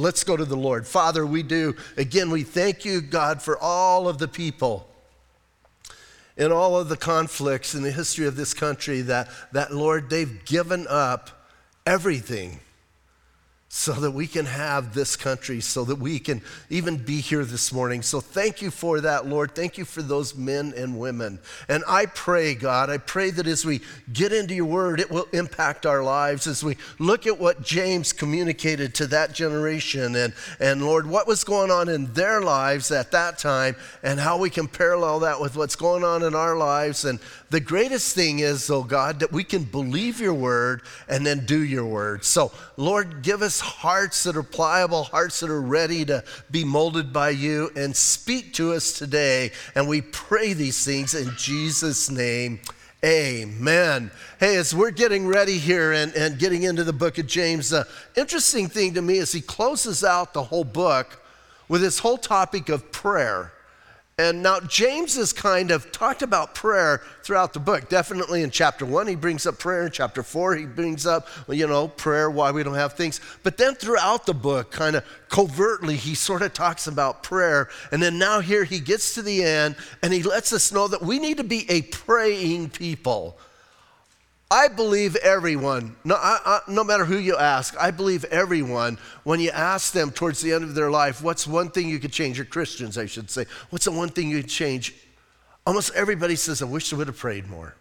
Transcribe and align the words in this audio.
Let's 0.00 0.22
go 0.22 0.36
to 0.36 0.44
the 0.44 0.56
Lord. 0.56 0.86
Father, 0.86 1.26
we 1.26 1.42
do. 1.42 1.74
Again, 1.96 2.30
we 2.30 2.44
thank 2.44 2.84
you, 2.84 3.00
God, 3.00 3.42
for 3.42 3.58
all 3.58 4.06
of 4.06 4.18
the 4.18 4.28
people 4.28 4.88
and 6.36 6.52
all 6.52 6.78
of 6.78 6.88
the 6.88 6.96
conflicts 6.96 7.74
in 7.74 7.82
the 7.82 7.90
history 7.90 8.24
of 8.28 8.36
this 8.36 8.54
country 8.54 9.00
that, 9.00 9.28
that 9.50 9.74
Lord, 9.74 10.08
they've 10.08 10.44
given 10.44 10.86
up 10.88 11.50
everything 11.84 12.60
so 13.70 13.92
that 13.92 14.12
we 14.12 14.26
can 14.26 14.46
have 14.46 14.94
this 14.94 15.14
country, 15.14 15.60
so 15.60 15.84
that 15.84 15.96
we 15.96 16.18
can 16.18 16.40
even 16.70 16.96
be 16.96 17.20
here 17.20 17.44
this 17.44 17.70
morning. 17.70 18.00
So 18.00 18.18
thank 18.18 18.62
you 18.62 18.70
for 18.70 19.02
that, 19.02 19.26
Lord. 19.26 19.54
Thank 19.54 19.76
you 19.76 19.84
for 19.84 20.00
those 20.00 20.34
men 20.34 20.72
and 20.74 20.98
women. 20.98 21.38
And 21.68 21.84
I 21.86 22.06
pray, 22.06 22.54
God, 22.54 22.88
I 22.88 22.96
pray 22.96 23.30
that 23.30 23.46
as 23.46 23.66
we 23.66 23.82
get 24.10 24.32
into 24.32 24.54
your 24.54 24.64
word, 24.64 25.00
it 25.00 25.10
will 25.10 25.28
impact 25.34 25.84
our 25.84 26.02
lives 26.02 26.46
as 26.46 26.64
we 26.64 26.78
look 26.98 27.26
at 27.26 27.38
what 27.38 27.62
James 27.62 28.14
communicated 28.14 28.94
to 28.96 29.06
that 29.08 29.34
generation 29.34 30.16
and, 30.16 30.32
and 30.58 30.82
Lord, 30.82 31.06
what 31.06 31.26
was 31.26 31.44
going 31.44 31.70
on 31.70 31.90
in 31.90 32.10
their 32.14 32.40
lives 32.40 32.90
at 32.90 33.10
that 33.12 33.36
time 33.36 33.76
and 34.02 34.18
how 34.18 34.38
we 34.38 34.48
can 34.48 34.66
parallel 34.66 35.20
that 35.20 35.42
with 35.42 35.56
what's 35.56 35.76
going 35.76 36.04
on 36.04 36.22
in 36.22 36.34
our 36.34 36.56
lives. 36.56 37.04
And 37.04 37.20
the 37.50 37.60
greatest 37.60 38.14
thing 38.14 38.40
is, 38.40 38.70
oh 38.70 38.82
God, 38.82 39.20
that 39.20 39.32
we 39.32 39.42
can 39.42 39.64
believe 39.64 40.20
your 40.20 40.34
word 40.34 40.82
and 41.08 41.26
then 41.26 41.46
do 41.46 41.62
your 41.62 41.86
word. 41.86 42.24
So, 42.24 42.52
Lord, 42.76 43.22
give 43.22 43.40
us 43.40 43.58
hearts 43.60 44.24
that 44.24 44.36
are 44.36 44.42
pliable, 44.42 45.04
hearts 45.04 45.40
that 45.40 45.50
are 45.50 45.60
ready 45.60 46.04
to 46.04 46.24
be 46.50 46.64
molded 46.64 47.12
by 47.12 47.30
you, 47.30 47.70
and 47.74 47.96
speak 47.96 48.52
to 48.54 48.72
us 48.72 48.92
today. 48.92 49.52
And 49.74 49.88
we 49.88 50.02
pray 50.02 50.52
these 50.52 50.84
things 50.84 51.14
in 51.14 51.30
Jesus' 51.36 52.10
name. 52.10 52.60
Amen. 53.04 54.10
Hey, 54.40 54.56
as 54.56 54.74
we're 54.74 54.90
getting 54.90 55.26
ready 55.26 55.56
here 55.56 55.92
and, 55.92 56.12
and 56.14 56.38
getting 56.38 56.64
into 56.64 56.82
the 56.84 56.92
book 56.92 57.16
of 57.18 57.26
James, 57.26 57.70
the 57.70 57.86
interesting 58.16 58.68
thing 58.68 58.94
to 58.94 59.02
me 59.02 59.18
is 59.18 59.32
he 59.32 59.40
closes 59.40 60.02
out 60.02 60.34
the 60.34 60.42
whole 60.42 60.64
book 60.64 61.22
with 61.68 61.80
this 61.80 62.00
whole 62.00 62.18
topic 62.18 62.68
of 62.68 62.90
prayer. 62.90 63.52
And 64.18 64.42
now 64.42 64.58
James 64.58 65.14
has 65.14 65.32
kind 65.32 65.70
of 65.70 65.92
talked 65.92 66.22
about 66.22 66.52
prayer 66.52 67.02
throughout 67.22 67.52
the 67.52 67.60
book. 67.60 67.88
Definitely 67.88 68.42
in 68.42 68.50
chapter 68.50 68.84
one, 68.84 69.06
he 69.06 69.14
brings 69.14 69.46
up 69.46 69.60
prayer. 69.60 69.86
In 69.86 69.92
chapter 69.92 70.24
four, 70.24 70.56
he 70.56 70.66
brings 70.66 71.06
up, 71.06 71.28
you 71.48 71.68
know, 71.68 71.86
prayer, 71.86 72.28
why 72.28 72.50
we 72.50 72.64
don't 72.64 72.74
have 72.74 72.94
things. 72.94 73.20
But 73.44 73.56
then 73.56 73.76
throughout 73.76 74.26
the 74.26 74.34
book, 74.34 74.72
kind 74.72 74.96
of 74.96 75.04
covertly, 75.28 75.94
he 75.94 76.16
sort 76.16 76.42
of 76.42 76.52
talks 76.52 76.88
about 76.88 77.22
prayer. 77.22 77.68
And 77.92 78.02
then 78.02 78.18
now 78.18 78.40
here 78.40 78.64
he 78.64 78.80
gets 78.80 79.14
to 79.14 79.22
the 79.22 79.44
end 79.44 79.76
and 80.02 80.12
he 80.12 80.24
lets 80.24 80.52
us 80.52 80.72
know 80.72 80.88
that 80.88 81.00
we 81.00 81.20
need 81.20 81.36
to 81.36 81.44
be 81.44 81.70
a 81.70 81.82
praying 81.82 82.70
people. 82.70 83.38
I 84.50 84.68
believe 84.68 85.14
everyone, 85.16 85.94
no, 86.04 86.14
I, 86.14 86.38
I, 86.44 86.60
no, 86.68 86.82
matter 86.82 87.04
who 87.04 87.18
you 87.18 87.36
ask, 87.36 87.76
I 87.78 87.90
believe 87.90 88.24
everyone, 88.24 88.96
when 89.24 89.40
you 89.40 89.50
ask 89.50 89.92
them 89.92 90.10
towards 90.10 90.40
the 90.40 90.54
end 90.54 90.64
of 90.64 90.74
their 90.74 90.90
life, 90.90 91.22
what's 91.22 91.46
one 91.46 91.70
thing 91.70 91.86
you 91.86 91.98
could 91.98 92.12
change? 92.12 92.40
Or 92.40 92.46
Christians, 92.46 92.96
I 92.96 93.04
should 93.04 93.30
say, 93.30 93.44
what's 93.68 93.84
the 93.84 93.92
one 93.92 94.08
thing 94.08 94.30
you 94.30 94.40
could 94.40 94.50
change? 94.50 94.94
Almost 95.66 95.94
everybody 95.94 96.34
says, 96.34 96.62
I 96.62 96.64
wish 96.64 96.92
I 96.92 96.96
would 96.96 97.08
have 97.08 97.18
prayed 97.18 97.46
more. 97.46 97.74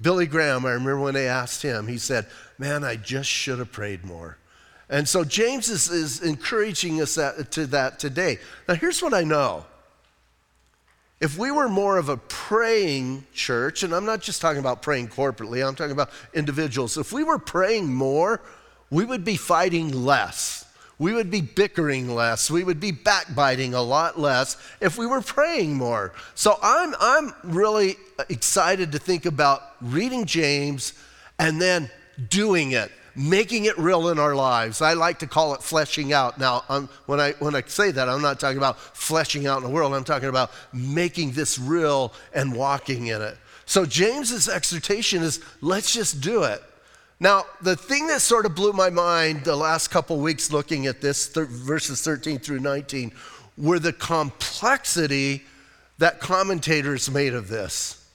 Billy 0.00 0.26
Graham, 0.26 0.66
I 0.66 0.72
remember 0.72 1.00
when 1.00 1.14
they 1.14 1.26
asked 1.26 1.62
him, 1.62 1.88
he 1.88 1.98
said, 1.98 2.26
Man, 2.58 2.84
I 2.84 2.96
just 2.96 3.30
should 3.30 3.58
have 3.58 3.72
prayed 3.72 4.04
more. 4.04 4.36
And 4.90 5.08
so 5.08 5.24
James 5.24 5.68
is, 5.68 5.88
is 5.88 6.22
encouraging 6.22 7.00
us 7.00 7.16
that, 7.16 7.50
to 7.52 7.66
that 7.68 7.98
today. 7.98 8.38
Now, 8.68 8.74
here's 8.74 9.02
what 9.02 9.14
I 9.14 9.24
know 9.24 9.64
if 11.20 11.36
we 11.36 11.50
were 11.50 11.68
more 11.68 11.98
of 11.98 12.08
a 12.08 12.16
praying 12.16 13.24
church, 13.32 13.82
and 13.82 13.92
I'm 13.92 14.04
not 14.04 14.20
just 14.20 14.40
talking 14.40 14.60
about 14.60 14.82
praying 14.82 15.08
corporately, 15.08 15.66
I'm 15.66 15.74
talking 15.74 15.92
about 15.92 16.10
individuals. 16.32 16.96
If 16.96 17.12
we 17.12 17.24
were 17.24 17.38
praying 17.38 17.92
more, 17.92 18.40
we 18.90 19.04
would 19.04 19.24
be 19.24 19.36
fighting 19.36 19.90
less. 20.04 20.64
We 20.98 21.12
would 21.12 21.30
be 21.30 21.40
bickering 21.40 22.14
less. 22.14 22.50
We 22.50 22.64
would 22.64 22.80
be 22.80 22.90
backbiting 22.92 23.74
a 23.74 23.82
lot 23.82 24.18
less 24.18 24.56
if 24.80 24.98
we 24.98 25.06
were 25.06 25.20
praying 25.20 25.74
more. 25.74 26.12
So 26.34 26.56
I'm, 26.62 26.94
I'm 27.00 27.34
really 27.44 27.96
excited 28.28 28.92
to 28.92 28.98
think 28.98 29.26
about 29.26 29.62
reading 29.80 30.24
James 30.24 30.94
and 31.38 31.60
then 31.60 31.90
doing 32.28 32.72
it 32.72 32.90
making 33.18 33.64
it 33.64 33.76
real 33.76 34.08
in 34.08 34.18
our 34.18 34.34
lives. 34.34 34.80
I 34.80 34.92
like 34.92 35.18
to 35.18 35.26
call 35.26 35.52
it 35.54 35.62
fleshing 35.62 36.12
out. 36.12 36.38
Now, 36.38 36.64
um, 36.68 36.88
when, 37.06 37.18
I, 37.18 37.32
when 37.32 37.56
I 37.56 37.62
say 37.62 37.90
that, 37.90 38.08
I'm 38.08 38.22
not 38.22 38.38
talking 38.38 38.58
about 38.58 38.78
fleshing 38.78 39.46
out 39.46 39.58
in 39.58 39.64
the 39.64 39.70
world, 39.70 39.92
I'm 39.92 40.04
talking 40.04 40.28
about 40.28 40.52
making 40.72 41.32
this 41.32 41.58
real 41.58 42.12
and 42.32 42.54
walking 42.54 43.08
in 43.08 43.20
it. 43.20 43.36
So, 43.66 43.84
James's 43.84 44.48
exhortation 44.48 45.22
is 45.22 45.40
let's 45.60 45.92
just 45.92 46.20
do 46.20 46.44
it. 46.44 46.62
Now, 47.20 47.44
the 47.60 47.74
thing 47.74 48.06
that 48.06 48.22
sort 48.22 48.46
of 48.46 48.54
blew 48.54 48.72
my 48.72 48.90
mind 48.90 49.42
the 49.44 49.56
last 49.56 49.88
couple 49.88 50.20
weeks 50.20 50.52
looking 50.52 50.86
at 50.86 51.00
this, 51.00 51.26
thir- 51.26 51.46
verses 51.46 52.00
13 52.02 52.38
through 52.38 52.60
19, 52.60 53.12
were 53.56 53.80
the 53.80 53.92
complexity 53.92 55.42
that 55.98 56.20
commentators 56.20 57.10
made 57.10 57.34
of 57.34 57.48
this. 57.48 58.08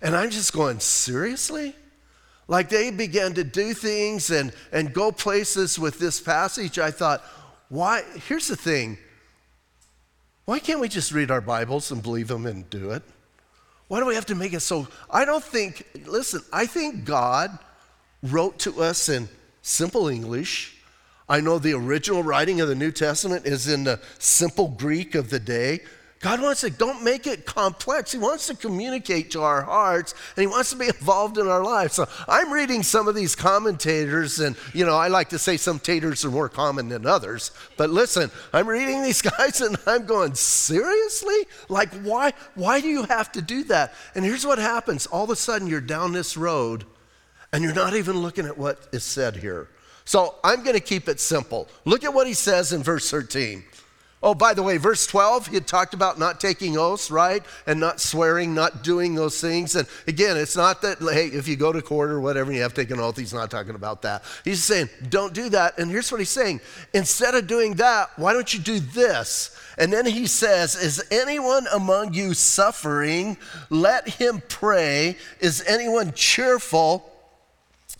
And 0.00 0.14
I'm 0.14 0.30
just 0.30 0.52
going, 0.52 0.78
seriously? 0.78 1.74
Like 2.46 2.68
they 2.68 2.90
began 2.90 3.34
to 3.34 3.44
do 3.44 3.72
things 3.74 4.30
and, 4.30 4.52
and 4.72 4.92
go 4.92 5.10
places 5.12 5.78
with 5.78 5.98
this 5.98 6.20
passage. 6.20 6.78
I 6.78 6.90
thought, 6.90 7.22
why? 7.68 8.02
Here's 8.28 8.48
the 8.48 8.56
thing 8.56 8.98
why 10.44 10.58
can't 10.58 10.80
we 10.80 10.88
just 10.88 11.12
read 11.12 11.30
our 11.30 11.40
Bibles 11.40 11.90
and 11.90 12.02
believe 12.02 12.28
them 12.28 12.44
and 12.44 12.68
do 12.68 12.90
it? 12.90 13.02
Why 13.88 14.00
do 14.00 14.06
we 14.06 14.14
have 14.14 14.26
to 14.26 14.34
make 14.34 14.52
it 14.52 14.60
so? 14.60 14.88
I 15.10 15.24
don't 15.24 15.44
think, 15.44 15.86
listen, 16.06 16.42
I 16.52 16.66
think 16.66 17.04
God 17.04 17.58
wrote 18.22 18.58
to 18.60 18.82
us 18.82 19.08
in 19.08 19.28
simple 19.62 20.08
English. 20.08 20.76
I 21.28 21.40
know 21.40 21.58
the 21.58 21.72
original 21.72 22.22
writing 22.22 22.60
of 22.60 22.68
the 22.68 22.74
New 22.74 22.92
Testament 22.92 23.46
is 23.46 23.68
in 23.68 23.84
the 23.84 24.00
simple 24.18 24.68
Greek 24.68 25.14
of 25.14 25.30
the 25.30 25.40
day. 25.40 25.80
God 26.24 26.40
wants 26.40 26.62
to, 26.62 26.70
don't 26.70 27.04
make 27.04 27.26
it 27.26 27.44
complex. 27.44 28.10
He 28.10 28.16
wants 28.16 28.46
to 28.46 28.56
communicate 28.56 29.32
to 29.32 29.42
our 29.42 29.60
hearts 29.60 30.14
and 30.34 30.40
He 30.40 30.46
wants 30.46 30.70
to 30.70 30.76
be 30.76 30.86
involved 30.88 31.36
in 31.36 31.46
our 31.46 31.62
lives. 31.62 31.92
So 31.92 32.08
I'm 32.26 32.50
reading 32.50 32.82
some 32.82 33.08
of 33.08 33.14
these 33.14 33.36
commentators, 33.36 34.40
and 34.40 34.56
you 34.72 34.86
know, 34.86 34.96
I 34.96 35.08
like 35.08 35.28
to 35.28 35.38
say 35.38 35.58
some 35.58 35.78
taters 35.78 36.24
are 36.24 36.30
more 36.30 36.48
common 36.48 36.88
than 36.88 37.04
others. 37.04 37.50
But 37.76 37.90
listen, 37.90 38.30
I'm 38.54 38.66
reading 38.66 39.02
these 39.02 39.20
guys 39.36 39.60
and 39.60 39.76
I'm 39.86 40.06
going, 40.06 40.34
seriously? 40.34 41.44
Like, 41.68 41.92
why, 41.96 42.32
why 42.54 42.80
do 42.80 42.88
you 42.88 43.02
have 43.02 43.30
to 43.32 43.42
do 43.42 43.62
that? 43.64 43.92
And 44.14 44.24
here's 44.24 44.46
what 44.46 44.56
happens 44.56 45.04
all 45.04 45.24
of 45.24 45.30
a 45.30 45.36
sudden, 45.36 45.68
you're 45.68 45.82
down 45.82 46.12
this 46.12 46.38
road 46.38 46.86
and 47.52 47.62
you're 47.62 47.74
not 47.74 47.94
even 47.94 48.16
looking 48.16 48.46
at 48.46 48.56
what 48.56 48.88
is 48.92 49.04
said 49.04 49.36
here. 49.36 49.68
So 50.06 50.36
I'm 50.42 50.62
going 50.62 50.74
to 50.74 50.80
keep 50.80 51.06
it 51.06 51.20
simple. 51.20 51.68
Look 51.84 52.02
at 52.02 52.14
what 52.14 52.26
he 52.26 52.32
says 52.32 52.72
in 52.72 52.82
verse 52.82 53.10
13. 53.10 53.62
Oh, 54.24 54.34
by 54.34 54.54
the 54.54 54.62
way, 54.62 54.78
verse 54.78 55.06
12, 55.06 55.48
he 55.48 55.54
had 55.54 55.66
talked 55.66 55.92
about 55.92 56.18
not 56.18 56.40
taking 56.40 56.78
oaths, 56.78 57.10
right? 57.10 57.42
And 57.66 57.78
not 57.78 58.00
swearing, 58.00 58.54
not 58.54 58.82
doing 58.82 59.14
those 59.14 59.38
things. 59.38 59.76
And 59.76 59.86
again, 60.06 60.38
it's 60.38 60.56
not 60.56 60.80
that, 60.80 60.98
hey, 60.98 61.26
if 61.26 61.46
you 61.46 61.56
go 61.56 61.74
to 61.74 61.82
court 61.82 62.10
or 62.10 62.22
whatever 62.22 62.50
you 62.50 62.62
have 62.62 62.72
to 62.72 62.80
take 62.80 62.90
an 62.90 63.00
oath, 63.00 63.18
he's 63.18 63.34
not 63.34 63.50
talking 63.50 63.74
about 63.74 64.00
that. 64.00 64.24
He's 64.42 64.64
saying, 64.64 64.88
don't 65.10 65.34
do 65.34 65.50
that. 65.50 65.78
And 65.78 65.90
here's 65.90 66.10
what 66.10 66.22
he's 66.22 66.30
saying 66.30 66.62
instead 66.94 67.34
of 67.34 67.46
doing 67.46 67.74
that, 67.74 68.12
why 68.16 68.32
don't 68.32 68.52
you 68.54 68.60
do 68.60 68.80
this? 68.80 69.54
And 69.76 69.92
then 69.92 70.06
he 70.06 70.26
says, 70.26 70.74
Is 70.74 71.04
anyone 71.10 71.66
among 71.74 72.14
you 72.14 72.32
suffering? 72.32 73.36
Let 73.68 74.08
him 74.08 74.42
pray. 74.48 75.18
Is 75.40 75.62
anyone 75.66 76.12
cheerful? 76.14 77.12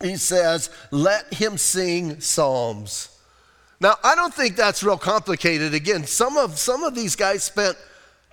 He 0.00 0.16
says, 0.16 0.70
Let 0.90 1.34
him 1.34 1.58
sing 1.58 2.20
psalms. 2.20 3.13
Now, 3.80 3.96
I 4.02 4.14
don't 4.14 4.32
think 4.32 4.56
that's 4.56 4.82
real 4.82 4.98
complicated. 4.98 5.74
Again, 5.74 6.04
some 6.04 6.36
of, 6.36 6.58
some 6.58 6.84
of 6.84 6.94
these 6.94 7.16
guys 7.16 7.44
spent 7.44 7.76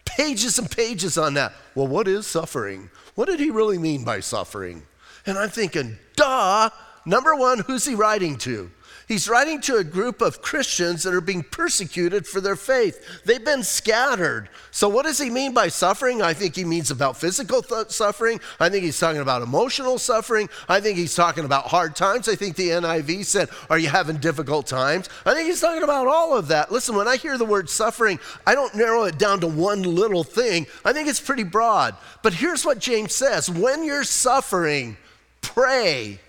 pages 0.05 0.59
and 0.59 0.69
pages 0.69 1.17
on 1.17 1.33
that. 1.35 1.53
Well, 1.75 1.87
what 1.87 2.07
is 2.07 2.27
suffering? 2.27 2.89
What 3.15 3.27
did 3.27 3.39
he 3.39 3.49
really 3.49 3.77
mean 3.77 4.03
by 4.03 4.19
suffering? 4.19 4.83
And 5.25 5.37
I'm 5.37 5.49
thinking, 5.49 5.97
duh. 6.15 6.69
Number 7.05 7.35
one, 7.35 7.59
who's 7.59 7.85
he 7.85 7.95
writing 7.95 8.37
to? 8.39 8.69
He's 9.11 9.27
writing 9.27 9.59
to 9.63 9.75
a 9.75 9.83
group 9.83 10.21
of 10.21 10.41
Christians 10.41 11.03
that 11.03 11.13
are 11.13 11.19
being 11.19 11.43
persecuted 11.43 12.25
for 12.25 12.39
their 12.39 12.55
faith. 12.55 13.25
They've 13.25 13.43
been 13.43 13.61
scattered. 13.61 14.47
So, 14.71 14.87
what 14.87 15.03
does 15.03 15.17
he 15.17 15.29
mean 15.29 15.53
by 15.53 15.67
suffering? 15.67 16.21
I 16.21 16.33
think 16.33 16.55
he 16.55 16.63
means 16.63 16.91
about 16.91 17.17
physical 17.17 17.61
th- 17.61 17.89
suffering. 17.89 18.39
I 18.57 18.69
think 18.69 18.85
he's 18.85 18.97
talking 18.97 19.19
about 19.19 19.41
emotional 19.41 19.97
suffering. 19.97 20.47
I 20.69 20.79
think 20.79 20.97
he's 20.97 21.13
talking 21.13 21.43
about 21.43 21.65
hard 21.65 21.93
times. 21.93 22.29
I 22.29 22.35
think 22.35 22.55
the 22.55 22.69
NIV 22.69 23.25
said, 23.25 23.49
Are 23.69 23.77
you 23.77 23.89
having 23.89 24.15
difficult 24.15 24.65
times? 24.65 25.09
I 25.25 25.33
think 25.33 25.47
he's 25.47 25.59
talking 25.59 25.83
about 25.83 26.07
all 26.07 26.37
of 26.37 26.47
that. 26.47 26.71
Listen, 26.71 26.95
when 26.95 27.09
I 27.09 27.17
hear 27.17 27.37
the 27.37 27.43
word 27.43 27.69
suffering, 27.69 28.17
I 28.47 28.55
don't 28.55 28.73
narrow 28.75 29.03
it 29.03 29.17
down 29.17 29.41
to 29.41 29.47
one 29.47 29.81
little 29.83 30.23
thing. 30.23 30.67
I 30.85 30.93
think 30.93 31.09
it's 31.09 31.19
pretty 31.19 31.43
broad. 31.43 31.97
But 32.23 32.35
here's 32.35 32.63
what 32.63 32.79
James 32.79 33.13
says 33.13 33.49
when 33.49 33.83
you're 33.83 34.05
suffering, 34.05 34.95
pray. 35.41 36.21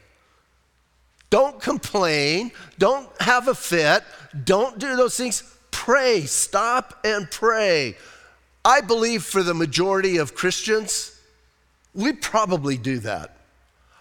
Don't 1.33 1.59
complain. 1.63 2.53
Don't 2.79 3.09
have 3.23 3.49
a 3.49 3.55
fit. 3.55 4.05
Don't 4.45 4.79
do 4.79 4.97
those 4.97 5.17
things. 5.17 5.43
Pray. 5.71 6.27
Stop 6.27 7.01
and 7.07 7.31
pray. 7.31 7.97
I 8.67 8.83
believe 8.83 9.25
for 9.25 9.43
the 9.43 9.55
majority 9.55 10.19
of 10.19 10.35
Christians, 10.35 11.19
we 11.95 12.13
probably 12.13 12.77
do 12.77 12.99
that. 12.99 13.32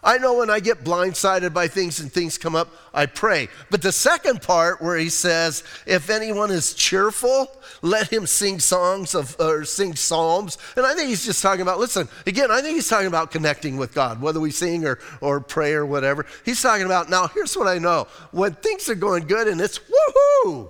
I 0.04 0.18
know 0.18 0.36
when 0.36 0.50
I 0.50 0.60
get 0.60 0.84
blindsided 0.84 1.54
by 1.54 1.68
things 1.68 2.00
and 2.00 2.12
things 2.12 2.38
come 2.38 2.56
up, 2.56 2.70
I 2.92 3.06
pray. 3.06 3.50
But 3.70 3.84
the 3.84 3.92
second 3.92 4.42
part 4.42 4.82
where 4.82 4.98
he 4.98 5.10
says, 5.10 5.64
if 5.86 6.10
anyone 6.10 6.50
is 6.50 6.74
cheerful, 6.74 7.52
let 7.84 8.12
him 8.12 8.26
sing 8.26 8.60
songs 8.60 9.14
of 9.14 9.36
or 9.40 9.64
sing 9.64 9.96
psalms. 9.96 10.58
And 10.76 10.88
I 10.88 10.96
think 10.96 11.10
he's 11.10 11.24
just 11.24 11.44
talking 11.44 11.62
about, 11.62 11.80
listen, 11.80 12.10
again, 12.26 12.50
I 12.50 12.62
think 12.62 12.76
he's 12.76 12.90
talking 12.90 13.08
about 13.08 13.30
connecting 13.30 13.78
with 13.78 13.94
God, 13.94 14.22
whether 14.22 14.40
we 14.40 14.50
sing 14.50 14.86
or, 14.86 14.98
or 15.22 15.40
pray 15.40 15.74
or 15.74 15.86
whatever. 15.86 16.26
He's 16.46 16.62
talking 16.62 16.86
about, 16.86 17.10
now 17.10 17.28
here's 17.28 17.56
what 17.56 17.68
I 17.68 17.78
know. 17.78 18.08
When 18.32 18.54
things 18.56 18.90
are 18.90 18.96
going 18.96 19.28
good 19.28 19.48
and 19.48 19.62
it's 19.62 19.80
woohoo, 19.80 20.70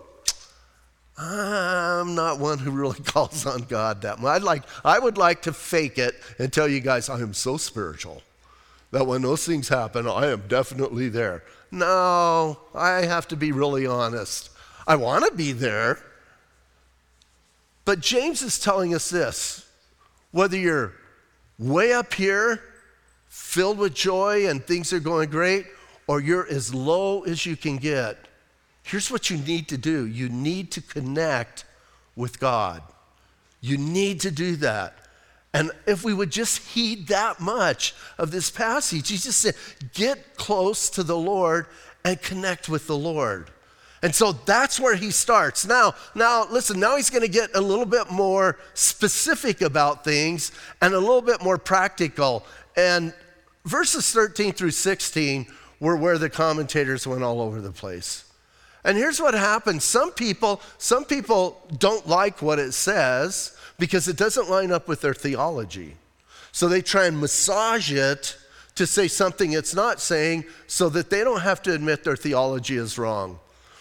I'm 1.18 2.16
not 2.16 2.40
one 2.40 2.58
who 2.60 2.72
really 2.72 3.00
calls 3.06 3.46
on 3.46 3.62
God 3.62 4.02
that 4.02 4.20
much. 4.20 4.36
I'd 4.36 4.44
like, 4.44 4.64
I 4.84 5.00
would 5.00 5.18
like 5.18 5.44
to 5.44 5.54
fake 5.54 5.98
it 5.98 6.16
and 6.38 6.52
tell 6.52 6.68
you 6.68 6.82
guys 6.82 7.08
I 7.08 7.20
am 7.20 7.34
so 7.34 7.56
spiritual 7.56 8.22
that 8.92 9.08
when 9.08 9.22
those 9.22 9.46
things 9.46 9.70
happen, 9.70 10.08
I 10.08 10.28
am 10.28 10.44
definitely 10.48 11.10
there. 11.10 11.44
No, 11.72 12.60
I 12.76 13.06
have 13.06 13.28
to 13.30 13.38
be 13.38 13.52
really 13.52 13.88
honest. 13.88 14.50
I 14.86 14.98
want 14.98 15.26
to 15.26 15.32
be 15.32 15.54
there. 15.54 16.00
But 17.86 18.02
James 18.02 18.42
is 18.42 18.60
telling 18.60 18.94
us 18.94 19.10
this 19.10 19.68
whether 20.32 20.58
you're 20.58 20.94
way 21.58 21.94
up 21.94 22.14
here, 22.14 22.62
filled 23.28 23.78
with 23.78 23.94
joy, 23.94 24.48
and 24.48 24.64
things 24.64 24.92
are 24.92 25.00
going 25.00 25.30
great, 25.30 25.66
or 26.08 26.20
you're 26.20 26.48
as 26.48 26.74
low 26.74 27.22
as 27.24 27.46
you 27.46 27.56
can 27.56 27.78
get, 27.78 28.18
here's 28.84 29.12
what 29.12 29.30
you 29.30 29.38
need 29.38 29.68
to 29.70 29.78
do 29.78 30.06
you 30.06 30.28
need 30.30 30.72
to 30.72 30.82
connect 30.82 31.66
with 32.16 32.40
God. 32.40 32.82
You 33.62 33.78
need 33.78 34.22
to 34.22 34.32
do 34.32 34.56
that. 34.58 34.96
And 35.54 35.72
if 35.86 36.04
we 36.04 36.14
would 36.14 36.32
just 36.32 36.60
heed 36.60 37.08
that 37.08 37.40
much 37.40 37.94
of 38.18 38.32
this 38.32 38.50
passage, 38.50 39.10
he 39.10 39.18
just 39.18 39.40
said, 39.40 39.56
get 39.94 40.36
close 40.36 40.90
to 40.92 41.04
the 41.04 41.18
Lord 41.18 41.66
and 42.06 42.22
connect 42.22 42.70
with 42.70 42.88
the 42.88 42.98
Lord. 42.98 43.50
And 44.04 44.16
so 44.16 44.32
that's 44.32 44.80
where 44.80 44.96
he 44.96 45.12
starts. 45.12 45.66
Now, 45.66 45.94
now 46.16 46.48
listen, 46.50 46.80
now 46.80 46.96
he's 46.96 47.10
going 47.10 47.22
to 47.22 47.28
get 47.28 47.56
a 47.56 47.62
little 47.62 47.86
bit 47.86 48.10
more 48.10 48.58
specific 48.74 49.62
about 49.62 50.04
things 50.04 50.52
and 50.82 50.94
a 50.94 51.00
little 51.00 51.22
bit 51.22 51.44
more 51.44 51.58
practical. 51.58 52.46
And 52.76 53.14
verses 53.66 54.12
13 54.12 54.54
through 54.54 54.72
16 54.72 55.46
were 55.80 55.98
where 55.98 56.18
the 56.18 56.30
commentators 56.30 57.06
went 57.06 57.24
all 57.24 57.42
over 57.42 57.62
the 57.62 57.72
place. 57.72 58.26
And 58.84 58.98
here's 58.98 59.22
what 59.22 59.36
happens. 59.36 59.84
Some 59.84 60.12
people, 60.12 60.62
some 60.80 61.06
people 61.06 61.62
don't 61.78 62.08
like 62.08 62.42
what 62.42 62.58
it 62.58 62.72
says 62.72 63.56
because 63.82 64.08
it 64.08 64.16
doesn't 64.16 64.48
line 64.48 64.72
up 64.72 64.88
with 64.88 65.02
their 65.02 65.16
theology. 65.16 65.96
So 66.52 66.68
they 66.68 66.84
try 66.84 67.08
and 67.08 67.20
massage 67.20 67.92
it 67.92 68.38
to 68.76 68.86
say 68.86 69.08
something 69.08 69.54
it's 69.54 69.74
not 69.74 70.00
saying 70.00 70.46
so 70.68 70.88
that 70.90 71.10
they 71.10 71.24
don't 71.24 71.42
have 71.42 71.64
to 71.64 71.74
admit 71.74 72.04
their 72.04 72.16
theology 72.16 72.76
is 72.76 73.00
wrong. 73.00 73.40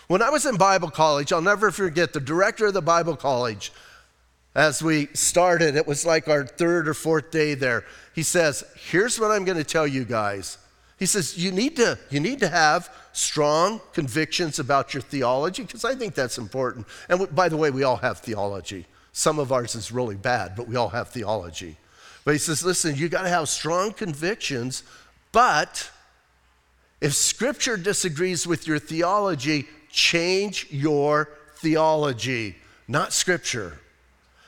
When 0.08 0.22
I 0.22 0.30
was 0.30 0.46
in 0.46 0.56
Bible 0.56 0.88
college, 0.88 1.34
I'll 1.34 1.42
never 1.42 1.70
forget 1.70 2.14
the 2.14 2.20
director 2.20 2.68
of 2.68 2.72
the 2.72 2.80
Bible 2.80 3.14
college. 3.14 3.74
As 4.54 4.82
we 4.82 5.08
started, 5.12 5.76
it 5.76 5.86
was 5.86 6.06
like 6.06 6.28
our 6.28 6.46
third 6.46 6.88
or 6.88 6.94
fourth 6.94 7.30
day 7.30 7.52
there. 7.52 7.84
He 8.14 8.22
says, 8.22 8.64
Here's 8.90 9.20
what 9.20 9.30
I'm 9.30 9.44
going 9.44 9.58
to 9.58 9.64
tell 9.64 9.86
you 9.86 10.06
guys. 10.06 10.56
He 10.98 11.04
says, 11.04 11.36
you 11.36 11.52
need, 11.52 11.76
to, 11.76 11.98
you 12.08 12.20
need 12.20 12.40
to 12.40 12.48
have 12.48 12.90
strong 13.12 13.82
convictions 13.92 14.58
about 14.58 14.94
your 14.94 15.02
theology, 15.02 15.62
because 15.62 15.84
I 15.84 15.94
think 15.94 16.14
that's 16.14 16.38
important. 16.38 16.86
And 17.10 17.34
by 17.34 17.50
the 17.50 17.56
way, 17.58 17.70
we 17.70 17.82
all 17.84 17.96
have 17.96 18.20
theology. 18.20 18.86
Some 19.12 19.38
of 19.38 19.52
ours 19.52 19.74
is 19.74 19.90
really 19.90 20.16
bad, 20.16 20.54
but 20.56 20.68
we 20.68 20.76
all 20.76 20.90
have 20.90 21.08
theology. 21.08 21.76
But 22.24 22.32
he 22.32 22.38
says, 22.38 22.64
listen, 22.64 22.96
you 22.96 23.08
got 23.08 23.22
to 23.22 23.28
have 23.28 23.48
strong 23.48 23.92
convictions, 23.92 24.82
but 25.32 25.90
if 27.00 27.14
Scripture 27.14 27.76
disagrees 27.76 28.46
with 28.46 28.66
your 28.66 28.78
theology, 28.78 29.66
change 29.90 30.66
your 30.70 31.30
theology, 31.56 32.56
not 32.86 33.12
Scripture. 33.12 33.78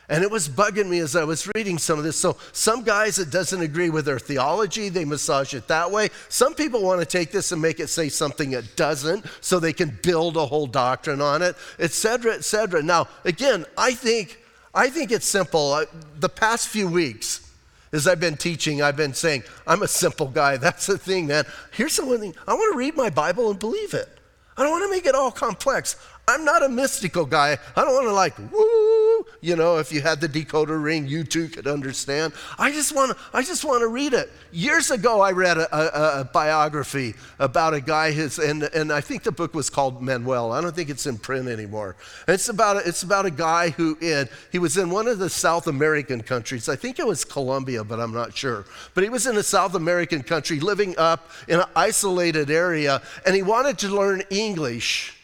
And 0.09 0.23
it 0.23 0.31
was 0.31 0.47
bugging 0.47 0.89
me 0.89 0.99
as 0.99 1.17
I 1.17 1.25
was 1.25 1.49
reading 1.55 1.79
some 1.79 1.97
of 1.99 2.05
this. 2.05 2.19
So, 2.19 2.37
some 2.53 2.83
guys, 2.83 3.19
it 3.19 3.31
doesn't 3.31 3.63
agree 3.63 3.89
with 3.89 4.05
their 4.05 4.19
theology, 4.19 4.91
they 4.91 5.07
massage 5.07 5.55
it 5.55 5.69
that 5.69 5.91
way. 5.91 6.11
Some 6.29 6.55
people 6.55 6.83
want 6.83 7.01
to 7.01 7.07
take 7.07 7.31
this 7.31 7.51
and 7.53 7.63
make 7.63 7.81
it 7.81 7.89
say 7.89 8.11
something 8.11 8.53
it 8.53 8.77
doesn't 8.77 9.25
so 9.41 9.59
they 9.59 9.73
can 9.73 9.99
build 10.03 10.37
a 10.37 10.45
whole 10.45 10.67
doctrine 10.67 11.23
on 11.23 11.41
it, 11.41 11.57
etc., 11.79 12.35
etc. 12.35 12.83
Now, 12.83 13.09
again, 13.25 13.65
I 13.79 13.95
think 13.95 14.42
I 14.75 14.89
think 14.89 15.13
it's 15.13 15.27
simple. 15.27 15.85
the 16.19 16.29
past 16.29 16.69
few 16.69 16.89
weeks, 16.89 17.51
as 17.93 18.09
I've 18.09 18.21
been 18.21 18.37
teaching, 18.37 18.81
I've 18.81 18.97
been 18.97 19.13
saying, 19.13 19.45
I'm 19.67 19.83
a 19.83 19.89
simple 19.89 20.29
guy. 20.29 20.57
That's 20.59 20.87
the 20.87 20.99
thing, 20.99 21.27
man. 21.27 21.45
Here's 21.73 21.97
the 21.97 22.07
one 22.07 22.21
thing 22.21 22.35
I 22.47 22.55
want 22.55 22.73
to 22.73 22.79
read 22.79 22.97
my 22.97 23.11
Bible 23.11 23.51
and 23.51 23.59
believe 23.59 23.95
it. 23.95 24.09
I 24.57 24.63
don't 24.63 24.71
want 24.71 24.85
to 24.85 24.91
make 24.91 25.07
it 25.07 25.15
all 25.15 25.31
complex. 25.31 25.97
I'm 26.29 26.45
not 26.45 26.63
a 26.63 26.69
mystical 26.69 27.25
guy. 27.25 27.59
I 27.77 27.85
don't 27.85 27.95
want 27.95 28.07
to 28.07 28.13
like, 28.13 28.39
woo, 28.39 29.02
you 29.41 29.57
know, 29.57 29.79
if 29.79 29.93
you 29.93 30.01
had 30.01 30.21
the 30.21 30.29
decoder 30.29 30.83
ring, 30.83 31.07
you 31.07 31.25
too 31.25 31.49
could 31.49 31.67
understand. 31.67 32.33
I 32.59 32.71
just 32.71 32.95
want 32.95 33.13
to, 33.13 33.17
I 33.33 33.43
just 33.43 33.65
want 33.65 33.81
to 33.83 33.89
read 33.89 34.13
it. 34.13 34.31
Years 34.53 34.91
ago, 34.91 35.21
I 35.21 35.33
read 35.33 35.59
a, 35.59 35.77
a, 35.77 36.21
a 36.21 36.25
biography 36.25 37.15
about 37.39 37.75
a 37.75 37.81
guy, 37.81 38.13
his, 38.13 38.39
and, 38.39 38.63
and 38.63 38.93
I 38.93 39.01
think 39.01 39.23
the 39.23 39.33
book 39.33 39.55
was 39.55 39.71
called 39.71 40.03
Manuel. 40.03 40.53
I 40.53 40.61
don't 40.61 40.75
think 40.75 40.91
it's 40.91 41.07
in 41.07 41.19
print 41.19 41.49
anymore. 41.49 41.97
And 42.27 42.35
it's 42.35 42.49
about, 42.49 42.77
a, 42.77 42.89
it's 42.89 43.03
about 43.03 43.27
a 43.27 43.31
guy 43.31 43.71
who, 43.71 43.97
in, 44.01 44.29
he 44.51 44.59
was 44.59 44.77
in 44.77 44.91
one 44.91 45.09
of 45.09 45.19
the 45.19 45.31
South 45.31 45.67
American 45.67 46.23
countries. 46.23 46.69
I 46.69 46.77
think 46.77 46.99
it 46.99 47.07
was 47.07 47.25
Colombia, 47.25 47.85
but 47.85 48.01
I'm 48.01 48.13
not 48.13 48.37
sure. 48.37 48.65
But 48.95 49.05
he 49.05 49.11
was 49.11 49.27
in 49.27 49.37
a 49.37 49.43
South 49.43 49.75
American 49.75 50.23
country 50.23 50.61
living 50.61 50.95
up 50.99 51.31
in 51.49 51.61
an 51.61 51.67
isolated 51.75 52.51
area, 52.51 53.03
and 53.27 53.35
he 53.35 53.43
wanted 53.43 53.79
to 53.79 53.89
learn 53.89 54.23
English. 54.31 55.19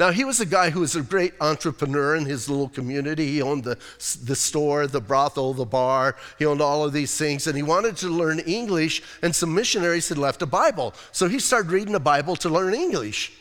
Now, 0.00 0.12
he 0.12 0.24
was 0.24 0.40
a 0.40 0.46
guy 0.46 0.70
who 0.70 0.80
was 0.80 0.96
a 0.96 1.02
great 1.02 1.34
entrepreneur 1.42 2.16
in 2.16 2.24
his 2.24 2.48
little 2.48 2.70
community. 2.70 3.26
He 3.26 3.42
owned 3.42 3.64
the, 3.64 3.76
the 4.24 4.34
store, 4.34 4.86
the 4.86 4.98
brothel, 4.98 5.52
the 5.52 5.66
bar. 5.66 6.16
He 6.38 6.46
owned 6.46 6.62
all 6.62 6.86
of 6.86 6.94
these 6.94 7.14
things, 7.18 7.46
and 7.46 7.54
he 7.54 7.62
wanted 7.62 7.98
to 7.98 8.08
learn 8.08 8.38
English, 8.38 9.02
and 9.20 9.36
some 9.36 9.54
missionaries 9.54 10.08
had 10.08 10.16
left 10.16 10.40
a 10.40 10.46
Bible. 10.46 10.94
So 11.12 11.28
he 11.28 11.38
started 11.38 11.70
reading 11.70 11.92
the 11.92 12.00
Bible 12.00 12.34
to 12.36 12.48
learn 12.48 12.72
English, 12.72 13.34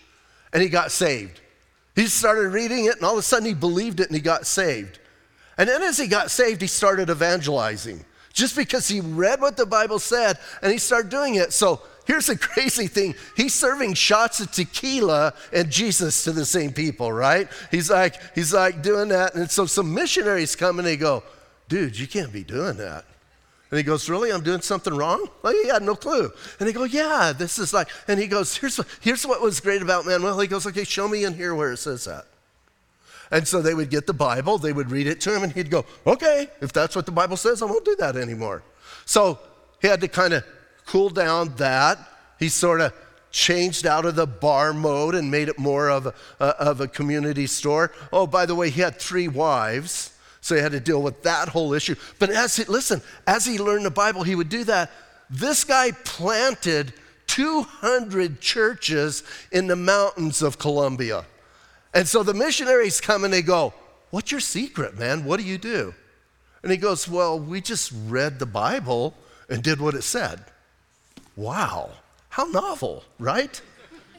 and 0.51 0.61
he 0.61 0.67
got 0.67 0.91
saved. 0.91 1.39
He 1.95 2.07
started 2.07 2.49
reading 2.49 2.83
it, 2.83 2.97
and 2.97 3.05
all 3.05 3.13
of 3.13 3.19
a 3.19 3.21
sudden 3.21 3.47
he 3.47 3.53
believed 3.53 4.01
it 4.01 4.07
and 4.07 4.15
he 4.15 4.21
got 4.21 4.45
saved. 4.45 4.99
And 5.57 5.69
then 5.69 5.81
as 5.81 5.97
he 5.97 6.07
got 6.07 6.29
saved, 6.29 6.59
he 6.59 6.67
started 6.67 7.09
evangelizing 7.09 8.03
just 8.33 8.55
because 8.55 8.87
he 8.87 9.01
read 9.01 9.41
what 9.41 9.57
the 9.57 9.65
Bible 9.65 9.99
said 9.99 10.37
and 10.61 10.71
he 10.71 10.77
started 10.77 11.09
doing 11.09 11.35
it. 11.35 11.51
So 11.51 11.81
Here's 12.09 12.25
the 12.25 12.37
crazy 12.49 12.87
thing 12.87 13.13
he's 13.37 13.53
serving 13.53 13.93
shots 13.93 14.39
of 14.39 14.51
tequila 14.51 15.31
and 15.53 15.69
Jesus 15.69 16.23
to 16.23 16.31
the 16.31 16.43
same 16.43 16.73
people, 16.73 17.13
right? 17.13 17.47
He's 17.69 17.91
like, 17.91 18.15
he's 18.33 18.51
like 18.51 18.81
doing 18.81 19.09
that. 19.09 19.35
And 19.35 19.49
so 19.49 19.67
some 19.67 19.93
missionaries 19.93 20.55
come 20.55 20.79
and 20.79 20.87
they 20.87 20.97
go, 20.97 21.21
dude, 21.67 21.99
you 21.99 22.07
can't 22.07 22.33
be 22.33 22.43
doing 22.43 22.77
that. 22.77 23.05
And 23.69 23.77
he 23.77 23.83
goes, 23.83 24.09
Really? 24.09 24.31
I'm 24.31 24.41
doing 24.41 24.61
something 24.61 24.91
wrong? 24.91 25.27
Well, 25.43 25.53
he 25.53 25.67
had 25.67 25.83
no 25.83 25.93
clue. 25.93 26.31
And 26.59 26.67
they 26.67 26.73
go, 26.73 26.85
Yeah, 26.85 27.31
this 27.37 27.59
is 27.59 27.75
like, 27.75 27.89
and 28.07 28.19
he 28.19 28.25
goes, 28.25 28.57
Here's 28.57 28.79
what, 28.79 28.87
here's 29.01 29.27
what 29.27 29.39
was 29.39 29.59
great 29.59 29.83
about 29.83 30.07
Manuel. 30.07 30.39
He 30.39 30.47
goes, 30.47 30.65
Okay, 30.65 30.83
show 30.83 31.07
me 31.07 31.25
in 31.25 31.35
here 31.35 31.53
where 31.53 31.71
it 31.73 31.77
says 31.77 32.05
that. 32.05 32.25
And 33.29 33.47
so 33.47 33.61
they 33.61 33.75
would 33.75 33.91
get 33.91 34.07
the 34.07 34.13
Bible, 34.13 34.57
they 34.57 34.73
would 34.73 34.89
read 34.89 35.05
it 35.05 35.21
to 35.21 35.35
him, 35.35 35.43
and 35.43 35.53
he'd 35.53 35.69
go, 35.69 35.85
Okay, 36.07 36.49
if 36.59 36.73
that's 36.73 36.95
what 36.95 37.05
the 37.05 37.11
Bible 37.11 37.37
says, 37.37 37.61
I 37.61 37.65
won't 37.65 37.85
do 37.85 37.95
that 37.97 38.15
anymore. 38.15 38.63
So 39.05 39.37
he 39.79 39.87
had 39.87 40.01
to 40.01 40.07
kind 40.07 40.33
of 40.33 40.43
cool 40.89 41.09
down 41.09 41.53
that. 41.57 41.99
He 42.39 42.49
sort 42.49 42.81
of 42.81 42.93
changed 43.31 43.85
out 43.85 44.05
of 44.05 44.15
the 44.15 44.25
bar 44.25 44.73
mode 44.73 45.13
and 45.13 45.29
made 45.29 45.47
it 45.47 45.59
more 45.59 45.87
of 45.87 46.07
a, 46.07 46.43
of 46.43 46.81
a 46.81 46.87
community 46.87 47.45
store. 47.45 47.91
Oh, 48.11 48.25
by 48.25 48.47
the 48.47 48.55
way, 48.55 48.71
he 48.71 48.81
had 48.81 48.99
three 48.99 49.27
wives, 49.27 50.17
so 50.41 50.55
he 50.55 50.61
had 50.61 50.71
to 50.71 50.79
deal 50.79 51.01
with 51.01 51.21
that 51.23 51.49
whole 51.49 51.73
issue. 51.73 51.95
But 52.17 52.31
as 52.31 52.55
he, 52.55 52.63
listen, 52.63 53.03
as 53.27 53.45
he 53.45 53.59
learned 53.59 53.85
the 53.85 53.91
Bible, 53.91 54.23
he 54.23 54.33
would 54.33 54.49
do 54.49 54.63
that. 54.63 54.89
This 55.29 55.63
guy 55.63 55.91
planted 55.91 56.91
200 57.27 58.41
churches 58.41 59.23
in 59.51 59.67
the 59.67 59.75
mountains 59.75 60.41
of 60.41 60.57
Colombia. 60.57 61.23
And 61.93 62.07
so 62.07 62.23
the 62.23 62.33
missionaries 62.33 62.99
come 62.99 63.23
and 63.23 63.31
they 63.33 63.43
go, 63.43 63.73
What's 64.09 64.31
your 64.31 64.41
secret, 64.41 64.97
man? 64.97 65.23
What 65.23 65.39
do 65.39 65.45
you 65.45 65.59
do? 65.59 65.93
And 66.63 66.71
he 66.71 66.79
goes, 66.79 67.07
Well, 67.07 67.39
we 67.39 67.61
just 67.61 67.93
read 68.07 68.39
the 68.39 68.47
Bible 68.47 69.13
and 69.47 69.61
did 69.61 69.79
what 69.79 69.93
it 69.93 70.01
said. 70.01 70.43
Wow, 71.39 71.91
how 72.27 72.43
novel, 72.43 73.05
right? 73.17 73.61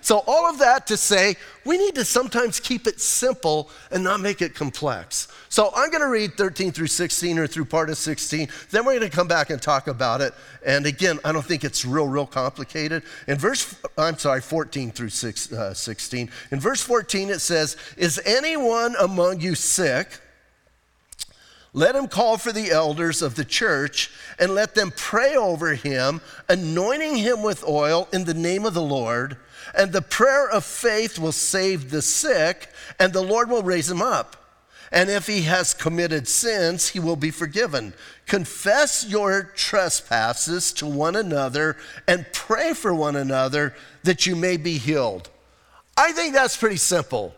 So, 0.01 0.25
all 0.27 0.47
of 0.47 0.59
that 0.61 0.87
to 0.87 0.97
say, 0.97 1.37
we 1.67 1.77
need 1.77 1.95
to 1.97 2.05
sometimes 2.07 2.59
keep 2.59 2.87
it 2.87 2.99
simple 2.99 3.69
and 3.91 4.03
not 4.03 4.21
make 4.21 4.41
it 4.41 4.55
complex. 4.55 5.29
So, 5.51 5.71
I'm 5.77 5.91
going 5.91 6.01
to 6.01 6.09
read 6.09 6.39
13 6.39 6.73
through 6.73 6.87
16 6.87 7.39
or 7.39 7.47
through 7.47 7.67
part 7.67 7.91
of 7.91 7.99
16. 7.99 8.49
Then 8.71 8.87
we're 8.87 8.99
going 8.99 9.11
to 9.11 9.15
come 9.15 9.29
back 9.29 9.51
and 9.51 9.61
talk 9.61 9.87
about 9.87 10.23
it. 10.23 10.33
And 10.65 10.87
again, 10.87 11.19
I 11.23 11.33
don't 11.33 11.45
think 11.45 11.63
it's 11.63 11.85
real, 11.85 12.09
real 12.09 12.25
complicated. 12.25 13.03
In 13.29 13.37
verse, 13.37 13.77
I'm 13.99 14.17
sorry, 14.17 14.41
14 14.41 14.91
through 14.91 15.11
uh, 15.59 15.75
16. 15.75 16.31
In 16.53 16.59
verse 16.59 16.81
14, 16.81 17.29
it 17.29 17.41
says, 17.41 17.77
Is 17.99 18.19
anyone 18.25 18.95
among 18.99 19.43
you 19.43 19.55
sick? 19.55 20.09
Let 21.73 21.95
him 21.95 22.09
call 22.09 22.37
for 22.37 22.51
the 22.51 22.71
elders 22.71 23.23
of 23.23 23.37
the 23.37 23.45
church 23.45 24.11
and 24.39 24.55
let 24.55 24.75
them 24.75 24.93
pray 24.97 25.37
over 25.37 25.75
him, 25.75 26.21
anointing 26.49 27.17
him 27.17 27.43
with 27.43 27.67
oil 27.67 28.09
in 28.13 28.25
the 28.25 28.35
name 28.35 28.67
of 28.67 28.75
the 28.75 28.83
Lord. 28.83 29.37
And 29.75 29.93
the 29.93 30.03
prayer 30.03 30.49
of 30.51 30.65
faith 30.65 31.19
will 31.19 31.33
save 31.33 31.91
the 31.91 32.03
sick, 32.03 32.69
and 32.99 33.13
the 33.13 33.23
Lord 33.23 33.49
will 33.51 33.63
raise 33.63 33.89
him 33.89 34.03
up. 34.03 34.37
And 34.93 35.09
if 35.09 35.29
he 35.29 35.43
has 35.43 35.73
committed 35.73 36.27
sins, 36.27 36.89
he 36.89 36.99
will 36.99 37.15
be 37.15 37.31
forgiven. 37.31 37.95
Confess 38.27 39.07
your 39.09 39.45
trespasses 39.55 40.73
to 40.75 40.87
one 40.87 41.15
another 41.15 41.77
and 42.09 42.27
pray 42.33 42.75
for 42.75 42.93
one 42.93 43.15
another 43.15 43.77
that 44.03 44.27
you 44.27 44.35
may 44.35 44.57
be 44.57 44.79
healed. 44.79 45.31
I 45.97 46.11
think 46.11 46.35
that's 46.35 46.57
pretty 46.57 46.79
simple. 46.79 47.35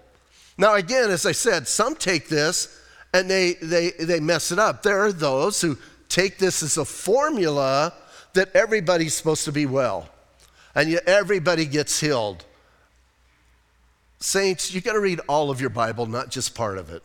Now, 0.56 0.74
again, 0.74 1.10
as 1.10 1.26
I 1.26 1.32
said, 1.32 1.68
some 1.68 1.94
take 1.94 2.28
this 2.28 2.78
and 3.12 3.31
they, 3.31 3.54
they, 3.54 3.90
they 3.90 4.21
mess 4.21 4.52
it 4.52 4.59
up. 4.59 4.83
There 4.83 5.00
are 5.00 5.12
those 5.12 5.61
who 5.61 5.76
take 6.09 6.38
this 6.38 6.62
as 6.62 6.76
a 6.76 6.85
formula 6.85 7.92
that 8.35 8.54
everybody's 8.54 9.14
supposed 9.14 9.45
to 9.45 9.52
be 9.52 9.66
well 9.66 10.09
and 10.75 10.90
yet 10.90 11.04
everybody 11.07 11.66
gets 11.66 12.00
healed. 12.00 12.45
Saints, 14.21 14.73
you 14.73 14.81
got 14.81 14.92
to 14.92 15.00
read 15.00 15.21
all 15.28 15.50
of 15.50 15.61
your 15.61 15.71
Bible, 15.71 16.07
not 16.07 16.31
just 16.31 16.54
part 16.54 16.78
of 16.78 16.90
it. 16.90 17.02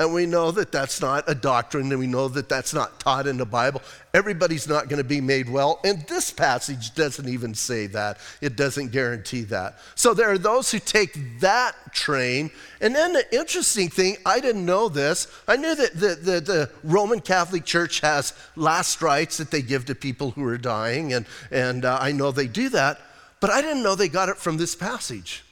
And 0.00 0.12
we 0.12 0.26
know 0.26 0.50
that 0.50 0.72
that's 0.72 1.00
not 1.00 1.22
a 1.28 1.36
doctrine, 1.36 1.92
and 1.92 2.00
we 2.00 2.08
know 2.08 2.26
that 2.26 2.48
that's 2.48 2.74
not 2.74 2.98
taught 2.98 3.28
in 3.28 3.36
the 3.36 3.46
Bible. 3.46 3.80
Everybody's 4.12 4.66
not 4.66 4.88
going 4.88 4.98
to 4.98 5.08
be 5.08 5.20
made 5.20 5.48
well. 5.48 5.78
And 5.84 6.04
this 6.08 6.32
passage 6.32 6.96
doesn't 6.96 7.28
even 7.28 7.54
say 7.54 7.86
that, 7.88 8.18
it 8.40 8.56
doesn't 8.56 8.90
guarantee 8.90 9.42
that. 9.42 9.78
So 9.94 10.12
there 10.12 10.30
are 10.32 10.38
those 10.38 10.72
who 10.72 10.80
take 10.80 11.38
that 11.38 11.76
train. 11.92 12.50
And 12.80 12.92
then 12.92 13.12
the 13.12 13.24
interesting 13.32 13.88
thing, 13.88 14.16
I 14.26 14.40
didn't 14.40 14.66
know 14.66 14.88
this. 14.88 15.28
I 15.46 15.54
knew 15.54 15.76
that 15.76 15.94
the, 15.94 16.16
the, 16.16 16.40
the 16.40 16.70
Roman 16.82 17.20
Catholic 17.20 17.64
Church 17.64 18.00
has 18.00 18.32
last 18.56 19.00
rites 19.00 19.36
that 19.36 19.52
they 19.52 19.62
give 19.62 19.84
to 19.84 19.94
people 19.94 20.32
who 20.32 20.44
are 20.44 20.58
dying, 20.58 21.12
and, 21.12 21.24
and 21.52 21.84
uh, 21.84 21.98
I 22.00 22.10
know 22.10 22.32
they 22.32 22.48
do 22.48 22.68
that. 22.70 23.00
But 23.38 23.50
I 23.50 23.62
didn't 23.62 23.84
know 23.84 23.94
they 23.94 24.08
got 24.08 24.28
it 24.28 24.38
from 24.38 24.56
this 24.56 24.74
passage. 24.74 25.44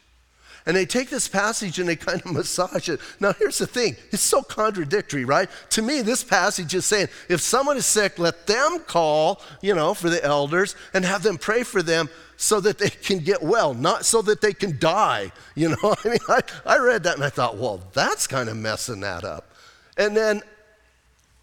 And 0.65 0.77
they 0.77 0.87
take 0.87 1.11
this 1.11 1.27
passage 1.29 1.79
and 1.79 1.89
they 1.89 1.97
kind 1.97 2.21
of 2.25 2.33
massage 2.33 2.89
it. 2.89 3.01
Now, 3.21 3.33
here's 3.33 3.59
the 3.59 3.67
thing 3.67 3.97
it's 4.11 4.23
so 4.23 4.43
contradictory, 4.43 5.25
right? 5.25 5.49
To 5.71 5.83
me, 5.83 6.03
this 6.03 6.23
passage 6.23 6.75
is 6.75 6.87
saying 6.87 7.09
if 7.29 7.41
someone 7.41 7.77
is 7.77 7.87
sick, 7.87 8.19
let 8.19 8.47
them 8.47 8.81
call, 8.81 9.41
you 9.61 9.75
know, 9.75 9.95
for 9.95 10.09
the 10.09 10.23
elders 10.25 10.77
and 10.95 11.05
have 11.05 11.23
them 11.23 11.39
pray 11.39 11.63
for 11.63 11.83
them 11.83 12.09
so 12.37 12.61
that 12.61 12.79
they 12.79 12.91
can 12.91 13.19
get 13.19 13.43
well, 13.43 13.75
not 13.75 14.05
so 14.05 14.23
that 14.23 14.41
they 14.41 14.53
can 14.53 14.79
die. 14.79 15.33
You 15.55 15.69
know, 15.69 15.95
I 16.05 16.09
mean, 16.09 16.19
I, 16.31 16.41
I 16.65 16.79
read 16.79 17.03
that 17.03 17.17
and 17.17 17.25
I 17.25 17.29
thought, 17.29 17.59
well, 17.59 17.83
that's 17.93 18.27
kind 18.27 18.49
of 18.49 18.57
messing 18.57 19.01
that 19.01 19.23
up. 19.23 19.53
And 19.99 20.17
then 20.17 20.41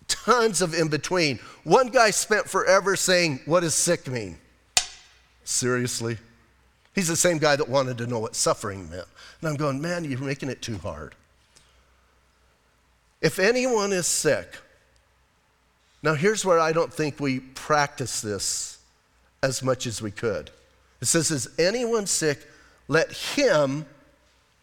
tons 0.08 0.62
of 0.62 0.74
in 0.74 0.88
between. 0.90 1.40
One 1.64 1.90
guy 1.90 2.10
spent 2.10 2.50
forever 2.50 2.96
saying, 2.96 3.42
What 3.46 3.62
does 3.62 3.76
sick 3.76 4.08
mean? 4.08 4.38
Seriously? 5.44 6.18
He's 6.96 7.08
the 7.08 7.16
same 7.16 7.38
guy 7.38 7.56
that 7.56 7.70
wanted 7.70 7.98
to 8.00 8.08
know 8.08 8.20
what 8.20 8.36
suffering 8.36 8.90
meant. 8.90 9.08
And 9.42 9.50
I'm 9.50 9.56
going, 9.56 9.82
man, 9.82 10.04
you're 10.04 10.20
making 10.20 10.50
it 10.50 10.62
too 10.62 10.78
hard. 10.78 11.16
If 13.22 13.40
anyone 13.40 13.92
is 13.92 14.08
sick, 14.08 14.58
now 16.02 16.14
here's 16.14 16.46
where 16.46 16.60
I 16.60 16.72
don't 16.72 16.94
think 16.94 17.20
we 17.20 17.40
practice 17.40 18.22
this 18.22 18.78
as 19.44 19.62
much 19.62 19.86
as 19.86 20.02
we 20.02 20.12
could. 20.12 20.50
It 21.02 21.06
says, 21.06 21.32
Is 21.32 21.50
anyone 21.60 22.08
sick? 22.08 22.46
Let 22.88 23.12
him 23.12 23.86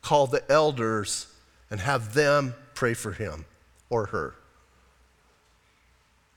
call 0.02 0.26
the 0.26 0.42
elders 0.50 1.26
and 1.70 1.80
have 1.80 2.14
them 2.14 2.54
pray 2.74 2.94
for 2.94 3.12
him 3.12 3.44
or 3.90 4.06
her. 4.06 4.34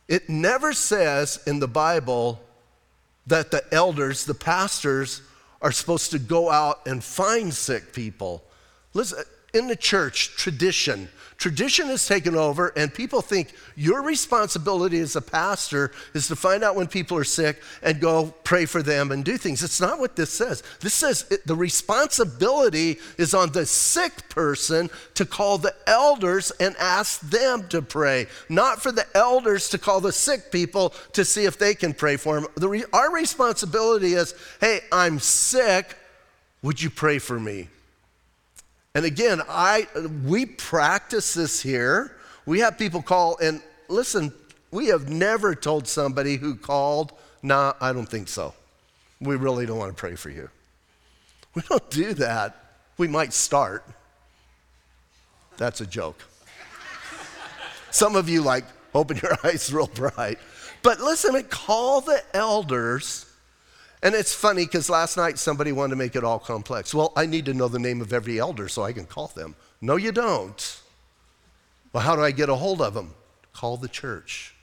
It 0.07 0.29
never 0.29 0.73
says 0.73 1.39
in 1.45 1.59
the 1.59 1.67
Bible 1.67 2.41
that 3.27 3.51
the 3.51 3.63
elders, 3.71 4.25
the 4.25 4.33
pastors, 4.33 5.21
are 5.61 5.71
supposed 5.71 6.11
to 6.11 6.19
go 6.19 6.49
out 6.49 6.85
and 6.87 7.03
find 7.03 7.53
sick 7.53 7.93
people. 7.93 8.43
Listen, 8.93 9.23
in 9.53 9.67
the 9.67 9.75
church, 9.75 10.35
tradition, 10.35 11.09
tradition 11.39 11.87
has 11.87 12.05
taken 12.05 12.35
over, 12.35 12.71
and 12.75 12.93
people 12.93 13.21
think 13.21 13.53
your 13.75 14.03
responsibility 14.03 14.99
as 14.99 15.15
a 15.15 15.21
pastor 15.21 15.91
is 16.13 16.27
to 16.27 16.35
find 16.35 16.63
out 16.63 16.75
when 16.75 16.85
people 16.85 17.17
are 17.17 17.23
sick 17.23 17.61
and 17.81 17.99
go 17.99 18.33
pray 18.43 18.65
for 18.65 18.83
them 18.83 19.11
and 19.11 19.23
do 19.23 19.37
things. 19.37 19.63
It's 19.63 19.81
not 19.81 19.99
what 19.99 20.17
this 20.17 20.29
says. 20.29 20.61
This 20.81 20.93
says 20.93 21.25
it, 21.31 21.47
the 21.47 21.55
responsibility 21.55 22.99
is 23.17 23.33
on 23.33 23.53
the 23.53 23.65
sick 23.65 24.27
person 24.29 24.89
to 25.15 25.25
call 25.25 25.57
the 25.57 25.73
elders 25.87 26.51
and 26.59 26.75
ask 26.77 27.21
them 27.21 27.67
to 27.69 27.81
pray, 27.81 28.27
not 28.49 28.83
for 28.83 28.91
the 28.91 29.07
elders 29.15 29.69
to 29.69 29.77
call 29.77 30.01
the 30.01 30.11
sick 30.11 30.51
people 30.51 30.93
to 31.13 31.23
see 31.23 31.45
if 31.45 31.57
they 31.57 31.73
can 31.73 31.93
pray 31.93 32.17
for 32.17 32.39
them. 32.39 32.49
The, 32.55 32.85
our 32.91 33.13
responsibility 33.13 34.13
is 34.13 34.35
hey, 34.59 34.81
I'm 34.91 35.19
sick. 35.19 35.95
Would 36.61 36.81
you 36.81 36.89
pray 36.89 37.19
for 37.19 37.39
me? 37.39 37.69
And 38.99 39.05
again, 39.05 39.41
I, 39.47 39.87
we 40.25 40.45
practice 40.45 41.33
this 41.33 41.61
here. 41.61 42.17
We 42.45 42.59
have 42.59 42.77
people 42.77 43.01
call, 43.01 43.37
and 43.41 43.61
listen, 43.87 44.33
we 44.71 44.87
have 44.87 45.07
never 45.07 45.55
told 45.55 45.87
somebody 45.87 46.35
who 46.35 46.55
called, 46.57 47.13
nah, 47.41 47.75
I 47.79 47.93
don't 47.93 48.09
think 48.09 48.27
so. 48.27 48.53
We 49.21 49.37
really 49.37 49.65
don't 49.65 49.77
want 49.77 49.95
to 49.95 49.97
pray 49.97 50.15
for 50.15 50.29
you. 50.29 50.49
We 51.55 51.61
don't 51.69 51.89
do 51.89 52.13
that. 52.15 52.57
We 52.97 53.07
might 53.07 53.31
start. 53.31 53.85
That's 55.55 55.79
a 55.79 55.87
joke. 55.87 56.21
Some 57.91 58.17
of 58.17 58.27
you 58.27 58.41
like 58.41 58.65
open 58.93 59.15
your 59.23 59.37
eyes 59.45 59.71
real 59.71 59.87
bright. 59.87 60.39
But 60.83 60.99
listen, 60.99 61.41
call 61.43 62.01
the 62.01 62.21
elders 62.33 63.28
and 64.01 64.15
it's 64.15 64.33
funny 64.33 64.65
because 64.65 64.89
last 64.89 65.17
night 65.17 65.37
somebody 65.37 65.71
wanted 65.71 65.91
to 65.91 65.95
make 65.97 66.15
it 66.15 66.23
all 66.23 66.39
complex. 66.39 66.93
Well, 66.93 67.11
I 67.15 67.25
need 67.25 67.45
to 67.45 67.53
know 67.53 67.67
the 67.67 67.79
name 67.79 68.01
of 68.01 68.13
every 68.13 68.39
elder 68.39 68.67
so 68.67 68.83
I 68.83 68.93
can 68.93 69.05
call 69.05 69.27
them. 69.27 69.55
No, 69.81 69.97
you 69.97 70.11
don't. 70.11 70.81
Well, 71.91 72.03
how 72.03 72.15
do 72.15 72.21
I 72.21 72.31
get 72.31 72.49
a 72.49 72.55
hold 72.55 72.81
of 72.81 72.93
them? 72.93 73.13
Call 73.53 73.77
the 73.77 73.87
church. 73.87 74.55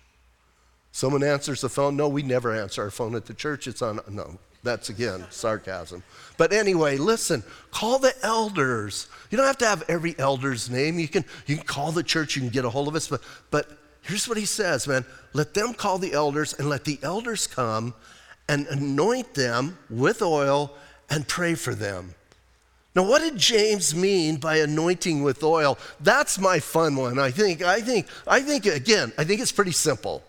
Someone 0.93 1.23
answers 1.23 1.61
the 1.61 1.69
phone. 1.69 1.97
No, 1.97 2.09
we 2.09 2.23
never 2.23 2.55
answer 2.55 2.83
our 2.83 2.90
phone 2.90 3.14
at 3.14 3.26
the 3.26 3.35
church. 3.35 3.66
It's 3.66 3.83
on, 3.83 4.00
no, 4.09 4.38
that's 4.62 4.88
again 4.88 5.26
sarcasm. 5.31 6.02
But 6.38 6.55
anyway, 6.55 6.97
listen, 6.97 7.43
call 7.71 7.99
the 7.99 8.14
elders. 8.23 9.09
You 9.31 9.37
don't 9.37 9.47
have 9.47 9.59
to 9.59 9.66
have 9.66 9.85
every 9.88 10.19
elder's 10.19 10.71
name. 10.71 10.99
You 10.99 11.09
can, 11.09 11.26
you 11.47 11.57
can 11.57 11.66
call 11.66 11.93
the 11.93 12.02
church, 12.02 12.37
you 12.37 12.43
can 12.43 12.50
get 12.50 12.64
a 12.64 12.71
hold 12.71 12.88
of 12.88 12.95
us. 12.95 13.09
But, 13.09 13.21
but 13.50 13.71
here's 14.00 14.26
what 14.26 14.38
he 14.38 14.47
says, 14.47 14.88
man 14.88 15.05
let 15.35 15.52
them 15.52 15.75
call 15.75 15.99
the 15.99 16.14
elders 16.14 16.55
and 16.55 16.71
let 16.71 16.85
the 16.85 16.99
elders 17.02 17.47
come 17.47 17.93
and 18.49 18.67
anoint 18.67 19.35
them 19.35 19.79
with 19.91 20.23
oil 20.23 20.73
and 21.11 21.26
pray 21.26 21.55
for 21.55 21.75
them. 21.75 22.15
Now, 22.95 23.03
what 23.03 23.21
did 23.21 23.37
James 23.37 23.95
mean 23.95 24.37
by 24.37 24.57
anointing 24.57 25.23
with 25.23 25.43
oil? 25.43 25.79
That's 26.00 26.38
my 26.38 26.61
fun 26.61 26.97
one. 26.97 27.19
I 27.19 27.31
think, 27.31 27.61
I 27.62 27.81
think, 27.81 28.07
I 28.26 28.41
think, 28.41 28.65
again, 28.65 29.12
I 29.19 29.25
think 29.25 29.43
it's 29.43 29.53
pretty 29.53 29.73
simple. 29.73 30.23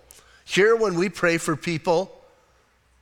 Here, 0.44 0.76
when 0.76 0.96
we 0.96 1.08
pray 1.08 1.38
for 1.38 1.56
people, 1.56 2.12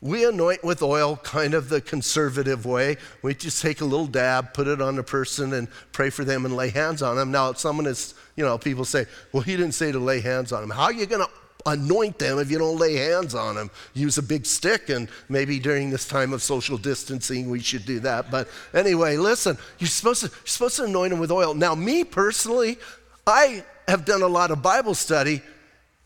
we 0.01 0.24
anoint 0.24 0.63
with 0.63 0.84
oil 0.84 1.15
kind 1.17 1.55
of 1.55 1.69
the 1.69 1.81
conservative 1.81 2.67
way. 2.67 2.98
We 3.24 3.34
just 3.34 3.60
take 3.60 3.81
a 3.81 3.86
little 3.86 4.05
dab, 4.05 4.53
put 4.53 4.67
it 4.67 4.81
on 4.81 5.00
a 5.00 5.03
person, 5.03 5.53
and 5.53 5.67
pray 5.91 6.12
for 6.12 6.24
them 6.24 6.45
and 6.45 6.55
lay 6.55 6.69
hands 6.69 7.01
on 7.01 7.15
them. 7.15 7.31
Now, 7.31 7.53
someone 7.53 7.88
is, 7.88 8.13
you 8.36 8.45
know, 8.45 8.60
people 8.60 8.86
say, 8.86 9.07
well, 9.31 9.41
he 9.41 9.57
didn't 9.57 9.74
say 9.74 9.91
to 9.91 9.98
lay 9.98 10.19
hands 10.19 10.51
on 10.51 10.62
them. 10.62 10.69
How 10.69 10.84
are 10.84 10.93
you 10.93 11.07
going 11.07 11.25
to 11.25 11.31
anoint 11.65 12.19
them 12.19 12.39
if 12.39 12.51
you 12.51 12.57
don't 12.57 12.77
lay 12.77 12.95
hands 12.95 13.34
on 13.34 13.55
them. 13.55 13.72
Use 13.93 14.17
a 14.17 14.24
big 14.24 14.45
stick, 14.45 14.89
and 14.89 15.10
maybe 15.29 15.60
during 15.60 15.89
this 15.89 16.07
time 16.07 16.34
of 16.34 16.41
social 16.41 16.77
distancing, 16.77 17.50
we 17.50 17.60
should 17.60 17.86
do 17.86 18.00
that. 18.01 18.29
But 18.29 18.48
anyway, 18.74 19.17
listen, 19.17 19.57
you're 19.79 19.88
supposed 19.88 20.22
to, 20.22 20.27
you're 20.27 20.45
supposed 20.45 20.75
to 20.77 20.84
anoint 20.84 21.12
them 21.12 21.19
with 21.19 21.31
oil. 21.31 21.53
Now, 21.53 21.75
me 21.75 22.03
personally, 22.03 22.77
I 23.25 23.63
have 23.88 24.05
done 24.05 24.22
a 24.22 24.27
lot 24.27 24.51
of 24.51 24.62
Bible 24.62 24.93
study. 24.93 25.41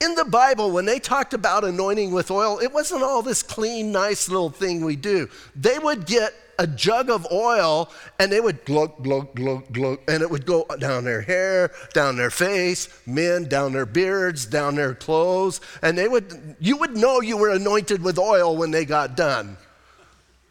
In 0.02 0.16
the 0.16 0.26
Bible, 0.26 0.72
when 0.72 0.86
they 0.86 1.00
talked 1.00 1.34
about 1.34 1.66
anointing 1.66 2.12
with 2.12 2.32
oil, 2.32 2.60
it 2.60 2.72
wasn't 2.72 3.04
all 3.04 3.22
this 3.22 3.44
clean, 3.44 3.92
nice 3.92 4.30
little 4.30 4.50
thing 4.50 4.86
we 4.86 4.96
do. 4.96 5.30
They 5.56 5.78
would 5.78 6.06
get 6.06 6.34
a 6.60 6.68
jug 6.68 7.10
of 7.10 7.26
oil 7.32 7.90
and 8.20 8.32
they 8.32 8.42
would 8.42 8.64
glug, 8.66 9.02
glug, 9.02 9.34
glug, 9.34 9.72
glug, 9.72 10.00
and 10.08 10.22
it 10.22 10.30
would 10.30 10.46
go 10.46 10.66
down 10.78 11.06
their 11.06 11.22
hair, 11.22 11.72
down 11.94 12.18
their 12.18 12.30
face, 12.30 12.90
men 13.08 13.46
down 13.46 13.72
their 13.72 13.86
beards, 13.86 14.46
down 14.46 14.76
their 14.76 14.94
clothes, 14.94 15.62
and 15.82 15.98
they 15.98 16.08
would, 16.08 16.58
you 16.60 16.78
would 16.78 16.96
know 16.96 17.22
you 17.22 17.38
were 17.38 17.50
anointed 17.50 18.04
with 18.04 18.20
oil 18.20 18.56
when 18.56 18.72
they 18.72 18.86
got 18.86 19.16
done. 19.16 19.58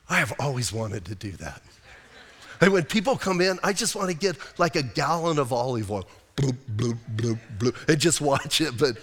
I 0.09 0.17
have 0.17 0.33
always 0.41 0.73
wanted 0.73 1.05
to 1.05 1.15
do 1.15 1.33
that. 1.33 1.63
And 2.61 2.73
when 2.73 2.85
people 2.85 3.17
come 3.17 3.41
in, 3.41 3.59
I 3.63 3.73
just 3.73 3.95
want 3.95 4.09
to 4.09 4.17
get 4.17 4.37
like 4.59 4.75
a 4.75 4.83
gallon 4.83 5.39
of 5.39 5.53
olive 5.53 5.93
oil, 5.93 6.09
bloop, 6.37 6.57
bloop, 6.75 6.99
bloop, 7.15 7.39
bloop, 7.59 7.89
and 7.89 8.01
just 8.01 8.21
watch 8.21 8.61
it. 8.63 8.79
But 8.79 8.97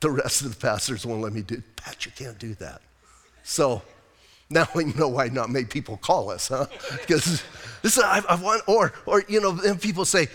the 0.00 0.10
rest 0.10 0.42
of 0.42 0.50
the 0.50 0.56
pastors 0.56 1.04
won't 1.04 1.20
let 1.20 1.34
me 1.34 1.42
do. 1.42 1.62
Pat, 1.76 2.06
you 2.06 2.12
can't 2.16 2.38
do 2.38 2.54
that. 2.54 2.80
So 3.44 3.82
now 4.52 4.68
we 4.74 4.84
know 4.84 5.08
why 5.08 5.28
not 5.28 5.50
many 5.50 5.64
people 5.64 5.96
call 5.96 6.30
us, 6.30 6.48
huh? 6.48 6.66
Because 7.00 7.42
this 7.82 7.98
I, 7.98 8.22
I 8.28 8.36
want, 8.36 8.62
or 8.66 8.92
or 9.06 9.24
you 9.28 9.40
know, 9.40 9.58
people 9.76 10.04
say, 10.04 10.28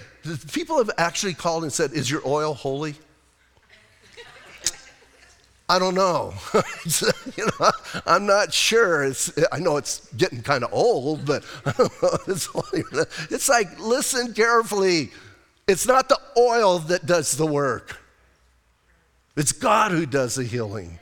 people 0.52 0.78
have 0.78 0.92
actually 0.98 1.34
called 1.34 1.64
and 1.64 1.72
said, 1.72 1.94
"Is 1.94 2.10
your 2.10 2.22
oil 2.26 2.54
holy?" 2.54 2.96
I 5.70 5.80
don't 5.80 5.96
know. 5.96 6.34
you 7.36 7.46
know 7.46 7.72
I'm 8.06 8.26
not 8.26 8.54
sure. 8.54 9.04
It's, 9.04 9.32
I 9.52 9.60
know 9.60 9.76
it's 9.76 10.08
getting 10.14 10.42
kind 10.42 10.64
of 10.64 10.72
old, 10.72 11.26
but 11.26 11.44
it's, 12.28 12.48
it's 13.30 13.50
like, 13.50 13.78
listen 13.80 14.34
carefully. 14.34 15.12
It's 15.68 15.86
not 15.86 16.08
the 16.08 16.20
oil 16.38 16.80
that 16.80 17.06
does 17.06 17.36
the 17.36 17.46
work, 17.46 18.00
it's 19.36 19.52
God 19.52 19.92
who 19.92 20.06
does 20.06 20.36
the 20.36 20.44
healing. 20.44 21.00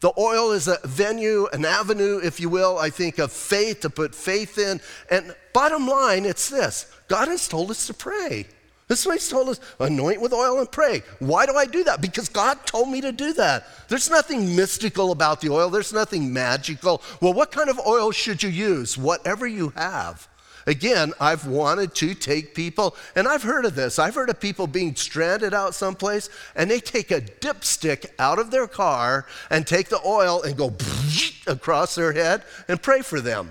The 0.00 0.12
oil 0.16 0.52
is 0.52 0.68
a 0.68 0.78
venue, 0.84 1.48
an 1.52 1.64
avenue, 1.64 2.20
if 2.22 2.38
you 2.38 2.48
will, 2.48 2.78
I 2.78 2.90
think, 2.90 3.18
of 3.18 3.32
faith 3.32 3.80
to 3.80 3.90
put 3.90 4.14
faith 4.14 4.56
in. 4.58 4.80
And 5.10 5.34
bottom 5.52 5.88
line, 5.88 6.24
it's 6.24 6.48
this 6.48 6.92
God 7.08 7.28
has 7.28 7.48
told 7.48 7.70
us 7.70 7.86
to 7.88 7.94
pray. 7.94 8.46
This 8.86 9.00
is 9.00 9.06
what 9.06 9.16
he's 9.16 9.28
told 9.28 9.50
us 9.50 9.60
anoint 9.80 10.20
with 10.22 10.32
oil 10.32 10.60
and 10.60 10.70
pray. 10.70 11.02
Why 11.18 11.44
do 11.44 11.54
I 11.56 11.66
do 11.66 11.84
that? 11.84 12.00
Because 12.00 12.30
God 12.30 12.64
told 12.64 12.88
me 12.88 13.02
to 13.02 13.12
do 13.12 13.34
that. 13.34 13.66
There's 13.88 14.08
nothing 14.08 14.56
mystical 14.56 15.12
about 15.12 15.42
the 15.42 15.50
oil, 15.50 15.68
there's 15.68 15.92
nothing 15.92 16.32
magical. 16.32 17.02
Well, 17.20 17.34
what 17.34 17.52
kind 17.52 17.68
of 17.68 17.78
oil 17.86 18.12
should 18.12 18.42
you 18.42 18.48
use? 18.48 18.96
Whatever 18.96 19.46
you 19.46 19.74
have. 19.76 20.26
Again, 20.68 21.14
I've 21.18 21.46
wanted 21.46 21.94
to 21.94 22.14
take 22.14 22.54
people, 22.54 22.94
and 23.16 23.26
I've 23.26 23.42
heard 23.42 23.64
of 23.64 23.74
this. 23.74 23.98
I've 23.98 24.14
heard 24.14 24.28
of 24.28 24.38
people 24.38 24.66
being 24.66 24.94
stranded 24.94 25.54
out 25.54 25.74
someplace, 25.74 26.28
and 26.54 26.70
they 26.70 26.78
take 26.78 27.10
a 27.10 27.22
dipstick 27.22 28.04
out 28.18 28.38
of 28.38 28.50
their 28.50 28.66
car 28.66 29.24
and 29.48 29.66
take 29.66 29.88
the 29.88 29.98
oil 30.04 30.42
and 30.42 30.58
go 30.58 30.74
across 31.46 31.94
their 31.94 32.12
head 32.12 32.42
and 32.68 32.82
pray 32.82 33.00
for 33.00 33.18
them. 33.18 33.50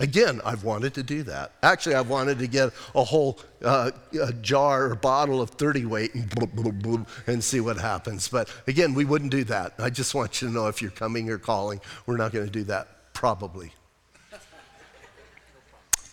Again, 0.00 0.40
I've 0.42 0.64
wanted 0.64 0.94
to 0.94 1.02
do 1.02 1.22
that. 1.24 1.52
Actually, 1.62 1.96
I've 1.96 2.08
wanted 2.08 2.38
to 2.38 2.46
get 2.46 2.72
a 2.94 3.04
whole 3.04 3.38
uh, 3.62 3.90
a 4.22 4.32
jar 4.32 4.86
or 4.86 4.94
bottle 4.94 5.42
of 5.42 5.50
30 5.50 5.84
weight 5.84 6.14
and, 6.14 7.06
and 7.26 7.44
see 7.44 7.60
what 7.60 7.76
happens. 7.76 8.26
But 8.26 8.48
again, 8.66 8.94
we 8.94 9.04
wouldn't 9.04 9.30
do 9.30 9.44
that. 9.44 9.74
I 9.78 9.90
just 9.90 10.14
want 10.14 10.40
you 10.40 10.48
to 10.48 10.54
know 10.54 10.66
if 10.68 10.80
you're 10.80 10.90
coming 10.90 11.28
or 11.28 11.38
calling, 11.38 11.82
we're 12.06 12.16
not 12.16 12.32
going 12.32 12.46
to 12.46 12.50
do 12.50 12.64
that, 12.64 13.12
probably. 13.12 13.72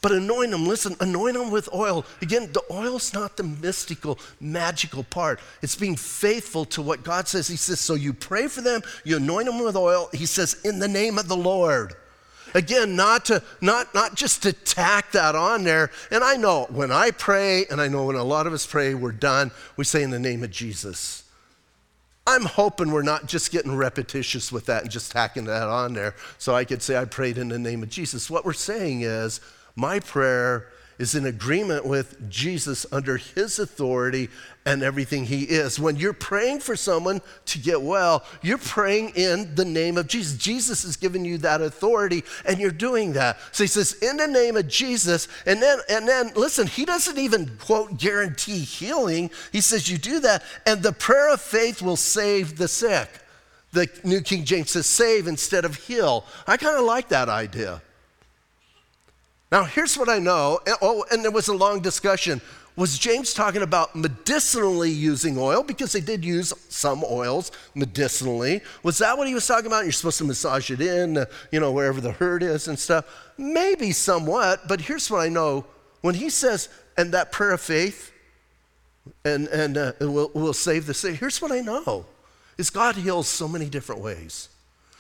But 0.02 0.12
anoint 0.12 0.50
them, 0.50 0.68
listen, 0.68 0.96
anoint 1.00 1.36
them 1.36 1.52
with 1.52 1.70
oil. 1.74 2.06
Again, 2.22 2.52
the 2.52 2.64
oil's 2.72 3.14
not 3.14 3.38
the 3.38 3.44
mystical, 3.44 4.18
magical 4.40 5.04
part. 5.04 5.40
It's 5.62 5.76
being 5.76 5.96
faithful 5.96 6.66
to 6.66 6.82
what 6.82 7.04
God 7.04 7.28
says. 7.28 7.48
He 7.48 7.56
says, 7.56 7.80
so 7.80 7.94
you 7.94 8.12
pray 8.12 8.48
for 8.48 8.62
them, 8.62 8.82
you 9.04 9.18
anoint 9.18 9.46
them 9.46 9.64
with 9.64 9.76
oil. 9.76 10.10
He 10.12 10.26
says, 10.26 10.60
in 10.64 10.80
the 10.80 10.88
name 10.88 11.20
of 11.20 11.28
the 11.28 11.38
Lord. 11.38 11.94
Again, 12.54 12.96
not 12.96 13.26
to 13.26 13.42
not 13.62 13.94
not 13.94 14.16
just 14.16 14.44
to 14.44 14.52
tack 14.52 15.14
that 15.14 15.36
on 15.36 15.64
there. 15.64 15.90
And 16.10 16.22
I 16.22 16.36
know 16.36 16.66
when 16.70 16.92
I 16.92 17.12
pray, 17.12 17.66
and 17.72 17.80
I 17.80 17.88
know 17.88 18.08
when 18.08 18.18
a 18.18 18.24
lot 18.24 18.46
of 18.46 18.52
us 18.52 18.66
pray, 18.66 18.94
we're 18.94 19.14
done, 19.14 19.52
we 19.78 19.86
say 19.86 20.04
in 20.04 20.10
the 20.10 20.20
name 20.20 20.44
of 20.44 20.52
Jesus. 20.52 21.24
I'm 22.28 22.44
hoping 22.44 22.92
we're 22.92 23.02
not 23.02 23.26
just 23.26 23.52
getting 23.52 23.76
repetitious 23.76 24.52
with 24.52 24.66
that 24.68 24.84
and 24.84 24.92
just 24.92 25.12
tacking 25.12 25.46
that 25.46 25.68
on 25.68 25.94
there. 25.94 26.14
So 26.38 26.54
I 26.54 26.66
could 26.66 26.82
say 26.82 26.98
I 26.98 27.06
prayed 27.06 27.38
in 27.38 27.48
the 27.48 27.58
name 27.58 27.84
of 27.84 27.90
Jesus. 27.90 28.30
What 28.30 28.46
we're 28.46 28.54
saying 28.54 29.02
is 29.02 29.40
my 29.76 30.00
prayer 30.00 30.68
is 31.02 31.16
in 31.16 31.26
agreement 31.26 31.84
with 31.84 32.30
Jesus 32.30 32.86
under 32.92 33.18
his 33.18 33.58
authority 33.58 34.30
and 34.68 34.84
everything 34.84 35.26
he 35.26 35.46
is. 35.46 35.80
When 35.80 35.96
you're 35.96 36.14
praying 36.14 36.60
for 36.60 36.76
someone 36.76 37.22
to 37.46 37.58
get 37.58 37.82
well, 37.82 38.24
you're 38.44 38.60
praying 38.60 39.14
in 39.16 39.56
the 39.56 39.66
name 39.66 39.98
of 39.98 40.06
Jesus. 40.06 40.38
Jesus 40.38 40.84
has 40.84 40.98
given 40.98 41.26
you 41.26 41.40
that 41.40 41.60
authority 41.60 42.24
and 42.46 42.60
you're 42.60 42.70
doing 42.70 43.14
that. 43.14 43.40
So 43.52 43.64
he 43.64 43.68
says, 43.68 43.94
in 43.94 44.18
the 44.18 44.28
name 44.28 44.56
of 44.56 44.68
Jesus, 44.68 45.28
and 45.48 45.60
then 45.60 45.80
and 45.90 46.08
then 46.08 46.34
listen, 46.36 46.68
he 46.68 46.86
doesn't 46.86 47.18
even 47.18 47.58
quote 47.58 47.98
guarantee 47.98 48.60
healing. 48.60 49.32
He 49.52 49.62
says 49.62 49.90
you 49.90 49.98
do 49.98 50.20
that, 50.20 50.44
and 50.68 50.84
the 50.84 50.94
prayer 50.94 51.34
of 51.34 51.42
faith 51.42 51.82
will 51.82 51.98
save 51.98 52.58
the 52.60 52.68
sick. 52.68 53.10
The 53.72 53.90
New 54.04 54.22
King 54.22 54.46
James 54.46 54.70
says 54.70 54.86
save 54.86 55.26
instead 55.26 55.66
of 55.66 55.76
heal. 55.76 56.26
I 56.46 56.58
kind 56.58 56.78
of 56.78 56.86
like 56.86 57.10
that 57.10 57.28
idea. 57.28 57.82
Now, 59.52 59.66
here's 59.66 59.98
what 59.98 60.08
I 60.08 60.20
know. 60.20 60.60
Oh, 60.82 61.06
and 61.12 61.24
there 61.24 61.32
was 61.32 61.50
a 61.50 61.54
long 61.54 61.82
discussion. 61.82 62.42
Was 62.78 62.98
James 62.98 63.34
talking 63.34 63.64
about 63.64 63.96
medicinally 63.96 64.90
using 64.90 65.38
oil? 65.38 65.62
Because 65.62 65.92
they 65.92 66.00
did 66.00 66.24
use 66.24 66.54
some 66.70 67.04
oils 67.04 67.52
medicinally. 67.76 68.62
Was 68.82 69.00
that 69.00 69.18
what 69.18 69.28
he 69.28 69.34
was 69.34 69.46
talking 69.46 69.66
about? 69.66 69.84
You're 69.84 69.92
supposed 69.92 70.20
to 70.20 70.24
massage 70.24 70.72
it 70.72 70.80
in, 70.80 71.18
uh, 71.18 71.26
you 71.52 71.60
know, 71.60 71.74
wherever 71.74 72.00
the 72.00 72.14
hurt 72.14 72.44
is 72.44 72.70
and 72.70 72.80
stuff. 72.80 73.06
Maybe 73.38 73.92
somewhat, 73.92 74.70
but 74.70 74.80
here's 74.80 75.12
what 75.12 75.20
I 75.20 75.28
know. 75.28 75.66
When 76.00 76.16
he 76.16 76.30
says, 76.30 76.70
and 76.98 77.14
that 77.14 77.34
prayer 77.34 77.52
of 77.52 77.62
faith, 77.62 78.14
and, 79.26 79.48
and 79.50 79.78
uh, 79.78 79.92
will, 80.00 80.32
will 80.34 80.54
save 80.54 80.86
the 80.86 80.94
sick, 80.94 81.16
here's 81.16 81.42
what 81.42 81.52
I 81.52 81.60
know 81.60 82.06
is 82.58 82.70
God 82.70 82.96
heals 82.96 83.28
so 83.28 83.48
many 83.48 83.68
different 83.70 84.02
ways. 84.02 84.48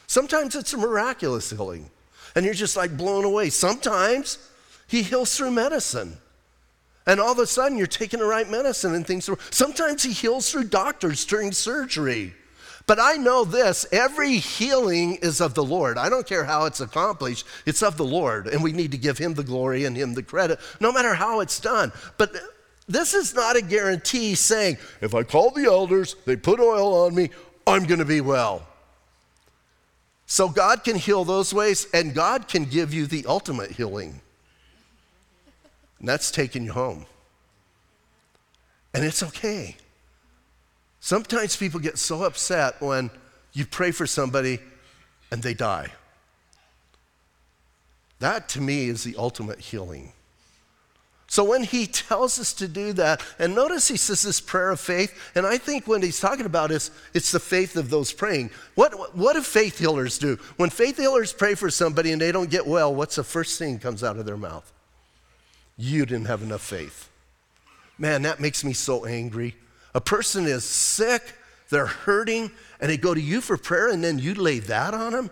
Sometimes 0.07 0.55
it's 0.55 0.73
a 0.73 0.77
miraculous 0.77 1.49
healing 1.51 1.89
and 2.35 2.45
you're 2.45 2.53
just 2.53 2.77
like 2.77 2.95
blown 2.97 3.25
away. 3.25 3.49
Sometimes 3.49 4.37
he 4.87 5.03
heals 5.03 5.35
through 5.35 5.51
medicine. 5.51 6.17
And 7.07 7.19
all 7.19 7.31
of 7.31 7.39
a 7.39 7.47
sudden, 7.47 7.77
you're 7.77 7.87
taking 7.87 8.19
the 8.19 8.25
right 8.25 8.49
medicine 8.49 8.93
and 8.93 9.05
things. 9.05 9.29
Sometimes 9.49 10.03
he 10.03 10.11
heals 10.11 10.51
through 10.51 10.65
doctors 10.65 11.25
during 11.25 11.51
surgery. 11.51 12.33
But 12.87 12.99
I 12.99 13.13
know 13.13 13.43
this 13.43 13.85
every 13.91 14.37
healing 14.37 15.15
is 15.21 15.41
of 15.41 15.53
the 15.53 15.63
Lord. 15.63 15.97
I 15.97 16.09
don't 16.09 16.27
care 16.27 16.43
how 16.43 16.65
it's 16.65 16.81
accomplished, 16.81 17.45
it's 17.65 17.81
of 17.83 17.97
the 17.97 18.05
Lord. 18.05 18.47
And 18.47 18.61
we 18.61 18.71
need 18.71 18.91
to 18.91 18.97
give 18.97 19.17
him 19.17 19.33
the 19.33 19.43
glory 19.43 19.85
and 19.85 19.95
him 19.95 20.13
the 20.13 20.23
credit, 20.23 20.59
no 20.79 20.91
matter 20.91 21.13
how 21.13 21.39
it's 21.39 21.59
done. 21.59 21.91
But 22.17 22.35
this 22.87 23.13
is 23.13 23.33
not 23.33 23.55
a 23.55 23.61
guarantee 23.61 24.35
saying, 24.35 24.77
if 24.99 25.15
I 25.15 25.23
call 25.23 25.51
the 25.51 25.65
elders, 25.65 26.15
they 26.25 26.35
put 26.35 26.59
oil 26.59 27.05
on 27.05 27.15
me, 27.15 27.29
I'm 27.65 27.85
going 27.85 27.99
to 27.99 28.05
be 28.05 28.21
well. 28.21 28.67
So 30.31 30.47
God 30.47 30.85
can 30.85 30.95
heal 30.95 31.25
those 31.25 31.53
ways, 31.53 31.87
and 31.93 32.13
God 32.13 32.47
can 32.47 32.63
give 32.63 32.93
you 32.93 33.05
the 33.05 33.25
ultimate 33.25 33.71
healing. 33.71 34.21
And 35.99 36.07
that's 36.07 36.31
taking 36.31 36.63
you 36.63 36.71
home. 36.71 37.05
And 38.93 39.03
it's 39.03 39.21
okay. 39.23 39.75
Sometimes 41.01 41.57
people 41.57 41.81
get 41.81 41.97
so 41.97 42.23
upset 42.23 42.81
when 42.81 43.11
you 43.51 43.65
pray 43.65 43.91
for 43.91 44.07
somebody 44.07 44.59
and 45.31 45.43
they 45.43 45.53
die. 45.53 45.91
That 48.19 48.47
to 48.49 48.61
me 48.61 48.87
is 48.87 49.03
the 49.03 49.17
ultimate 49.17 49.59
healing. 49.59 50.13
So 51.31 51.45
when 51.45 51.63
he 51.63 51.87
tells 51.87 52.39
us 52.39 52.51
to 52.55 52.67
do 52.67 52.91
that, 52.93 53.23
and 53.39 53.55
notice 53.55 53.87
he 53.87 53.95
says 53.95 54.21
this 54.21 54.41
prayer 54.41 54.71
of 54.71 54.81
faith, 54.81 55.17
and 55.33 55.47
I 55.47 55.57
think 55.57 55.87
what 55.87 56.03
he's 56.03 56.19
talking 56.19 56.45
about 56.45 56.71
is 56.71 56.91
it's 57.13 57.31
the 57.31 57.39
faith 57.39 57.77
of 57.77 57.89
those 57.89 58.11
praying. 58.11 58.49
What, 58.75 59.15
what 59.15 59.33
do 59.33 59.41
faith 59.41 59.79
healers 59.79 60.17
do? 60.17 60.35
When 60.57 60.69
faith 60.69 60.97
healers 60.97 61.31
pray 61.31 61.55
for 61.55 61.69
somebody 61.69 62.11
and 62.11 62.21
they 62.21 62.33
don't 62.33 62.49
get 62.49 62.67
well, 62.67 62.93
what's 62.93 63.15
the 63.15 63.23
first 63.23 63.57
thing 63.57 63.79
comes 63.79 64.03
out 64.03 64.17
of 64.17 64.25
their 64.25 64.35
mouth? 64.35 64.69
You 65.77 66.05
didn't 66.05 66.27
have 66.27 66.41
enough 66.41 66.63
faith. 66.63 67.07
Man, 67.97 68.23
that 68.23 68.41
makes 68.41 68.65
me 68.65 68.73
so 68.73 69.05
angry. 69.05 69.55
A 69.95 70.01
person 70.01 70.45
is 70.47 70.65
sick, 70.65 71.33
they're 71.69 71.85
hurting, 71.85 72.51
and 72.81 72.91
they 72.91 72.97
go 72.97 73.13
to 73.13 73.21
you 73.21 73.39
for 73.39 73.55
prayer, 73.55 73.87
and 73.87 74.03
then 74.03 74.19
you 74.19 74.33
lay 74.33 74.59
that 74.59 74.93
on 74.93 75.13
them? 75.13 75.31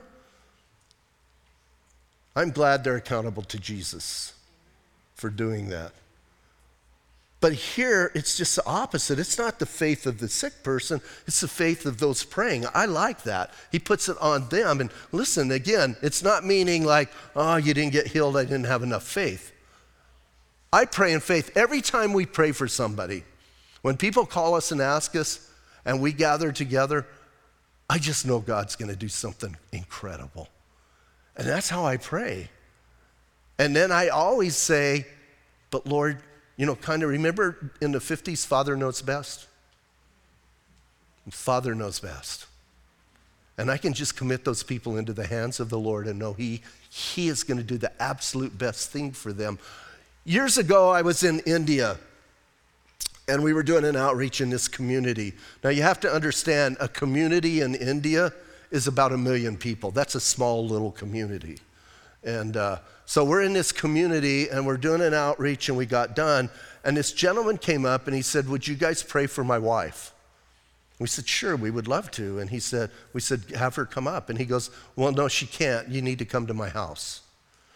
I'm 2.37 2.51
glad 2.51 2.85
they're 2.85 2.95
accountable 2.95 3.43
to 3.43 3.59
Jesus 3.59 4.33
for 5.19 5.29
doing 5.29 5.69
that. 5.69 5.91
But 7.41 7.53
here, 7.53 8.11
it's 8.15 8.37
just 8.37 8.57
the 8.57 8.65
opposite. 8.65 9.17
It's 9.17 9.37
not 9.37 9.59
the 9.59 9.65
faith 9.65 10.05
of 10.05 10.19
the 10.19 10.27
sick 10.27 10.61
person, 10.61 11.01
it's 11.25 11.39
the 11.39 11.47
faith 11.47 11.85
of 11.85 11.99
those 11.99 12.23
praying. 12.23 12.65
I 12.73 12.85
like 12.85 13.23
that. 13.23 13.53
He 13.71 13.79
puts 13.79 14.09
it 14.09 14.17
on 14.19 14.49
them. 14.49 14.81
And 14.81 14.89
listen, 15.11 15.51
again, 15.51 15.95
it's 16.01 16.21
not 16.21 16.45
meaning 16.45 16.83
like, 16.83 17.09
oh, 17.35 17.55
you 17.55 17.73
didn't 17.73 17.93
get 17.93 18.07
healed, 18.07 18.35
I 18.35 18.43
didn't 18.43 18.65
have 18.65 18.83
enough 18.83 19.03
faith. 19.03 19.53
I 20.71 20.85
pray 20.85 21.13
in 21.13 21.19
faith 21.19 21.55
every 21.55 21.81
time 21.81 22.13
we 22.13 22.25
pray 22.25 22.51
for 22.51 22.67
somebody. 22.67 23.23
When 23.81 23.95
people 23.95 24.25
call 24.25 24.55
us 24.55 24.71
and 24.71 24.81
ask 24.81 25.15
us, 25.15 25.49
and 25.85 26.01
we 26.01 26.11
gather 26.11 26.51
together, 26.51 27.07
I 27.89 27.97
just 27.97 28.25
know 28.25 28.39
God's 28.39 28.75
going 28.75 28.91
to 28.91 28.95
do 28.95 29.07
something 29.07 29.55
incredible. 29.71 30.49
And 31.35 31.47
that's 31.47 31.69
how 31.69 31.85
I 31.85 31.97
pray. 31.97 32.49
And 33.59 33.75
then 33.75 33.91
I 33.91 34.07
always 34.07 34.55
say, 34.55 35.05
but 35.69 35.85
Lord, 35.85 36.17
you 36.55 36.65
know, 36.65 36.75
kind 36.75 37.03
of 37.03 37.09
remember 37.09 37.71
in 37.81 37.91
the 37.91 37.99
50s, 37.99 38.45
Father 38.45 38.75
knows 38.75 39.01
best? 39.01 39.47
Father 41.29 41.75
knows 41.75 41.99
best. 41.99 42.47
And 43.57 43.69
I 43.69 43.77
can 43.77 43.93
just 43.93 44.15
commit 44.15 44.45
those 44.45 44.63
people 44.63 44.97
into 44.97 45.11
the 45.11 45.27
hands 45.27 45.59
of 45.59 45.69
the 45.69 45.77
Lord 45.77 46.07
and 46.07 46.17
know 46.17 46.33
He, 46.33 46.61
he 46.89 47.27
is 47.27 47.43
going 47.43 47.57
to 47.57 47.63
do 47.63 47.77
the 47.77 47.91
absolute 48.01 48.57
best 48.57 48.89
thing 48.91 49.11
for 49.11 49.33
them. 49.33 49.59
Years 50.23 50.57
ago, 50.57 50.89
I 50.89 51.01
was 51.01 51.23
in 51.23 51.41
India 51.41 51.97
and 53.27 53.43
we 53.43 53.53
were 53.53 53.63
doing 53.63 53.83
an 53.83 53.95
outreach 53.95 54.41
in 54.41 54.49
this 54.49 54.67
community. 54.67 55.33
Now, 55.63 55.69
you 55.69 55.83
have 55.83 55.99
to 55.99 56.11
understand 56.11 56.77
a 56.79 56.87
community 56.87 57.61
in 57.61 57.75
India 57.75 58.33
is 58.71 58.87
about 58.87 59.11
a 59.11 59.17
million 59.17 59.57
people. 59.57 59.91
That's 59.91 60.15
a 60.15 60.19
small 60.19 60.65
little 60.65 60.91
community. 60.91 61.59
And 62.23 62.57
uh, 62.57 62.79
so 63.09 63.25
we're 63.25 63.41
in 63.41 63.53
this 63.53 63.71
community 63.71 64.49
and 64.49 64.67
we're 64.67 64.77
doing 64.77 65.01
an 65.01 65.15
outreach 65.15 65.67
and 65.67 65.75
we 65.75 65.87
got 65.87 66.15
done. 66.15 66.47
And 66.83 66.95
this 66.95 67.11
gentleman 67.11 67.57
came 67.57 67.83
up 67.83 68.05
and 68.05 68.15
he 68.15 68.21
said, 68.21 68.47
Would 68.47 68.67
you 68.67 68.75
guys 68.75 69.01
pray 69.01 69.25
for 69.25 69.43
my 69.43 69.57
wife? 69.57 70.13
We 70.99 71.07
said, 71.07 71.27
Sure, 71.27 71.55
we 71.55 71.71
would 71.71 71.87
love 71.87 72.11
to. 72.11 72.37
And 72.37 72.51
he 72.51 72.59
said, 72.59 72.91
We 73.11 73.19
said, 73.19 73.45
Have 73.55 73.73
her 73.77 73.85
come 73.85 74.07
up. 74.07 74.29
And 74.29 74.37
he 74.37 74.45
goes, 74.45 74.69
Well, 74.95 75.11
no, 75.11 75.27
she 75.27 75.47
can't. 75.47 75.87
You 75.87 76.03
need 76.03 76.19
to 76.19 76.25
come 76.25 76.45
to 76.45 76.53
my 76.53 76.69
house. 76.69 77.21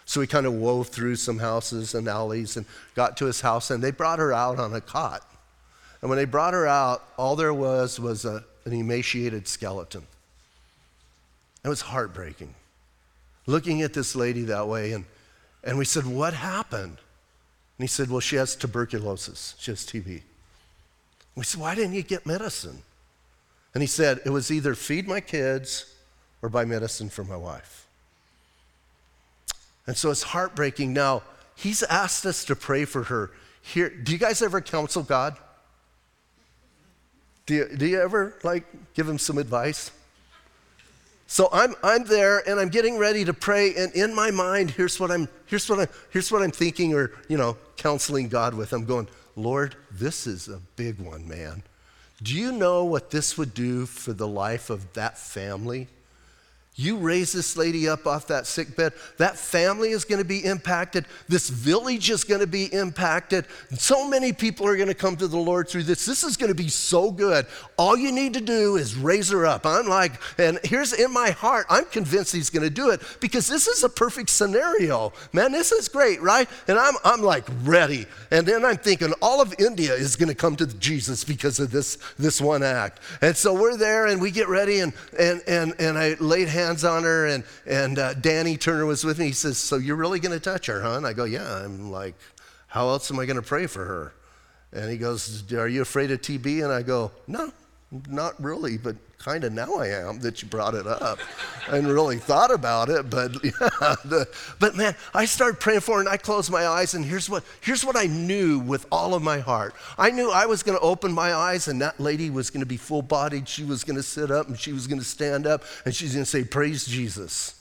So 0.05 0.19
we 0.19 0.27
kind 0.27 0.45
of 0.45 0.53
wove 0.53 0.89
through 0.89 1.15
some 1.15 1.39
houses 1.39 1.95
and 1.95 2.07
alleys 2.07 2.55
and 2.55 2.67
got 2.93 3.17
to 3.17 3.25
his 3.25 3.41
house, 3.41 3.71
and 3.71 3.83
they 3.83 3.89
brought 3.89 4.19
her 4.19 4.33
out 4.33 4.59
on 4.59 4.75
a 4.75 4.81
cot. 4.81 5.27
And 6.01 6.11
when 6.11 6.17
they 6.17 6.25
brought 6.25 6.53
her 6.53 6.67
out, 6.67 7.01
all 7.17 7.35
there 7.35 7.55
was 7.55 7.99
was 7.99 8.23
a, 8.23 8.43
an 8.65 8.73
emaciated 8.73 9.47
skeleton. 9.47 10.05
It 11.65 11.69
was 11.69 11.81
heartbreaking. 11.81 12.53
Looking 13.47 13.81
at 13.81 13.93
this 13.93 14.15
lady 14.15 14.43
that 14.43 14.67
way, 14.67 14.91
and, 14.91 15.05
and 15.63 15.77
we 15.77 15.85
said, 15.85 16.05
What 16.05 16.33
happened? 16.33 16.97
And 17.77 17.83
he 17.83 17.87
said, 17.87 18.09
Well, 18.09 18.19
she 18.19 18.35
has 18.35 18.55
tuberculosis, 18.55 19.55
she 19.59 19.71
has 19.71 19.85
TB. 19.85 20.21
We 21.35 21.43
said, 21.43 21.61
Why 21.61 21.75
didn't 21.75 21.93
you 21.93 22.03
get 22.03 22.25
medicine? 22.25 22.83
And 23.73 23.81
he 23.81 23.87
said, 23.87 24.21
It 24.25 24.29
was 24.29 24.51
either 24.51 24.75
feed 24.75 25.07
my 25.07 25.19
kids 25.19 25.93
or 26.41 26.49
buy 26.49 26.65
medicine 26.65 27.09
for 27.09 27.23
my 27.23 27.37
wife. 27.37 27.87
And 29.87 29.97
so 29.97 30.11
it's 30.11 30.23
heartbreaking. 30.23 30.93
Now, 30.93 31.23
he's 31.55 31.83
asked 31.83 32.25
us 32.25 32.45
to 32.45 32.55
pray 32.55 32.85
for 32.85 33.03
her. 33.03 33.31
Here, 33.61 33.89
do 33.89 34.11
you 34.11 34.17
guys 34.17 34.41
ever 34.41 34.61
counsel 34.61 35.03
God? 35.03 35.37
Do 37.45 37.55
you, 37.55 37.69
do 37.75 37.85
you 37.85 37.99
ever 37.99 38.35
like 38.43 38.65
give 38.93 39.07
him 39.07 39.17
some 39.17 39.37
advice? 39.37 39.91
So 41.33 41.49
I'm, 41.51 41.73
I'm 41.81 42.03
there 42.03 42.47
and 42.47 42.59
I'm 42.59 42.69
getting 42.69 42.99
ready 42.99 43.25
to 43.25 43.33
pray, 43.33 43.73
and 43.73 43.91
in 43.93 44.13
my 44.13 44.29
mind, 44.29 44.69
here's 44.69 44.99
what 44.99 45.09
I'm 45.09 45.27
here's 45.47 45.67
what 45.67 45.79
I'm 45.79 45.87
here's 46.11 46.31
what 46.31 46.43
I'm 46.43 46.51
thinking 46.51 46.93
or 46.93 47.09
you 47.27 47.37
know, 47.37 47.57
counseling 47.75 48.29
God 48.29 48.53
with. 48.53 48.71
I'm 48.71 48.85
going, 48.85 49.07
Lord, 49.35 49.75
this 49.89 50.27
is 50.27 50.47
a 50.47 50.61
big 50.75 50.99
one, 50.99 51.27
man. 51.27 51.63
Do 52.21 52.35
you 52.35 52.51
know 52.51 52.83
what 52.83 53.09
this 53.09 53.35
would 53.35 53.55
do 53.55 53.87
for 53.87 54.13
the 54.13 54.27
life 54.27 54.69
of 54.69 54.93
that 54.93 55.17
family? 55.17 55.87
You 56.75 56.97
raise 56.97 57.31
this 57.31 57.55
lady 57.55 57.87
up 57.87 58.07
off 58.07 58.27
that 58.27 58.47
sick 58.47 58.75
bed, 58.75 58.93
that 59.17 59.37
family 59.37 59.89
is 59.89 60.05
going 60.05 60.17
to 60.17 60.25
be 60.25 60.43
impacted. 60.43 61.05
This 61.27 61.47
village 61.47 62.09
is 62.09 62.23
going 62.23 62.41
to 62.41 62.47
be 62.47 62.65
impacted. 62.73 63.45
So 63.75 64.07
many 64.07 64.33
people 64.33 64.67
are 64.67 64.75
going 64.75 64.87
to 64.87 64.95
come 64.95 65.15
to 65.17 65.27
the 65.27 65.37
Lord 65.37 65.69
through 65.69 65.83
this. 65.83 66.03
This 66.03 66.23
is 66.23 66.35
going 66.35 66.49
to 66.49 66.55
be 66.55 66.69
so 66.69 67.11
good. 67.11 67.45
All 67.77 67.95
you 67.95 68.11
need 68.11 68.33
to 68.33 68.41
do 68.41 68.77
is 68.77 68.95
raise 68.95 69.29
her 69.29 69.45
up. 69.45 69.67
I'm 69.67 69.87
like, 69.87 70.13
and 70.39 70.59
here's 70.63 70.93
in 70.93 71.13
my 71.13 71.29
heart, 71.29 71.67
I'm 71.69 71.85
convinced 71.85 72.33
he's 72.33 72.49
going 72.49 72.63
to 72.63 72.71
do 72.71 72.89
it 72.89 73.01
because 73.19 73.47
this 73.47 73.67
is 73.67 73.83
a 73.83 73.89
perfect 73.89 74.31
scenario. 74.31 75.13
Man, 75.31 75.51
this 75.51 75.71
is 75.71 75.87
great, 75.87 76.23
right? 76.23 76.49
And 76.67 76.79
I'm, 76.79 76.95
I'm 77.05 77.21
like 77.21 77.45
ready. 77.61 78.07
And 78.31 78.47
then 78.47 78.65
I'm 78.65 78.77
thinking 78.77 79.13
all 79.21 79.41
of 79.41 79.53
India 79.59 79.93
is 79.93 80.15
going 80.15 80.29
to 80.29 80.35
come 80.35 80.55
to 80.55 80.65
Jesus 80.65 81.23
because 81.23 81.59
of 81.59 81.69
this, 81.69 81.99
this 82.17 82.41
one 82.41 82.63
act. 82.63 82.99
And 83.21 83.37
so 83.37 83.53
we're 83.53 83.77
there 83.77 84.07
and 84.07 84.19
we 84.19 84.31
get 84.31 84.47
ready 84.47 84.79
and, 84.79 84.91
and, 85.19 85.39
and, 85.45 85.75
and 85.77 85.99
I 85.99 86.15
laid 86.19 86.47
hands 86.47 86.62
hands 86.65 86.83
on 86.83 87.03
her, 87.03 87.27
and, 87.27 87.43
and 87.65 87.99
uh, 87.99 88.13
Danny 88.13 88.57
Turner 88.57 88.85
was 88.85 89.03
with 89.03 89.19
me. 89.19 89.27
He 89.27 89.31
says, 89.31 89.57
So 89.57 89.77
you're 89.77 89.95
really 89.95 90.19
going 90.19 90.31
to 90.31 90.39
touch 90.39 90.65
her, 90.67 90.81
huh? 90.81 90.97
And 90.97 91.07
I 91.07 91.13
go, 91.13 91.25
Yeah. 91.25 91.63
I'm 91.63 91.91
like, 91.91 92.15
How 92.67 92.89
else 92.89 93.11
am 93.11 93.19
I 93.19 93.25
going 93.25 93.37
to 93.37 93.41
pray 93.41 93.67
for 93.67 93.85
her? 93.85 94.13
And 94.71 94.89
he 94.89 94.97
goes, 94.97 95.51
Are 95.53 95.67
you 95.67 95.81
afraid 95.81 96.11
of 96.11 96.21
TB? 96.21 96.63
And 96.63 96.71
I 96.71 96.81
go, 96.81 97.11
No, 97.27 97.51
not 98.07 98.41
really, 98.41 98.77
but 98.77 98.95
kind 99.23 99.43
of 99.45 99.53
now 99.53 99.75
I 99.75 99.87
am 99.87 100.19
that 100.19 100.41
you 100.41 100.47
brought 100.49 100.75
it 100.75 100.85
up. 100.85 101.17
Hadn't 101.65 101.87
really 101.87 102.17
thought 102.17 102.51
about 102.51 102.89
it, 102.89 103.09
but 103.09 103.31
yeah. 103.43 103.95
The, 104.03 104.27
but 104.59 104.75
man, 104.75 104.95
I 105.13 105.25
started 105.25 105.59
praying 105.59 105.79
for 105.79 105.95
her 105.95 105.99
and 106.01 106.09
I 106.09 106.17
closed 106.17 106.51
my 106.51 106.67
eyes 106.67 106.93
and 106.93 107.05
here's 107.05 107.29
what, 107.29 107.43
here's 107.61 107.85
what 107.85 107.95
I 107.95 108.05
knew 108.05 108.59
with 108.59 108.85
all 108.91 109.13
of 109.13 109.23
my 109.23 109.39
heart. 109.39 109.75
I 109.97 110.11
knew 110.11 110.29
I 110.29 110.45
was 110.45 110.61
going 110.61 110.77
to 110.77 110.83
open 110.83 111.13
my 111.13 111.33
eyes 111.33 111.67
and 111.67 111.81
that 111.81 111.99
lady 111.99 112.29
was 112.29 112.49
going 112.49 112.59
to 112.59 112.65
be 112.65 112.77
full 112.77 113.01
bodied. 113.01 113.47
She 113.47 113.63
was 113.63 113.83
going 113.83 113.95
to 113.95 114.03
sit 114.03 114.29
up 114.29 114.47
and 114.47 114.59
she 114.59 114.73
was 114.73 114.87
going 114.87 114.99
to 114.99 115.05
stand 115.05 115.47
up 115.47 115.63
and 115.85 115.95
she's 115.95 116.13
going 116.13 116.25
to 116.25 116.29
say, 116.29 116.43
Praise 116.43 116.85
Jesus. 116.85 117.59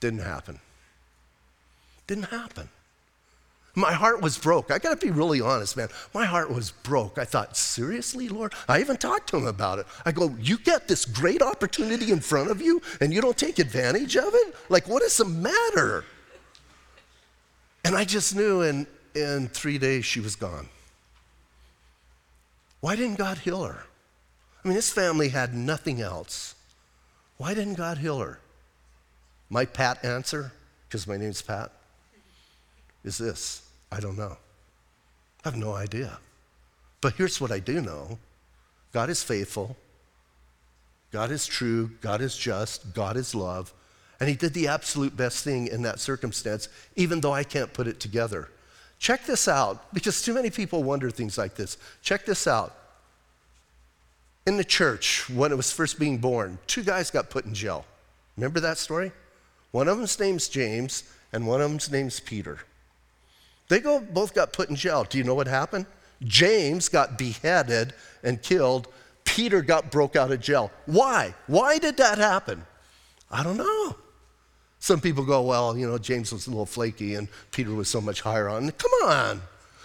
Didn't 0.00 0.20
happen. 0.20 0.60
Didn't 2.06 2.24
happen. 2.24 2.68
My 3.80 3.92
heart 3.92 4.20
was 4.20 4.36
broke. 4.36 4.70
I 4.70 4.78
got 4.78 5.00
to 5.00 5.06
be 5.06 5.10
really 5.10 5.40
honest, 5.40 5.74
man. 5.74 5.88
My 6.12 6.26
heart 6.26 6.52
was 6.52 6.70
broke. 6.70 7.16
I 7.16 7.24
thought, 7.24 7.56
seriously, 7.56 8.28
Lord? 8.28 8.52
I 8.68 8.80
even 8.80 8.98
talked 8.98 9.30
to 9.30 9.38
him 9.38 9.46
about 9.46 9.78
it. 9.78 9.86
I 10.04 10.12
go, 10.12 10.36
you 10.38 10.58
get 10.58 10.86
this 10.86 11.06
great 11.06 11.40
opportunity 11.40 12.12
in 12.12 12.20
front 12.20 12.50
of 12.50 12.60
you 12.60 12.82
and 13.00 13.10
you 13.12 13.22
don't 13.22 13.38
take 13.38 13.58
advantage 13.58 14.16
of 14.16 14.34
it? 14.34 14.54
Like, 14.68 14.86
what 14.86 15.02
is 15.02 15.16
the 15.16 15.24
matter? 15.24 16.04
And 17.82 17.96
I 17.96 18.04
just 18.04 18.36
knew 18.36 18.60
in, 18.60 18.86
in 19.14 19.48
three 19.48 19.78
days 19.78 20.04
she 20.04 20.20
was 20.20 20.36
gone. 20.36 20.68
Why 22.80 22.96
didn't 22.96 23.16
God 23.16 23.38
heal 23.38 23.64
her? 23.64 23.84
I 24.62 24.68
mean, 24.68 24.76
this 24.76 24.92
family 24.92 25.30
had 25.30 25.54
nothing 25.54 26.02
else. 26.02 26.54
Why 27.38 27.54
didn't 27.54 27.74
God 27.74 27.96
heal 27.96 28.18
her? 28.18 28.40
My 29.48 29.64
pat 29.64 30.04
answer, 30.04 30.52
because 30.86 31.06
my 31.06 31.16
name's 31.16 31.40
Pat 31.40 31.72
is 33.02 33.16
this 33.16 33.62
I 33.92 34.00
don't 34.00 34.16
know. 34.16 34.36
I 35.44 35.48
have 35.48 35.56
no 35.56 35.74
idea. 35.74 36.18
But 37.00 37.14
here's 37.14 37.40
what 37.40 37.50
I 37.50 37.58
do 37.58 37.80
know 37.80 38.18
God 38.92 39.10
is 39.10 39.22
faithful, 39.22 39.76
God 41.12 41.30
is 41.30 41.46
true, 41.46 41.90
God 42.00 42.20
is 42.20 42.36
just, 42.36 42.94
God 42.94 43.16
is 43.16 43.34
love. 43.34 43.72
And 44.18 44.28
He 44.28 44.34
did 44.34 44.52
the 44.52 44.68
absolute 44.68 45.16
best 45.16 45.44
thing 45.44 45.66
in 45.66 45.82
that 45.82 45.98
circumstance, 45.98 46.68
even 46.94 47.20
though 47.20 47.32
I 47.32 47.42
can't 47.42 47.72
put 47.72 47.86
it 47.86 48.00
together. 48.00 48.48
Check 48.98 49.24
this 49.24 49.48
out, 49.48 49.94
because 49.94 50.20
too 50.20 50.34
many 50.34 50.50
people 50.50 50.82
wonder 50.82 51.10
things 51.10 51.38
like 51.38 51.54
this. 51.54 51.78
Check 52.02 52.26
this 52.26 52.46
out. 52.46 52.76
In 54.46 54.58
the 54.58 54.64
church, 54.64 55.28
when 55.30 55.52
it 55.52 55.56
was 55.56 55.72
first 55.72 55.98
being 55.98 56.18
born, 56.18 56.58
two 56.66 56.82
guys 56.82 57.10
got 57.10 57.30
put 57.30 57.46
in 57.46 57.54
jail. 57.54 57.86
Remember 58.36 58.60
that 58.60 58.76
story? 58.76 59.10
One 59.70 59.88
of 59.88 59.96
them's 59.96 60.20
name's 60.20 60.48
James, 60.48 61.04
and 61.32 61.46
one 61.46 61.62
of 61.62 61.70
them's 61.70 61.90
name's 61.90 62.20
Peter. 62.20 62.58
They 63.70 63.78
go, 63.78 64.00
both 64.00 64.34
got 64.34 64.52
put 64.52 64.68
in 64.68 64.74
jail. 64.74 65.04
Do 65.04 65.16
you 65.16 65.22
know 65.22 65.36
what 65.36 65.46
happened? 65.46 65.86
James 66.24 66.88
got 66.88 67.16
beheaded 67.16 67.94
and 68.24 68.42
killed. 68.42 68.88
Peter 69.24 69.62
got 69.62 69.92
broke 69.92 70.16
out 70.16 70.32
of 70.32 70.40
jail. 70.40 70.72
Why? 70.86 71.36
Why 71.46 71.78
did 71.78 71.96
that 71.98 72.18
happen? 72.18 72.66
I 73.30 73.44
don't 73.44 73.56
know. 73.56 73.94
Some 74.80 75.00
people 75.00 75.24
go, 75.24 75.42
well, 75.42 75.78
you 75.78 75.86
know, 75.86 75.98
James 75.98 76.32
was 76.32 76.48
a 76.48 76.50
little 76.50 76.66
flaky 76.66 77.14
and 77.14 77.28
Peter 77.52 77.72
was 77.72 77.88
so 77.88 78.00
much 78.00 78.22
higher 78.22 78.48
on. 78.48 78.68
Come 78.72 78.90
on. 79.04 79.40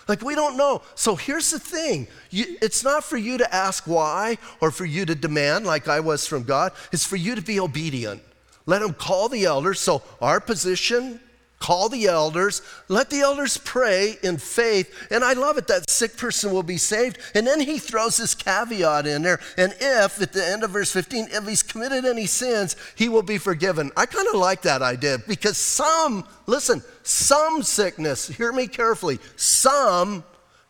Like, 0.08 0.24
we 0.24 0.34
don't 0.34 0.58
know. 0.58 0.82
So 0.96 1.16
here's 1.16 1.52
the 1.52 1.60
thing 1.60 2.08
you, 2.32 2.58
it's 2.64 2.84
not 2.84 3.04
for 3.04 3.18
you 3.18 3.38
to 3.38 3.54
ask 3.54 3.86
why 3.86 4.40
or 4.62 4.72
for 4.72 4.86
you 4.86 5.06
to 5.06 5.14
demand, 5.14 5.68
like 5.68 5.88
I 5.88 6.00
was 6.00 6.26
from 6.26 6.42
God. 6.42 6.72
It's 6.92 7.06
for 7.06 7.18
you 7.18 7.36
to 7.36 7.42
be 7.42 7.60
obedient. 7.60 8.24
Let 8.66 8.82
him 8.82 8.96
call 8.96 9.30
the 9.30 9.46
elders. 9.46 9.80
So, 9.80 10.02
our 10.20 10.40
position 10.40 11.20
Call 11.60 11.88
the 11.90 12.06
elders, 12.06 12.62
let 12.90 13.10
the 13.10 13.22
elders 13.22 13.58
pray 13.58 14.18
in 14.22 14.38
faith. 14.38 15.08
And 15.10 15.24
I 15.24 15.34
love 15.34 15.58
it 15.58 15.68
that 15.68 15.90
sick 15.90 16.18
person 16.18 16.52
will 16.52 16.64
be 16.64 16.78
saved. 16.78 17.18
And 17.34 17.48
then 17.48 17.62
he 17.62 17.80
throws 17.80 18.18
this 18.18 18.36
caveat 18.36 19.08
in 19.08 19.22
there. 19.22 19.40
And 19.58 19.74
if, 19.80 20.22
at 20.22 20.34
the 20.34 20.46
end 20.46 20.64
of 20.64 20.72
verse 20.72 20.92
15, 20.92 21.30
if 21.32 21.48
he's 21.48 21.64
committed 21.64 22.06
any 22.06 22.26
sins, 22.26 22.76
he 22.96 23.08
will 23.08 23.24
be 23.24 23.38
forgiven. 23.38 23.92
I 23.96 24.06
kind 24.06 24.28
of 24.28 24.36
like 24.36 24.64
that 24.64 24.82
idea 24.82 25.18
because 25.28 25.58
some, 25.58 26.26
listen, 26.46 26.84
some 27.04 27.64
sickness, 27.64 28.28
hear 28.28 28.52
me 28.52 28.68
carefully, 28.68 29.20
some 29.38 30.24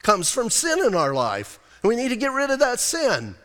comes 0.03 0.29
from 0.29 0.51
sin 0.51 0.85
in 0.85 0.93
our 0.93 1.13
life. 1.13 1.59
And 1.81 1.89
we 1.89 1.95
need 1.95 2.09
to 2.09 2.15
get 2.15 2.31
rid 2.31 2.51
of 2.51 2.59
that 2.59 2.79
sin. 2.79 3.35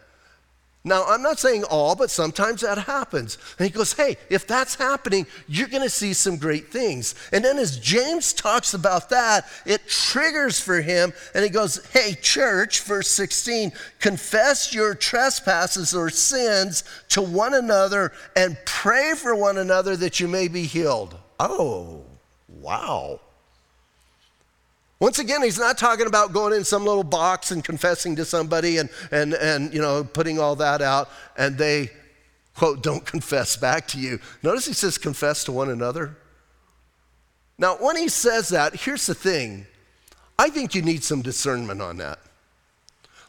Now, 0.83 1.05
I'm 1.05 1.21
not 1.21 1.39
saying 1.39 1.65
all, 1.65 1.95
but 1.95 2.11
sometimes 2.11 2.63
that 2.63 2.79
happens. 2.79 3.37
And 3.59 3.67
he 3.67 3.73
goes, 3.73 3.93
Hey, 3.93 4.17
if 4.31 4.47
that's 4.47 4.77
happening, 4.77 5.27
you're 5.47 5.69
going 5.69 5.83
to 5.83 5.91
see 5.91 6.15
some 6.15 6.39
great 6.39 6.73
things. 6.73 7.15
And 7.33 7.45
then 7.45 7.59
as 7.59 7.79
James 7.79 8.33
talks 8.33 8.73
about 8.73 9.11
that, 9.11 9.47
it 9.67 9.87
triggers 9.89 10.59
for 10.59 10.81
him. 10.81 11.13
And 11.35 11.45
he 11.45 11.51
goes, 11.51 11.85
Hey, 11.93 12.15
church, 12.15 12.81
verse 12.81 13.09
16, 13.09 13.73
confess 13.99 14.73
your 14.73 14.95
trespasses 14.95 15.95
or 15.95 16.09
sins 16.09 16.83
to 17.11 17.21
one 17.21 17.53
another 17.53 18.13
and 18.35 18.57
pray 18.65 19.13
for 19.15 19.35
one 19.35 19.59
another 19.59 19.97
that 19.97 20.19
you 20.19 20.29
may 20.29 20.49
be 20.49 20.63
healed. 20.63 21.15
Oh, 21.39 22.05
wow. 22.49 23.21
Once 25.01 25.19
again, 25.19 25.43
he's 25.43 25.59
not 25.59 25.79
talking 25.79 26.07
about 26.07 26.35
going 26.35 26.53
in 26.53 26.63
some 26.63 26.85
little 26.85 27.03
box 27.03 27.51
and 27.51 27.65
confessing 27.65 28.15
to 28.15 28.25
somebody 28.25 28.77
and, 28.77 28.91
and, 29.11 29.33
and 29.33 29.73
you 29.73 29.81
know, 29.81 30.05
putting 30.05 30.39
all 30.39 30.55
that 30.55 30.83
out, 30.83 31.09
and 31.39 31.57
they, 31.57 31.91
quote, 32.55 32.83
don't 32.83 33.07
confess 33.07 33.57
back 33.57 33.89
to 33.89 33.99
you. 33.99 34.21
Notice 34.43 34.67
he 34.67 34.75
says 34.75 34.99
confess 34.99 35.43
to 35.45 35.53
one 35.53 35.71
another. 35.71 36.17
Now, 37.57 37.77
when 37.77 37.97
he 37.97 38.09
says 38.09 38.51
that, 38.51 38.75
here's 38.75 39.07
the 39.07 39.15
thing 39.15 39.67
I 40.39 40.51
think 40.51 40.75
you 40.75 40.83
need 40.83 41.03
some 41.03 41.23
discernment 41.23 41.81
on 41.81 41.97
that. 41.99 42.19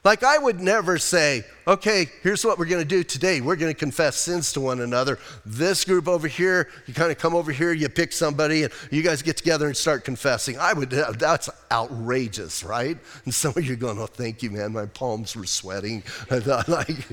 Like, 0.03 0.23
I 0.23 0.39
would 0.39 0.59
never 0.59 0.97
say, 0.97 1.43
okay, 1.67 2.07
here's 2.23 2.43
what 2.43 2.57
we're 2.57 2.65
going 2.65 2.81
to 2.81 2.87
do 2.87 3.03
today. 3.03 3.39
We're 3.39 3.55
going 3.55 3.71
to 3.71 3.77
confess 3.77 4.15
sins 4.15 4.51
to 4.53 4.59
one 4.59 4.81
another. 4.81 5.19
This 5.45 5.85
group 5.85 6.07
over 6.07 6.27
here, 6.27 6.69
you 6.87 6.93
kind 6.95 7.11
of 7.11 7.19
come 7.19 7.35
over 7.35 7.51
here, 7.51 7.71
you 7.71 7.87
pick 7.87 8.11
somebody, 8.11 8.63
and 8.63 8.73
you 8.89 9.03
guys 9.03 9.21
get 9.21 9.37
together 9.37 9.67
and 9.67 9.77
start 9.77 10.03
confessing. 10.03 10.57
I 10.57 10.73
would, 10.73 10.91
uh, 10.91 11.11
that's 11.11 11.51
outrageous, 11.71 12.63
right? 12.63 12.97
And 13.25 13.33
some 13.33 13.53
of 13.55 13.63
you 13.63 13.73
are 13.73 13.77
going, 13.77 13.99
oh, 13.99 14.07
thank 14.07 14.41
you, 14.41 14.49
man. 14.49 14.73
My 14.73 14.87
palms 14.87 15.35
were 15.35 15.45
sweating. 15.45 16.01
like, 16.31 17.09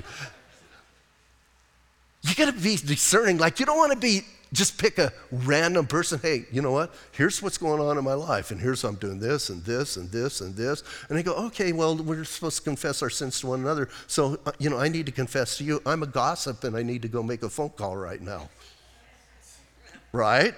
you 2.23 2.35
got 2.37 2.47
to 2.47 2.59
be 2.59 2.77
discerning. 2.77 3.37
Like, 3.37 3.61
you 3.61 3.67
don't 3.67 3.77
want 3.77 3.93
to 3.93 3.99
be 3.99 4.23
just 4.53 4.79
pick 4.79 4.99
a 4.99 5.13
random 5.31 5.87
person. 5.87 6.19
Hey, 6.21 6.47
you 6.51 6.63
know 6.63 6.73
what? 6.73 6.95
Here's 7.13 7.43
what's 7.43 7.59
going 7.59 7.81
on 7.81 7.99
in 7.99 8.05
my 8.05 8.15
life, 8.15 8.51
and 8.51 8.61
here's 8.61 8.83
I'm 8.85 8.95
doing 8.95 9.19
this 9.19 9.51
and 9.51 9.63
this 9.65 9.97
and 9.97 10.11
this 10.11 10.41
and 10.41 10.57
this. 10.57 10.83
And 11.09 11.19
they 11.19 11.23
go, 11.23 11.35
okay, 11.47 11.73
well, 11.73 11.97
we're 11.97 12.25
supposed 12.25 12.59
to 12.59 12.63
confess 12.63 13.03
our 13.03 13.11
sins 13.11 13.41
to 13.41 13.49
one 13.49 13.61
another. 13.61 13.89
So, 14.07 14.41
uh, 14.47 14.53
you 14.59 14.71
know, 14.71 14.79
I 14.79 14.89
need 14.89 15.07
to 15.07 15.13
confess 15.13 15.59
to 15.59 15.65
you. 15.65 15.83
I'm 15.85 16.03
a 16.03 16.07
gossip, 16.07 16.65
and 16.65 16.77
I 16.77 16.83
need 16.83 17.03
to 17.03 17.09
go 17.09 17.23
make 17.23 17.43
a 17.43 17.51
phone 17.51 17.71
call 17.71 17.97
right 17.97 18.21
now. 18.21 18.49
Right? 20.13 20.55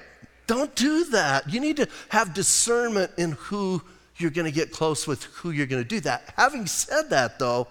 Don't 0.47 0.75
do 0.77 1.05
that. 1.07 1.53
You 1.53 1.61
need 1.61 1.77
to 1.79 1.89
have 2.11 2.33
discernment 2.33 3.13
in 3.19 3.33
who 3.33 3.83
you're 4.17 4.31
going 4.31 4.47
to 4.47 4.55
get 4.55 4.71
close 4.71 5.07
with, 5.07 5.25
who 5.25 5.51
you're 5.51 5.67
going 5.67 5.83
to 5.83 5.89
do 5.89 6.01
that. 6.01 6.33
Having 6.37 6.67
said 6.67 7.11
that, 7.11 7.39
though, 7.39 7.67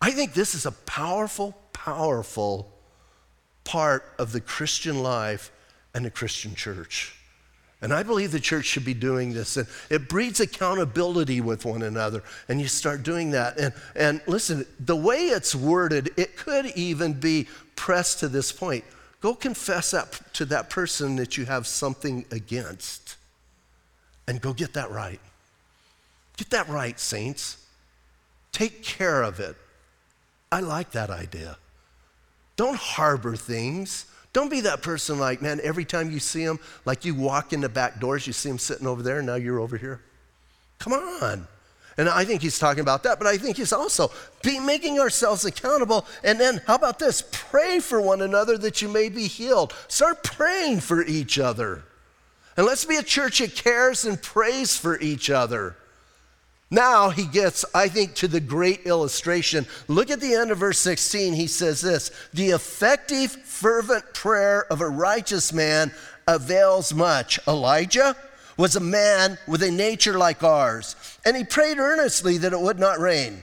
I 0.00 0.10
think 0.10 0.34
this 0.34 0.54
is 0.54 0.66
a 0.66 0.72
powerful, 0.72 1.56
powerful 1.72 2.75
part 3.66 4.04
of 4.18 4.32
the 4.32 4.40
Christian 4.40 5.02
life 5.02 5.52
and 5.92 6.06
the 6.06 6.10
Christian 6.10 6.54
church. 6.54 7.12
And 7.82 7.92
I 7.92 8.02
believe 8.02 8.32
the 8.32 8.40
church 8.40 8.64
should 8.64 8.86
be 8.86 8.94
doing 8.94 9.34
this. 9.34 9.58
And 9.58 9.68
it 9.90 10.08
breeds 10.08 10.40
accountability 10.40 11.42
with 11.42 11.66
one 11.66 11.82
another. 11.82 12.22
And 12.48 12.58
you 12.60 12.68
start 12.68 13.02
doing 13.02 13.32
that. 13.32 13.58
And, 13.58 13.74
and 13.94 14.22
listen, 14.26 14.66
the 14.80 14.96
way 14.96 15.26
it's 15.26 15.54
worded, 15.54 16.10
it 16.16 16.36
could 16.36 16.66
even 16.74 17.12
be 17.12 17.48
pressed 17.74 18.20
to 18.20 18.28
this 18.28 18.50
point. 18.50 18.84
Go 19.20 19.34
confess 19.34 19.90
that 19.90 20.20
to 20.34 20.46
that 20.46 20.70
person 20.70 21.16
that 21.16 21.36
you 21.36 21.44
have 21.44 21.66
something 21.66 22.24
against. 22.30 23.16
And 24.26 24.40
go 24.40 24.54
get 24.54 24.72
that 24.72 24.90
right. 24.90 25.20
Get 26.38 26.50
that 26.50 26.68
right, 26.68 26.98
saints. 26.98 27.58
Take 28.52 28.82
care 28.82 29.22
of 29.22 29.38
it. 29.38 29.56
I 30.50 30.60
like 30.60 30.92
that 30.92 31.10
idea. 31.10 31.58
Don't 32.56 32.76
harbor 32.76 33.36
things. 33.36 34.06
Don't 34.32 34.50
be 34.50 34.62
that 34.62 34.82
person 34.82 35.18
like, 35.18 35.40
man, 35.40 35.60
every 35.62 35.84
time 35.84 36.10
you 36.10 36.18
see 36.18 36.44
them, 36.44 36.58
like 36.84 37.04
you 37.04 37.14
walk 37.14 37.52
in 37.52 37.60
the 37.60 37.68
back 37.68 38.00
doors, 38.00 38.26
you 38.26 38.32
see 38.32 38.48
them 38.48 38.58
sitting 38.58 38.86
over 38.86 39.02
there, 39.02 39.18
and 39.18 39.26
now 39.26 39.36
you're 39.36 39.60
over 39.60 39.76
here. 39.76 40.00
Come 40.78 40.92
on. 40.92 41.46
And 41.98 42.08
I 42.08 42.24
think 42.26 42.42
he's 42.42 42.58
talking 42.58 42.82
about 42.82 43.02
that, 43.04 43.18
but 43.18 43.26
I 43.26 43.38
think 43.38 43.56
he's 43.56 43.72
also 43.72 44.10
be 44.42 44.60
making 44.60 45.00
ourselves 45.00 45.46
accountable. 45.46 46.06
And 46.22 46.38
then, 46.38 46.60
how 46.66 46.74
about 46.74 46.98
this? 46.98 47.22
Pray 47.32 47.80
for 47.80 48.00
one 48.00 48.20
another 48.20 48.58
that 48.58 48.82
you 48.82 48.88
may 48.88 49.08
be 49.08 49.26
healed. 49.26 49.72
Start 49.88 50.22
praying 50.22 50.80
for 50.80 51.02
each 51.02 51.38
other. 51.38 51.84
And 52.56 52.66
let's 52.66 52.84
be 52.84 52.96
a 52.96 53.02
church 53.02 53.38
that 53.38 53.54
cares 53.54 54.04
and 54.04 54.20
prays 54.20 54.76
for 54.76 55.00
each 55.00 55.30
other. 55.30 55.76
Now 56.70 57.10
he 57.10 57.26
gets, 57.26 57.64
I 57.74 57.88
think, 57.88 58.14
to 58.16 58.28
the 58.28 58.40
great 58.40 58.86
illustration. 58.86 59.66
Look 59.86 60.10
at 60.10 60.20
the 60.20 60.34
end 60.34 60.50
of 60.50 60.58
verse 60.58 60.80
16. 60.80 61.34
He 61.34 61.46
says 61.46 61.80
this 61.80 62.10
The 62.34 62.50
effective, 62.50 63.30
fervent 63.30 64.14
prayer 64.14 64.70
of 64.70 64.80
a 64.80 64.88
righteous 64.88 65.52
man 65.52 65.92
avails 66.26 66.92
much. 66.92 67.38
Elijah 67.46 68.16
was 68.56 68.74
a 68.74 68.80
man 68.80 69.38
with 69.46 69.62
a 69.62 69.70
nature 69.70 70.18
like 70.18 70.42
ours, 70.42 70.96
and 71.24 71.36
he 71.36 71.44
prayed 71.44 71.78
earnestly 71.78 72.38
that 72.38 72.52
it 72.52 72.60
would 72.60 72.78
not 72.78 72.98
rain. 72.98 73.42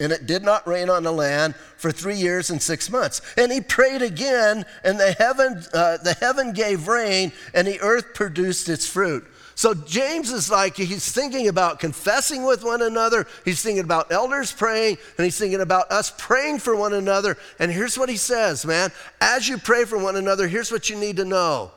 And 0.00 0.12
it 0.12 0.26
did 0.26 0.42
not 0.44 0.66
rain 0.66 0.90
on 0.90 1.02
the 1.02 1.12
land 1.12 1.56
for 1.76 1.90
three 1.90 2.16
years 2.16 2.50
and 2.50 2.62
six 2.62 2.88
months. 2.88 3.20
And 3.36 3.50
he 3.50 3.60
prayed 3.60 4.00
again, 4.00 4.64
and 4.84 4.98
the 4.98 5.12
heaven, 5.12 5.64
uh, 5.74 5.96
the 5.98 6.16
heaven 6.20 6.52
gave 6.52 6.86
rain, 6.86 7.32
and 7.52 7.66
the 7.66 7.80
earth 7.80 8.14
produced 8.14 8.68
its 8.68 8.88
fruit. 8.88 9.26
So 9.58 9.74
James 9.74 10.30
is 10.30 10.52
like, 10.52 10.76
he's 10.76 11.10
thinking 11.10 11.48
about 11.48 11.80
confessing 11.80 12.44
with 12.44 12.62
one 12.62 12.80
another. 12.80 13.26
He's 13.44 13.60
thinking 13.60 13.82
about 13.82 14.12
elders 14.12 14.52
praying, 14.52 14.98
and 15.16 15.24
he's 15.24 15.36
thinking 15.36 15.60
about 15.60 15.90
us 15.90 16.12
praying 16.16 16.60
for 16.60 16.76
one 16.76 16.92
another. 16.92 17.36
And 17.58 17.68
here's 17.68 17.98
what 17.98 18.08
he 18.08 18.16
says, 18.16 18.64
man. 18.64 18.92
As 19.20 19.48
you 19.48 19.58
pray 19.58 19.84
for 19.84 19.98
one 19.98 20.14
another, 20.14 20.46
here's 20.46 20.70
what 20.70 20.88
you 20.88 20.94
need 20.94 21.16
to 21.16 21.24
know 21.24 21.72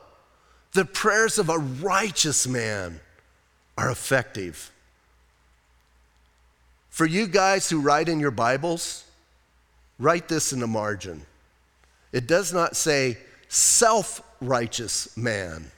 the 0.74 0.84
prayers 0.84 1.40
of 1.40 1.48
a 1.48 1.58
righteous 1.58 2.46
man 2.46 3.00
are 3.76 3.90
effective. 3.90 4.70
For 6.88 7.04
you 7.04 7.26
guys 7.26 7.68
who 7.68 7.80
write 7.80 8.08
in 8.08 8.20
your 8.20 8.30
Bibles, 8.30 9.02
write 9.98 10.28
this 10.28 10.52
in 10.52 10.60
the 10.60 10.68
margin. 10.68 11.22
It 12.12 12.28
does 12.28 12.52
not 12.52 12.76
say 12.76 13.18
self 13.48 14.20
righteous 14.40 15.16
man. 15.16 15.72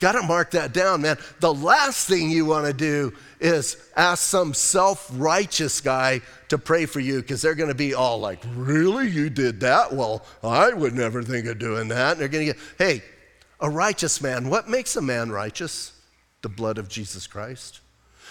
Got 0.00 0.12
to 0.12 0.22
mark 0.22 0.52
that 0.52 0.72
down, 0.72 1.02
man. 1.02 1.18
The 1.40 1.52
last 1.52 2.08
thing 2.08 2.30
you 2.30 2.46
want 2.46 2.66
to 2.66 2.72
do 2.72 3.12
is 3.38 3.76
ask 3.94 4.22
some 4.22 4.54
self 4.54 5.10
righteous 5.12 5.82
guy 5.82 6.22
to 6.48 6.56
pray 6.56 6.86
for 6.86 7.00
you 7.00 7.20
because 7.20 7.42
they're 7.42 7.54
going 7.54 7.68
to 7.68 7.74
be 7.74 7.92
all 7.92 8.18
like, 8.18 8.42
Really? 8.54 9.10
You 9.10 9.28
did 9.28 9.60
that? 9.60 9.92
Well, 9.92 10.24
I 10.42 10.72
would 10.72 10.94
never 10.94 11.22
think 11.22 11.46
of 11.46 11.58
doing 11.58 11.88
that. 11.88 12.12
And 12.12 12.20
they're 12.20 12.28
going 12.28 12.46
to 12.46 12.54
get, 12.54 12.62
Hey, 12.78 13.02
a 13.60 13.68
righteous 13.68 14.22
man, 14.22 14.48
what 14.48 14.70
makes 14.70 14.96
a 14.96 15.02
man 15.02 15.30
righteous? 15.30 15.92
The 16.40 16.48
blood 16.48 16.78
of 16.78 16.88
Jesus 16.88 17.26
Christ. 17.26 17.80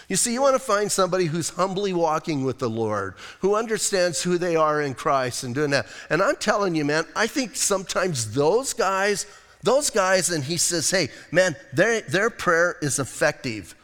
You 0.08 0.16
see, 0.16 0.34
you 0.34 0.42
want 0.42 0.56
to 0.56 0.60
find 0.60 0.92
somebody 0.92 1.26
who's 1.26 1.50
humbly 1.50 1.94
walking 1.94 2.44
with 2.44 2.58
the 2.58 2.70
Lord, 2.70 3.14
who 3.42 3.54
understands 3.54 4.24
who 4.24 4.40
they 4.40 4.56
are 4.56 4.82
in 4.82 4.96
Christ 4.96 5.44
and 5.44 5.54
doing 5.54 5.70
that. 5.70 5.86
And 6.10 6.24
I'm 6.24 6.38
telling 6.38 6.74
you, 6.74 6.84
man, 6.84 7.06
I 7.16 7.28
think 7.28 7.56
sometimes 7.56 8.34
those 8.34 8.74
guys 8.74 9.28
those 9.62 9.90
guys, 9.90 10.30
and 10.30 10.44
he 10.44 10.58
says, 10.58 10.90
hey, 10.90 11.10
man, 11.32 11.56
their, 11.74 12.02
their 12.02 12.30
prayer 12.30 12.78
is 12.82 13.00
effective. 13.00 13.76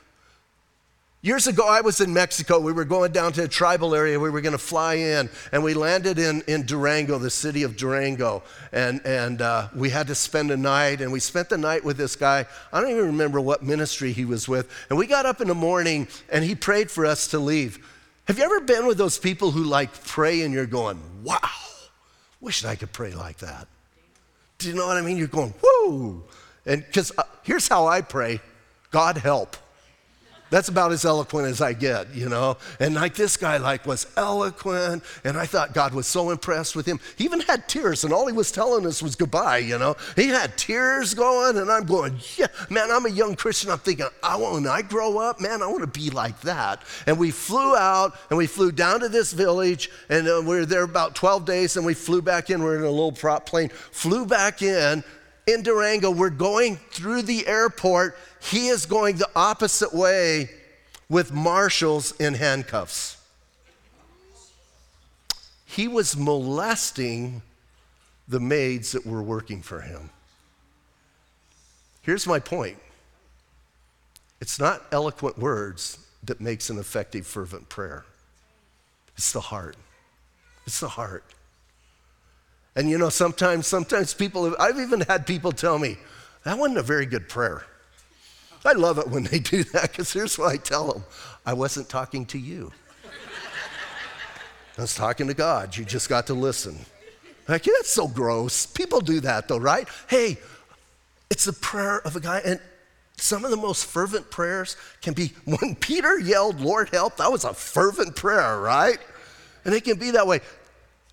Years 1.22 1.48
ago, 1.48 1.68
I 1.68 1.82
was 1.82 2.02
in 2.02 2.14
Mexico. 2.14 2.60
We 2.60 2.72
were 2.72 2.86
going 2.86 3.12
down 3.12 3.34
to 3.34 3.46
a 3.46 3.48
tribal 3.48 3.96
area. 3.96 4.20
We 4.20 4.30
were 4.30 4.42
going 4.42 4.52
to 4.54 4.60
fly 4.60 4.94
in, 4.94 5.28
and 5.52 5.64
we 5.64 5.74
landed 5.74 6.20
in, 6.20 6.44
in 6.48 6.68
Durango, 6.68 7.18
the 7.18 7.32
city 7.32 7.64
of 7.64 7.76
Durango. 7.76 8.44
And, 8.72 9.02
and 9.04 9.42
uh, 9.42 9.70
we 9.76 9.90
had 9.90 10.06
to 10.06 10.14
spend 10.14 10.52
a 10.52 10.58
night, 10.58 11.02
and 11.02 11.12
we 11.12 11.20
spent 11.20 11.50
the 11.50 11.58
night 11.58 11.84
with 11.84 11.98
this 11.98 12.16
guy. 12.16 12.46
I 12.72 12.80
don't 12.80 12.92
even 12.92 13.08
remember 13.08 13.42
what 13.42 13.64
ministry 13.64 14.12
he 14.12 14.24
was 14.24 14.48
with. 14.48 14.72
And 14.92 15.00
we 15.00 15.08
got 15.08 15.26
up 15.26 15.42
in 15.42 15.48
the 15.48 15.56
morning, 15.56 16.08
and 16.32 16.44
he 16.44 16.54
prayed 16.54 16.92
for 16.92 17.08
us 17.08 17.28
to 17.30 17.40
leave. 17.40 17.80
Have 18.28 18.38
you 18.38 18.44
ever 18.44 18.62
been 18.62 18.86
with 18.86 19.00
those 19.00 19.18
people 19.18 19.50
who 19.50 19.64
like 19.64 20.06
pray 20.06 20.44
and 20.44 20.54
you're 20.54 20.68
going, 20.68 21.00
wow, 21.24 21.40
wish 22.40 22.64
I 22.64 22.76
could 22.76 22.94
pray 22.94 23.14
like 23.14 23.40
that? 23.40 23.68
Do 24.58 24.70
you 24.70 24.76
know 24.76 24.88
what 24.88 24.98
I 24.98 25.02
mean? 25.02 25.18
You're 25.18 25.28
going, 25.28 25.54
whoo. 25.62 26.24
And 26.66 26.86
because 26.86 27.12
uh, 27.18 27.24
here's 27.44 27.68
how 27.68 27.88
I 27.88 28.02
pray 28.02 28.40
God 28.92 29.18
help. 29.18 29.58
That's 30.56 30.70
about 30.70 30.94
as 30.94 31.04
eloquent 31.04 31.50
as 31.50 31.60
I 31.60 31.74
get, 31.74 32.16
you 32.16 32.30
know? 32.30 32.56
And 32.80 32.96
like 32.96 33.14
this 33.14 33.36
guy 33.36 33.58
like 33.58 33.86
was 33.86 34.08
eloquent, 34.16 35.04
and 35.26 35.36
I 35.38 35.46
thought 35.46 35.74
God 35.74 35.94
was 35.94 36.08
so 36.08 36.30
impressed 36.30 36.78
with 36.78 36.86
him. 36.86 37.02
He 37.18 37.26
even 37.26 37.42
had 37.42 37.68
tears, 37.68 38.06
and 38.06 38.14
all 38.14 38.26
he 38.26 38.32
was 38.32 38.54
telling 38.54 38.88
us 38.88 39.04
was 39.04 39.18
goodbye, 39.18 39.58
you 39.58 39.78
know? 39.78 39.98
He 40.16 40.28
had 40.28 40.58
tears 40.58 41.14
going, 41.14 41.58
and 41.58 41.70
I'm 41.70 41.86
going, 41.86 42.18
yeah, 42.38 42.48
man, 42.70 42.90
I'm 42.90 43.06
a 43.06 43.10
young 43.10 43.36
Christian. 43.36 43.70
I'm 43.70 43.80
thinking, 43.80 44.06
I 44.24 44.38
want, 44.38 44.54
when 44.54 44.68
I 44.68 44.82
grow 44.82 45.18
up, 45.18 45.42
man, 45.42 45.62
I 45.62 45.68
want 45.68 45.82
to 45.82 45.88
be 45.88 46.10
like 46.10 46.40
that. 46.44 46.84
And 47.06 47.20
we 47.20 47.32
flew 47.32 47.76
out, 47.76 48.16
and 48.30 48.38
we 48.38 48.48
flew 48.48 48.72
down 48.72 49.02
to 49.02 49.10
this 49.10 49.34
village, 49.34 49.92
and 50.08 50.26
uh, 50.26 50.40
we 50.40 50.56
were 50.56 50.66
there 50.66 50.84
about 50.84 51.16
12 51.16 51.44
days, 51.44 51.76
and 51.76 51.86
we 51.86 51.94
flew 51.94 52.22
back 52.22 52.50
in. 52.50 52.64
We're 52.64 52.78
in 52.78 52.84
a 52.84 52.90
little 52.90 53.12
prop 53.12 53.46
plane, 53.46 53.72
flew 53.92 54.26
back 54.26 54.62
in, 54.62 55.04
in 55.48 55.64
Durango. 55.64 56.12
We're 56.12 56.30
going 56.30 56.78
through 56.92 57.24
the 57.24 57.46
airport. 57.46 58.18
He 58.52 58.68
is 58.68 58.86
going 58.86 59.16
the 59.16 59.30
opposite 59.36 59.94
way 59.94 60.50
with 61.10 61.34
marshals 61.34 62.12
in 62.20 62.36
handcuffs. 62.36 63.18
He 65.66 65.88
was 65.88 66.16
molesting 66.16 67.42
the 68.28 68.40
maids 68.40 68.92
that 68.92 69.06
were 69.06 69.24
working 69.24 69.62
for 69.62 69.82
him. 69.82 70.12
Here's 72.04 72.28
my 72.28 72.40
point 72.40 72.78
it's 74.40 74.60
not 74.60 74.84
eloquent 74.92 75.40
words 75.40 75.98
that 76.24 76.40
makes 76.40 76.70
an 76.70 76.78
effective, 76.78 77.26
fervent 77.26 77.68
prayer, 77.70 78.06
it's 79.18 79.32
the 79.32 79.42
heart. 79.42 79.76
It's 80.68 80.80
the 80.80 80.90
heart. 80.90 81.24
And 82.76 82.90
you 82.90 82.98
know, 82.98 83.10
sometimes, 83.10 83.68
sometimes 83.68 84.14
people, 84.14 84.56
I've 84.60 84.80
even 84.80 85.02
had 85.02 85.26
people 85.26 85.52
tell 85.52 85.80
me, 85.80 85.98
that 86.44 86.58
wasn't 86.58 86.80
a 86.80 86.84
very 86.84 87.06
good 87.06 87.30
prayer. 87.30 87.64
I 88.66 88.74
love 88.74 88.98
it 88.98 89.08
when 89.08 89.24
they 89.24 89.40
do 89.40 89.64
that 89.66 89.92
because 89.92 90.12
here's 90.12 90.38
what 90.38 90.52
I 90.52 90.58
tell 90.58 90.92
them 90.92 91.04
I 91.46 91.54
wasn't 91.54 91.90
talking 91.90 92.26
to 92.28 92.40
you. 92.40 92.72
I 94.78 94.82
was 94.82 94.96
talking 94.96 95.28
to 95.28 95.34
God. 95.34 95.78
You 95.78 95.86
just 95.86 96.10
got 96.10 96.28
to 96.28 96.34
listen. 96.34 96.78
Like, 97.48 97.66
yeah, 97.66 97.74
that's 97.78 97.92
so 97.92 98.08
gross. 98.08 98.66
People 98.66 99.00
do 99.00 99.20
that 99.22 99.48
though, 99.48 99.58
right? 99.58 99.88
Hey, 100.08 100.38
it's 101.30 101.46
the 101.46 101.54
prayer 101.54 102.02
of 102.02 102.16
a 102.16 102.20
guy, 102.20 102.42
and 102.44 102.60
some 103.18 103.46
of 103.46 103.52
the 103.52 103.58
most 103.58 103.86
fervent 103.86 104.30
prayers 104.30 104.76
can 105.02 105.14
be 105.14 105.34
when 105.46 105.76
Peter 105.76 106.20
yelled, 106.20 106.60
Lord 106.60 106.90
help, 106.90 107.18
that 107.18 107.32
was 107.32 107.44
a 107.44 107.54
fervent 107.54 108.16
prayer, 108.16 108.60
right? 108.60 108.98
And 109.64 109.74
it 109.74 109.84
can 109.84 109.98
be 109.98 110.12
that 110.12 110.28
way. 110.28 110.42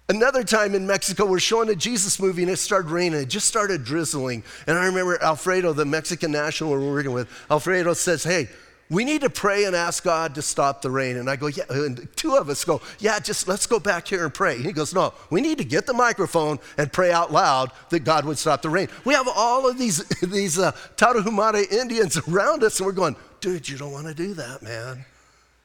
Another 0.09 0.43
time 0.43 0.75
in 0.75 0.87
Mexico, 0.87 1.25
we're 1.27 1.39
showing 1.39 1.69
a 1.71 1.77
Jesus 1.77 2.21
movie 2.21 2.43
and 2.43 2.51
it 2.51 2.57
started 2.57 2.91
raining. 2.91 3.21
It 3.21 3.29
just 3.29 3.47
started 3.47 3.85
drizzling. 3.85 4.43
And 4.67 4.77
I 4.77 4.87
remember 4.87 5.23
Alfredo, 5.23 5.73
the 5.73 5.85
Mexican 5.85 6.33
national 6.33 6.71
we're 6.71 6.93
working 6.93 7.13
with, 7.13 7.29
Alfredo 7.51 7.95
says, 7.95 8.25
Hey, 8.25 8.49
we 8.93 9.05
need 9.05 9.23
to 9.23 9.31
pray 9.31 9.65
and 9.65 9.75
ask 9.75 10.05
God 10.05 10.35
to 10.35 10.43
stop 10.43 10.83
the 10.83 10.91
rain. 10.91 11.17
And 11.17 11.31
I 11.31 11.37
go, 11.37 11.47
yeah, 11.47 11.65
and 11.71 12.07
two 12.15 12.37
of 12.37 12.51
us 12.51 12.63
go, 12.63 12.83
yeah, 12.99 13.19
just 13.21 13.49
let's 13.49 13.67
go 13.67 13.81
back 13.81 14.07
here 14.07 14.23
and 14.25 14.35
pray. 14.35 14.61
He 14.61 14.71
goes, 14.71 14.93
no, 14.93 15.15
we 15.31 15.41
need 15.41 15.57
to 15.59 15.65
get 15.65 15.87
the 15.87 15.95
microphone 15.95 16.59
and 16.77 16.93
pray 16.93 17.11
out 17.11 17.33
loud 17.33 17.73
that 17.89 18.01
God 18.01 18.27
would 18.27 18.37
stop 18.37 18.61
the 18.61 18.69
rain. 18.69 18.89
We 19.07 19.15
have 19.15 19.27
all 19.35 19.67
of 19.67 19.79
these, 19.79 20.05
these 20.21 20.59
uh, 20.59 20.73
Tarahumara 20.97 21.73
Indians 21.73 22.19
around 22.29 22.63
us, 22.65 22.81
and 22.81 22.87
we're 22.87 22.93
going, 22.93 23.17
dude, 23.41 23.67
you 23.67 23.79
don't 23.79 23.93
want 23.93 24.09
to 24.09 24.15
do 24.15 24.35
that, 24.35 24.63
man. 24.63 25.07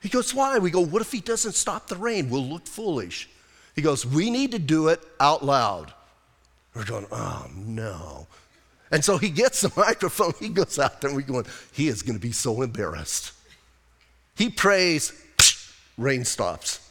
He 0.02 0.08
goes, 0.08 0.34
why? 0.34 0.58
We 0.60 0.72
go, 0.72 0.80
what 0.80 1.02
if 1.02 1.12
he 1.12 1.20
doesn't 1.20 1.56
stop 1.56 1.88
the 1.88 1.98
rain? 1.98 2.30
We'll 2.30 2.48
look 2.48 2.66
foolish. 2.66 3.30
He 3.78 3.84
goes, 3.84 4.08
we 4.08 4.32
need 4.32 4.54
to 4.54 4.60
do 4.60 4.88
it 4.88 5.00
out 5.20 5.46
loud. 5.46 5.94
We're 6.74 6.84
going, 6.84 7.06
oh, 7.12 7.46
no. 7.56 8.26
And 8.90 9.06
so 9.06 9.20
he 9.20 9.30
gets 9.30 9.62
the 9.62 9.72
microphone, 9.78 10.34
he 10.40 10.50
goes 10.50 10.80
out 10.80 11.00
there, 11.00 11.12
and 11.12 11.16
we're 11.16 11.22
going, 11.22 11.46
he 11.74 11.88
is 11.88 12.02
going 12.02 12.16
to 12.16 12.20
be 12.20 12.32
so 12.32 12.64
embarrassed. 12.64 13.34
He 14.36 14.50
prays, 14.50 15.14
rain 15.98 16.26
stops. 16.26 16.90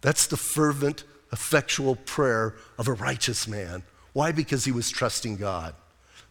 That's 0.00 0.26
the 0.26 0.38
fervent, 0.38 1.04
effectual 1.30 1.96
prayer 1.96 2.54
of 2.78 2.88
a 2.88 2.92
righteous 2.94 3.46
man. 3.46 3.82
Why? 4.14 4.32
Because 4.32 4.64
he 4.64 4.72
was 4.72 4.90
trusting 4.90 5.36
God. 5.36 5.74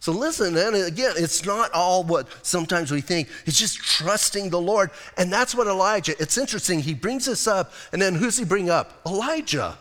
So 0.02 0.10
listen, 0.10 0.56
and 0.56 0.74
again, 0.74 1.12
it's 1.16 1.44
not 1.44 1.70
all 1.70 2.02
what 2.02 2.26
sometimes 2.44 2.90
we 2.90 3.00
think. 3.00 3.28
It's 3.46 3.56
just 3.56 3.78
trusting 3.78 4.50
the 4.50 4.60
Lord. 4.60 4.90
And 5.16 5.32
that's 5.32 5.54
what 5.54 5.68
Elijah, 5.68 6.20
it's 6.20 6.36
interesting. 6.36 6.80
He 6.80 6.92
brings 6.92 7.26
this 7.26 7.46
up, 7.46 7.72
and 7.92 8.02
then 8.02 8.16
who's 8.16 8.36
he 8.36 8.44
bring 8.44 8.68
up? 8.68 9.00
Elijah. 9.06 9.78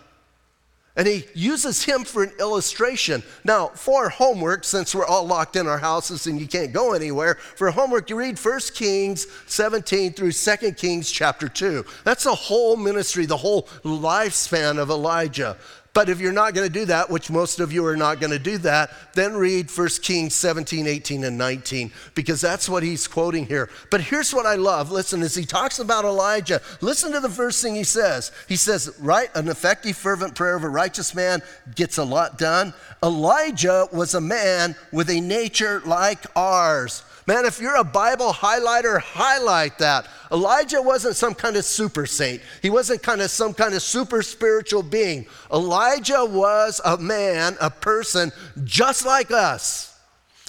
And 0.95 1.07
he 1.07 1.25
uses 1.33 1.81
him 1.83 2.03
for 2.03 2.21
an 2.21 2.33
illustration. 2.39 3.23
Now, 3.43 3.69
for 3.69 4.09
homework, 4.09 4.63
since 4.63 4.93
we're 4.93 5.07
all 5.07 5.25
locked 5.25 5.55
in 5.55 5.65
our 5.65 5.79
houses 5.79 6.27
and 6.27 6.39
you 6.39 6.47
can't 6.47 6.71
go 6.71 6.93
anywhere, 6.93 7.35
for 7.55 7.71
homework, 7.71 8.11
you 8.11 8.15
read 8.15 8.37
1 8.37 8.59
Kings 8.75 9.25
17 9.47 10.13
through 10.13 10.33
2 10.33 10.73
Kings 10.73 11.09
chapter 11.09 11.49
2. 11.49 11.83
That's 12.03 12.25
the 12.25 12.35
whole 12.35 12.77
ministry, 12.77 13.25
the 13.25 13.37
whole 13.37 13.63
lifespan 13.83 14.77
of 14.77 14.91
Elijah. 14.91 15.57
But 15.93 16.07
if 16.07 16.21
you're 16.21 16.31
not 16.31 16.53
going 16.53 16.67
to 16.67 16.73
do 16.73 16.85
that, 16.85 17.09
which 17.09 17.29
most 17.29 17.59
of 17.59 17.73
you 17.73 17.85
are 17.85 17.97
not 17.97 18.21
going 18.21 18.31
to 18.31 18.39
do 18.39 18.57
that, 18.59 18.91
then 19.13 19.35
read 19.35 19.69
1 19.69 19.87
Kings 20.01 20.33
17, 20.35 20.87
18, 20.87 21.25
and 21.25 21.37
19, 21.37 21.91
because 22.15 22.39
that's 22.39 22.69
what 22.69 22.81
he's 22.81 23.09
quoting 23.09 23.45
here. 23.45 23.69
But 23.89 23.99
here's 23.99 24.33
what 24.33 24.45
I 24.45 24.55
love. 24.55 24.89
Listen, 24.89 25.21
as 25.21 25.35
he 25.35 25.45
talks 25.45 25.79
about 25.79 26.05
Elijah, 26.05 26.61
listen 26.79 27.11
to 27.11 27.19
the 27.19 27.29
first 27.29 27.61
thing 27.61 27.75
he 27.75 27.83
says. 27.83 28.31
He 28.47 28.55
says, 28.55 28.95
right, 28.99 29.29
an 29.35 29.49
effective, 29.49 29.97
fervent 29.97 30.33
prayer 30.33 30.55
of 30.55 30.63
a 30.63 30.69
righteous 30.69 31.13
man 31.13 31.41
gets 31.75 31.97
a 31.97 32.05
lot 32.05 32.37
done. 32.37 32.73
Elijah 33.03 33.89
was 33.91 34.13
a 34.13 34.21
man 34.21 34.75
with 34.93 35.09
a 35.09 35.19
nature 35.19 35.81
like 35.85 36.25
ours. 36.37 37.03
Man, 37.27 37.45
if 37.45 37.59
you're 37.59 37.75
a 37.75 37.83
Bible 37.83 38.31
highlighter, 38.31 38.99
highlight 38.99 39.77
that. 39.77 40.07
Elijah 40.31 40.81
wasn't 40.81 41.15
some 41.15 41.33
kind 41.33 41.57
of 41.57 41.65
super 41.65 42.05
saint. 42.05 42.41
He 42.61 42.69
wasn't 42.69 43.03
kind 43.03 43.21
of 43.21 43.29
some 43.29 43.53
kind 43.53 43.73
of 43.73 43.81
super 43.81 44.21
spiritual 44.21 44.81
being. 44.81 45.27
Elijah 45.51 46.25
was 46.25 46.79
a 46.85 46.97
man, 46.97 47.57
a 47.59 47.69
person 47.69 48.31
just 48.63 49.05
like 49.05 49.31
us. 49.31 49.91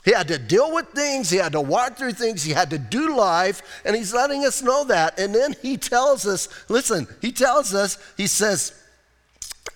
He 0.04 0.12
had 0.12 0.28
to 0.28 0.38
deal 0.38 0.72
with 0.72 0.88
things, 0.88 1.30
he 1.30 1.36
had 1.36 1.52
to 1.52 1.60
walk 1.60 1.96
through 1.96 2.12
things, 2.12 2.42
he 2.42 2.52
had 2.52 2.70
to 2.70 2.78
do 2.78 3.16
life, 3.16 3.62
and 3.84 3.94
he's 3.94 4.12
letting 4.12 4.44
us 4.44 4.60
know 4.60 4.84
that. 4.84 5.18
And 5.18 5.32
then 5.32 5.54
he 5.62 5.76
tells 5.76 6.26
us, 6.26 6.48
listen, 6.68 7.06
he 7.20 7.30
tells 7.30 7.72
us, 7.72 7.98
he 8.16 8.26
says, 8.26 8.72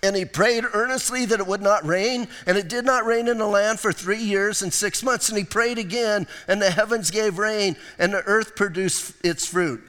and 0.03 0.15
he 0.15 0.25
prayed 0.25 0.65
earnestly 0.73 1.25
that 1.25 1.39
it 1.39 1.47
would 1.47 1.61
not 1.61 1.85
rain, 1.85 2.27
and 2.45 2.57
it 2.57 2.67
did 2.67 2.85
not 2.85 3.05
rain 3.05 3.27
in 3.27 3.37
the 3.37 3.47
land 3.47 3.79
for 3.79 3.93
three 3.93 4.21
years 4.21 4.61
and 4.61 4.71
six 4.71 5.01
months. 5.01 5.29
And 5.29 5.37
he 5.37 5.43
prayed 5.43 5.77
again, 5.77 6.27
and 6.47 6.61
the 6.61 6.69
heavens 6.69 7.09
gave 7.09 7.39
rain, 7.39 7.77
and 7.97 8.13
the 8.13 8.23
earth 8.23 8.55
produced 8.55 9.13
its 9.23 9.45
fruit. 9.45 9.81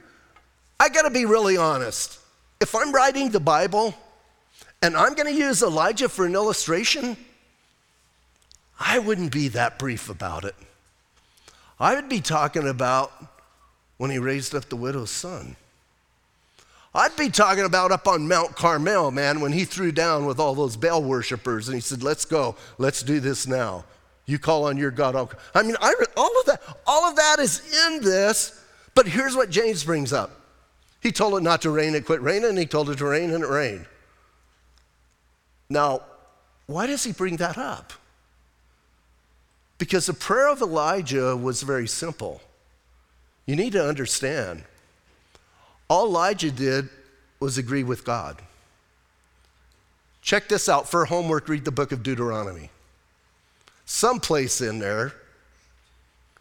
I 0.80 0.88
gotta 0.88 1.10
be 1.10 1.24
really 1.24 1.56
honest. 1.56 2.18
If 2.60 2.74
I'm 2.74 2.92
writing 2.92 3.30
the 3.30 3.40
Bible 3.40 3.94
and 4.82 4.96
I'm 4.96 5.14
gonna 5.14 5.30
use 5.30 5.62
Elijah 5.62 6.08
for 6.08 6.26
an 6.26 6.34
illustration, 6.34 7.16
I 8.78 8.98
wouldn't 8.98 9.32
be 9.32 9.48
that 9.48 9.78
brief 9.78 10.08
about 10.08 10.44
it. 10.44 10.54
I 11.80 11.94
would 11.94 12.08
be 12.08 12.20
talking 12.20 12.68
about 12.68 13.12
when 13.96 14.10
he 14.10 14.18
raised 14.18 14.54
up 14.54 14.68
the 14.68 14.76
widow's 14.76 15.10
son. 15.10 15.56
I'd 16.94 17.16
be 17.16 17.28
talking 17.28 17.64
about 17.64 17.92
up 17.92 18.08
on 18.08 18.26
Mount 18.26 18.56
Carmel, 18.56 19.10
man, 19.10 19.40
when 19.40 19.52
he 19.52 19.64
threw 19.64 19.92
down 19.92 20.24
with 20.26 20.40
all 20.40 20.54
those 20.54 20.76
Baal 20.76 21.02
worshippers 21.02 21.68
and 21.68 21.74
he 21.74 21.80
said, 21.80 22.02
Let's 22.02 22.24
go, 22.24 22.56
let's 22.78 23.02
do 23.02 23.20
this 23.20 23.46
now. 23.46 23.84
You 24.26 24.38
call 24.38 24.64
on 24.64 24.76
your 24.76 24.90
God. 24.90 25.14
I 25.54 25.62
mean, 25.62 25.76
I, 25.80 25.94
all 26.16 26.40
of 26.40 26.46
that, 26.46 26.62
all 26.86 27.04
of 27.08 27.16
that 27.16 27.38
is 27.38 27.62
in 27.86 28.02
this, 28.02 28.62
but 28.94 29.06
here's 29.06 29.34
what 29.34 29.50
James 29.50 29.84
brings 29.84 30.12
up. 30.12 30.37
He 31.00 31.12
told 31.12 31.34
it 31.34 31.42
not 31.42 31.62
to 31.62 31.70
rain, 31.70 31.94
it 31.94 32.06
quit 32.06 32.20
raining, 32.20 32.50
and 32.50 32.58
he 32.58 32.66
told 32.66 32.90
it 32.90 32.98
to 32.98 33.06
rain, 33.06 33.30
and 33.30 33.44
it 33.44 33.48
rained. 33.48 33.86
Now, 35.70 36.02
why 36.66 36.86
does 36.86 37.04
he 37.04 37.12
bring 37.12 37.36
that 37.36 37.56
up? 37.56 37.92
Because 39.78 40.06
the 40.06 40.14
prayer 40.14 40.48
of 40.48 40.60
Elijah 40.60 41.36
was 41.36 41.62
very 41.62 41.86
simple. 41.86 42.40
You 43.46 43.54
need 43.56 43.72
to 43.72 43.86
understand 43.86 44.64
all 45.88 46.06
Elijah 46.06 46.50
did 46.50 46.88
was 47.40 47.56
agree 47.56 47.84
with 47.84 48.04
God. 48.04 48.42
Check 50.20 50.48
this 50.48 50.68
out 50.68 50.88
for 50.88 51.06
homework, 51.06 51.48
read 51.48 51.64
the 51.64 51.70
book 51.70 51.92
of 51.92 52.02
Deuteronomy. 52.02 52.70
Someplace 53.86 54.60
in 54.60 54.80
there, 54.80 55.14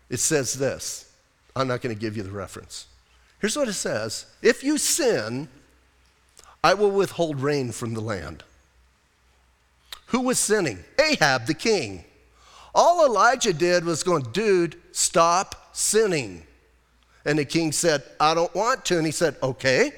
it 0.09 0.19
says 0.19 0.55
this. 0.55 1.09
I'm 1.55 1.67
not 1.67 1.81
going 1.81 1.95
to 1.95 1.99
give 1.99 2.17
you 2.17 2.23
the 2.23 2.31
reference. 2.31 2.87
Here's 3.39 3.55
what 3.55 3.67
it 3.67 3.73
says 3.73 4.25
If 4.41 4.63
you 4.63 4.77
sin, 4.77 5.47
I 6.63 6.73
will 6.73 6.91
withhold 6.91 7.39
rain 7.39 7.71
from 7.71 7.93
the 7.93 8.01
land. 8.01 8.43
Who 10.07 10.21
was 10.21 10.39
sinning? 10.39 10.83
Ahab 10.99 11.45
the 11.47 11.53
king. 11.53 12.03
All 12.73 13.05
Elijah 13.05 13.53
did 13.53 13.83
was 13.83 14.03
going, 14.03 14.23
dude, 14.31 14.79
stop 14.91 15.75
sinning. 15.75 16.43
And 17.25 17.39
the 17.39 17.45
king 17.45 17.71
said, 17.71 18.03
I 18.19 18.33
don't 18.33 18.53
want 18.55 18.85
to. 18.85 18.97
And 18.97 19.05
he 19.05 19.11
said, 19.11 19.35
Okay, 19.43 19.91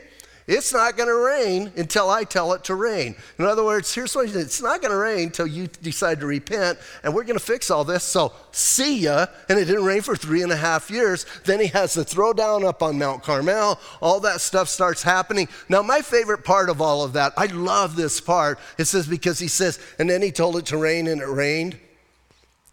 it's 0.49 0.73
not 0.73 0.97
going 0.97 1.07
to 1.07 1.15
rain 1.15 1.71
until 1.77 2.09
I 2.09 2.23
tell 2.23 2.53
it 2.53 2.63
to 2.63 2.75
rain. 2.75 3.15
In 3.37 3.45
other 3.45 3.63
words, 3.63 3.93
here's 3.93 4.15
what 4.15 4.33
it's 4.35 4.61
not 4.63 4.81
going 4.81 4.91
to 4.91 4.97
rain 4.97 5.27
until 5.27 5.45
you 5.45 5.67
decide 5.67 6.19
to 6.21 6.25
repent, 6.25 6.79
and 7.03 7.13
we're 7.13 7.23
going 7.23 7.37
to 7.37 7.45
fix 7.45 7.69
all 7.69 7.83
this. 7.83 8.03
So, 8.03 8.33
see 8.51 8.97
ya. 9.01 9.27
And 9.47 9.59
it 9.59 9.65
didn't 9.65 9.85
rain 9.85 10.01
for 10.01 10.15
three 10.15 10.41
and 10.41 10.51
a 10.51 10.55
half 10.55 10.89
years. 10.89 11.27
Then 11.45 11.59
he 11.59 11.67
has 11.67 11.93
the 11.93 12.03
throwdown 12.03 12.65
up 12.65 12.81
on 12.81 12.97
Mount 12.97 13.21
Carmel. 13.21 13.79
All 14.01 14.19
that 14.21 14.41
stuff 14.41 14.69
starts 14.69 15.03
happening. 15.03 15.47
Now, 15.69 15.83
my 15.83 16.01
favorite 16.01 16.43
part 16.43 16.69
of 16.69 16.81
all 16.81 17.03
of 17.03 17.13
that, 17.13 17.33
I 17.37 17.45
love 17.45 17.95
this 17.95 18.19
part. 18.19 18.57
It 18.79 18.85
says, 18.85 19.07
because 19.07 19.37
he 19.37 19.47
says, 19.47 19.79
and 19.99 20.09
then 20.09 20.23
he 20.23 20.31
told 20.31 20.57
it 20.57 20.65
to 20.67 20.77
rain, 20.77 21.07
and 21.07 21.21
it 21.21 21.27
rained. 21.27 21.77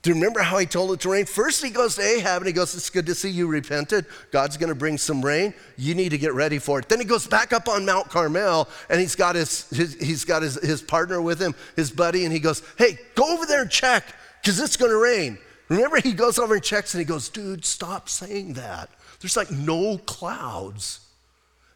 Do 0.06 0.10
you 0.10 0.14
remember 0.14 0.38
how 0.38 0.58
he 0.58 0.66
told 0.66 0.92
it 0.92 1.00
to 1.00 1.10
rain? 1.10 1.26
First, 1.26 1.64
he 1.64 1.68
goes 1.68 1.96
to 1.96 2.02
Ahab 2.02 2.40
and 2.40 2.46
he 2.46 2.52
goes, 2.52 2.76
It's 2.76 2.90
good 2.90 3.06
to 3.06 3.14
see 3.16 3.28
you 3.28 3.48
repented. 3.48 4.06
God's 4.30 4.56
going 4.56 4.68
to 4.68 4.74
bring 4.76 4.98
some 4.98 5.20
rain. 5.20 5.52
You 5.76 5.96
need 5.96 6.10
to 6.10 6.16
get 6.16 6.32
ready 6.32 6.60
for 6.60 6.78
it. 6.78 6.88
Then 6.88 7.00
he 7.00 7.04
goes 7.04 7.26
back 7.26 7.52
up 7.52 7.66
on 7.66 7.84
Mount 7.84 8.08
Carmel 8.08 8.68
and 8.88 9.00
he's 9.00 9.16
got 9.16 9.34
his, 9.34 9.68
his 9.70 9.94
he's 9.94 10.24
got 10.24 10.42
his, 10.42 10.62
his 10.62 10.80
partner 10.80 11.20
with 11.20 11.42
him, 11.42 11.56
his 11.74 11.90
buddy, 11.90 12.24
and 12.24 12.32
he 12.32 12.38
goes, 12.38 12.62
Hey, 12.78 13.00
go 13.16 13.34
over 13.34 13.46
there 13.46 13.62
and 13.62 13.68
check 13.68 14.04
because 14.40 14.60
it's 14.60 14.76
going 14.76 14.92
to 14.92 14.96
rain. 14.96 15.38
Remember, 15.68 16.00
he 16.00 16.12
goes 16.12 16.38
over 16.38 16.54
and 16.54 16.62
checks 16.62 16.94
and 16.94 17.00
he 17.00 17.04
goes, 17.04 17.28
Dude, 17.28 17.64
stop 17.64 18.08
saying 18.08 18.52
that. 18.52 18.88
There's 19.18 19.36
like 19.36 19.50
no 19.50 19.98
clouds. 19.98 21.00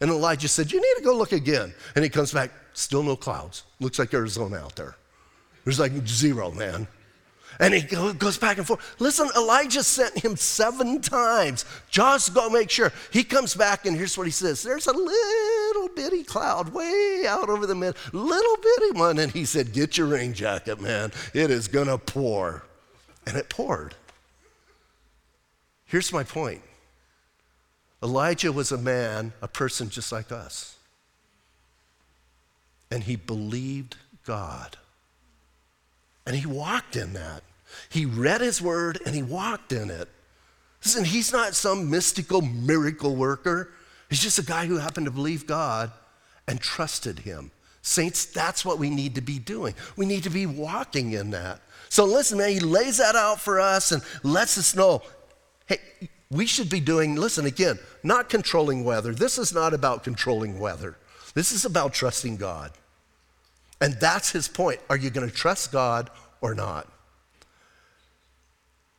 And 0.01 0.09
Elijah 0.09 0.47
said, 0.47 0.71
You 0.71 0.81
need 0.81 0.95
to 0.99 1.03
go 1.03 1.17
look 1.17 1.33
again. 1.33 1.75
And 1.97 2.05
he 2.05 2.09
comes 2.09 2.33
back, 2.33 2.53
still 2.75 3.03
no 3.03 3.17
clouds. 3.17 3.65
Looks 3.81 3.99
like 3.99 4.15
Arizona 4.15 4.59
out 4.59 4.77
there. 4.77 4.95
There's 5.65 5.81
like 5.81 6.07
zero, 6.07 6.53
man. 6.53 6.87
And 7.61 7.75
he 7.75 7.83
goes 7.83 8.39
back 8.39 8.57
and 8.57 8.67
forth. 8.67 8.97
Listen, 8.99 9.29
Elijah 9.37 9.85
sent 9.85 10.19
him 10.19 10.35
seven 10.35 11.03
times. 11.03 11.67
Just 11.91 12.33
go 12.33 12.49
make 12.49 12.71
sure. 12.71 12.91
He 13.13 13.23
comes 13.23 13.55
back, 13.55 13.85
and 13.85 13.95
here's 13.95 14.17
what 14.17 14.27
he 14.27 14.31
says 14.31 14.63
There's 14.63 14.87
a 14.87 14.93
little 14.95 15.89
bitty 15.95 16.25
cloud 16.25 16.73
way 16.73 17.25
out 17.29 17.51
over 17.51 17.67
the 17.67 17.75
mid, 17.75 17.97
little 18.15 18.57
bitty 18.57 18.99
one. 18.99 19.19
And 19.19 19.31
he 19.31 19.45
said, 19.45 19.75
Get 19.75 19.99
your 19.99 20.07
rain 20.07 20.33
jacket, 20.33 20.81
man. 20.81 21.13
It 21.35 21.51
is 21.51 21.69
going 21.69 21.89
to 21.89 21.99
pour. 21.99 22.65
And 23.27 23.37
it 23.37 23.51
poured. 23.51 23.95
Here's 25.85 26.15
my 26.15 26.25
point 26.25 26.63
Elijah 28.03 28.53
was 28.53 28.73
a 28.73 28.79
man, 28.79 29.35
a 29.43 29.49
person 29.49 29.91
just 29.91 30.11
like 30.13 30.33
us. 30.33 30.77
And 32.91 33.05
he 33.05 33.17
believed 33.17 33.97
God. 34.25 34.79
And 36.25 36.35
he 36.35 36.47
walked 36.47 36.97
in 36.97 37.13
that. 37.13 37.43
He 37.89 38.05
read 38.05 38.41
his 38.41 38.61
word 38.61 39.01
and 39.05 39.15
he 39.15 39.23
walked 39.23 39.73
in 39.73 39.91
it. 39.91 40.09
Listen, 40.85 41.05
he's 41.05 41.33
not 41.33 41.55
some 41.55 41.91
mystical 41.91 42.41
miracle 42.41 43.15
worker. 43.15 43.73
He's 44.09 44.21
just 44.21 44.39
a 44.39 44.45
guy 44.45 44.67
who 44.67 44.79
happened 44.79 45.07
to 45.07 45.13
believe 45.13 45.47
God 45.47 45.91
and 46.49 46.61
trusted 46.61 47.21
him. 47.21 47.51
Saints, 47.83 48.27
that's 48.27 48.65
what 48.65 48.79
we 48.79 48.91
need 48.91 49.15
to 49.15 49.21
be 49.21 49.39
doing. 49.39 49.75
We 49.97 50.07
need 50.07 50.25
to 50.25 50.31
be 50.31 50.47
walking 50.47 51.13
in 51.13 51.31
that. 51.31 51.61
So 51.89 52.05
listen, 52.05 52.39
man, 52.39 52.51
he 52.51 52.61
lays 52.61 52.99
that 52.99 53.17
out 53.17 53.41
for 53.41 53.61
us 53.61 53.93
and 53.93 54.03
lets 54.23 54.59
us 54.59 54.75
know 54.75 55.03
hey, 55.67 55.79
we 56.31 56.47
should 56.47 56.69
be 56.69 56.81
doing, 56.81 57.15
listen 57.15 57.47
again, 57.47 57.79
not 58.03 58.29
controlling 58.29 58.85
weather. 58.85 59.13
This 59.13 59.39
is 59.39 59.53
not 59.53 59.73
about 59.73 60.03
controlling 60.03 60.59
weather. 60.59 60.97
This 61.35 61.53
is 61.53 61.65
about 61.65 61.93
trusting 61.93 62.37
God. 62.37 62.73
And 63.81 63.95
that's 63.95 64.31
his 64.31 64.49
point. 64.49 64.81
Are 64.91 64.97
you 64.97 65.11
going 65.11 65.29
to 65.29 65.35
trust 65.35 65.73
God 65.73 66.11
or 66.41 66.55
not? 66.55 66.89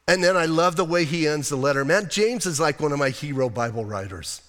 And 0.07 0.23
then 0.23 0.35
I 0.35 0.45
love 0.45 0.75
the 0.75 0.85
way 0.85 1.05
he 1.05 1.27
ends 1.27 1.49
the 1.49 1.55
letter. 1.55 1.85
Man, 1.85 2.09
James 2.09 2.45
is 2.45 2.59
like 2.59 2.79
one 2.79 2.91
of 2.91 2.99
my 2.99 3.09
hero 3.09 3.49
Bible 3.49 3.85
writers. 3.85 4.41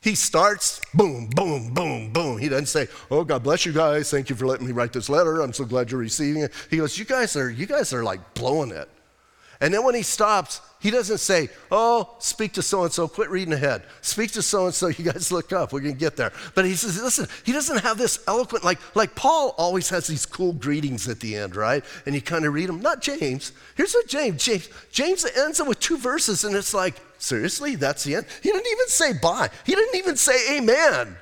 He 0.00 0.14
starts, 0.14 0.80
boom, 0.94 1.28
boom, 1.28 1.74
boom, 1.74 2.12
boom. 2.12 2.38
He 2.38 2.48
doesn't 2.48 2.66
say, 2.66 2.88
"Oh, 3.10 3.24
God 3.24 3.42
bless 3.42 3.66
you 3.66 3.72
guys. 3.72 4.10
Thank 4.10 4.30
you 4.30 4.36
for 4.36 4.46
letting 4.46 4.66
me 4.66 4.72
write 4.72 4.92
this 4.92 5.08
letter. 5.08 5.40
I'm 5.40 5.52
so 5.52 5.64
glad 5.64 5.90
you're 5.90 6.00
receiving 6.00 6.42
it." 6.42 6.52
He 6.70 6.76
goes, 6.76 6.98
"You 6.98 7.04
guys 7.04 7.34
are, 7.34 7.50
you 7.50 7.66
guys 7.66 7.92
are 7.92 8.04
like 8.04 8.34
blowing 8.34 8.70
it." 8.70 8.88
And 9.60 9.74
then 9.74 9.84
when 9.84 9.94
he 9.94 10.02
stops, 10.02 10.60
he 10.80 10.90
doesn't 10.90 11.18
say, 11.18 11.48
Oh, 11.70 12.16
speak 12.20 12.52
to 12.52 12.62
so 12.62 12.84
and 12.84 12.92
so, 12.92 13.08
quit 13.08 13.28
reading 13.30 13.52
ahead. 13.52 13.82
Speak 14.00 14.30
to 14.32 14.42
so 14.42 14.66
and 14.66 14.74
so, 14.74 14.86
you 14.88 15.04
guys 15.04 15.32
look 15.32 15.52
up, 15.52 15.72
we're 15.72 15.80
gonna 15.80 15.94
get 15.94 16.16
there. 16.16 16.32
But 16.54 16.64
he 16.64 16.74
says, 16.74 17.02
Listen, 17.02 17.26
he 17.44 17.52
doesn't 17.52 17.78
have 17.78 17.98
this 17.98 18.22
eloquent, 18.28 18.64
like, 18.64 18.78
like 18.94 19.14
Paul 19.16 19.54
always 19.58 19.88
has 19.90 20.06
these 20.06 20.26
cool 20.26 20.52
greetings 20.52 21.08
at 21.08 21.18
the 21.20 21.34
end, 21.34 21.56
right? 21.56 21.84
And 22.06 22.14
you 22.14 22.22
kind 22.22 22.44
of 22.44 22.54
read 22.54 22.68
them. 22.68 22.80
Not 22.80 23.02
James. 23.02 23.52
Here's 23.76 23.94
what 23.94 24.06
James, 24.06 24.44
James, 24.44 24.68
James 24.92 25.26
ends 25.36 25.58
it 25.58 25.66
with 25.66 25.80
two 25.80 25.98
verses, 25.98 26.44
and 26.44 26.54
it's 26.54 26.74
like, 26.74 26.94
Seriously, 27.20 27.74
that's 27.74 28.04
the 28.04 28.14
end? 28.14 28.26
He 28.42 28.50
didn't 28.50 28.70
even 28.70 28.86
say 28.86 29.12
bye, 29.12 29.50
he 29.66 29.74
didn't 29.74 29.96
even 29.96 30.16
say 30.16 30.56
amen. 30.56 31.16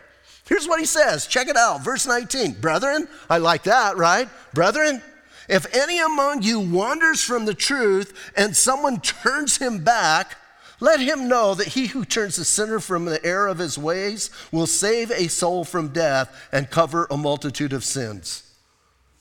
Here's 0.47 0.69
what 0.69 0.79
he 0.79 0.87
says. 0.87 1.27
Check 1.27 1.49
it 1.49 1.57
out. 1.57 1.83
Verse 1.83 2.07
19. 2.07 2.53
Brethren, 2.61 3.09
I 3.29 3.39
like 3.39 3.65
that, 3.65 3.97
right? 3.97 4.29
Brethren, 4.55 5.03
if 5.49 5.73
any 5.75 5.99
among 5.99 6.43
you 6.43 6.61
wanders 6.61 7.23
from 7.23 7.45
the 7.45 7.55
truth 7.55 8.33
and 8.37 8.57
someone 8.57 9.01
turns 9.01 9.59
him 9.59 9.85
back, 9.85 10.37
let 10.81 11.01
him 11.01 11.29
know 11.29 11.55
that 11.55 11.69
he 11.69 11.87
who 11.87 12.05
turns 12.05 12.37
the 12.37 12.45
sinner 12.45 12.81
from 12.81 13.07
the 13.07 13.25
error 13.25 13.49
of 13.49 13.59
his 13.59 13.79
ways 13.79 14.31
will 14.53 14.67
save 14.67 15.11
a 15.11 15.29
soul 15.29 15.65
from 15.65 15.89
death 15.89 16.49
and 16.53 16.71
cover 16.71 17.07
a 17.11 17.17
multitude 17.17 17.73
of 17.73 17.85
sins. 17.85 18.43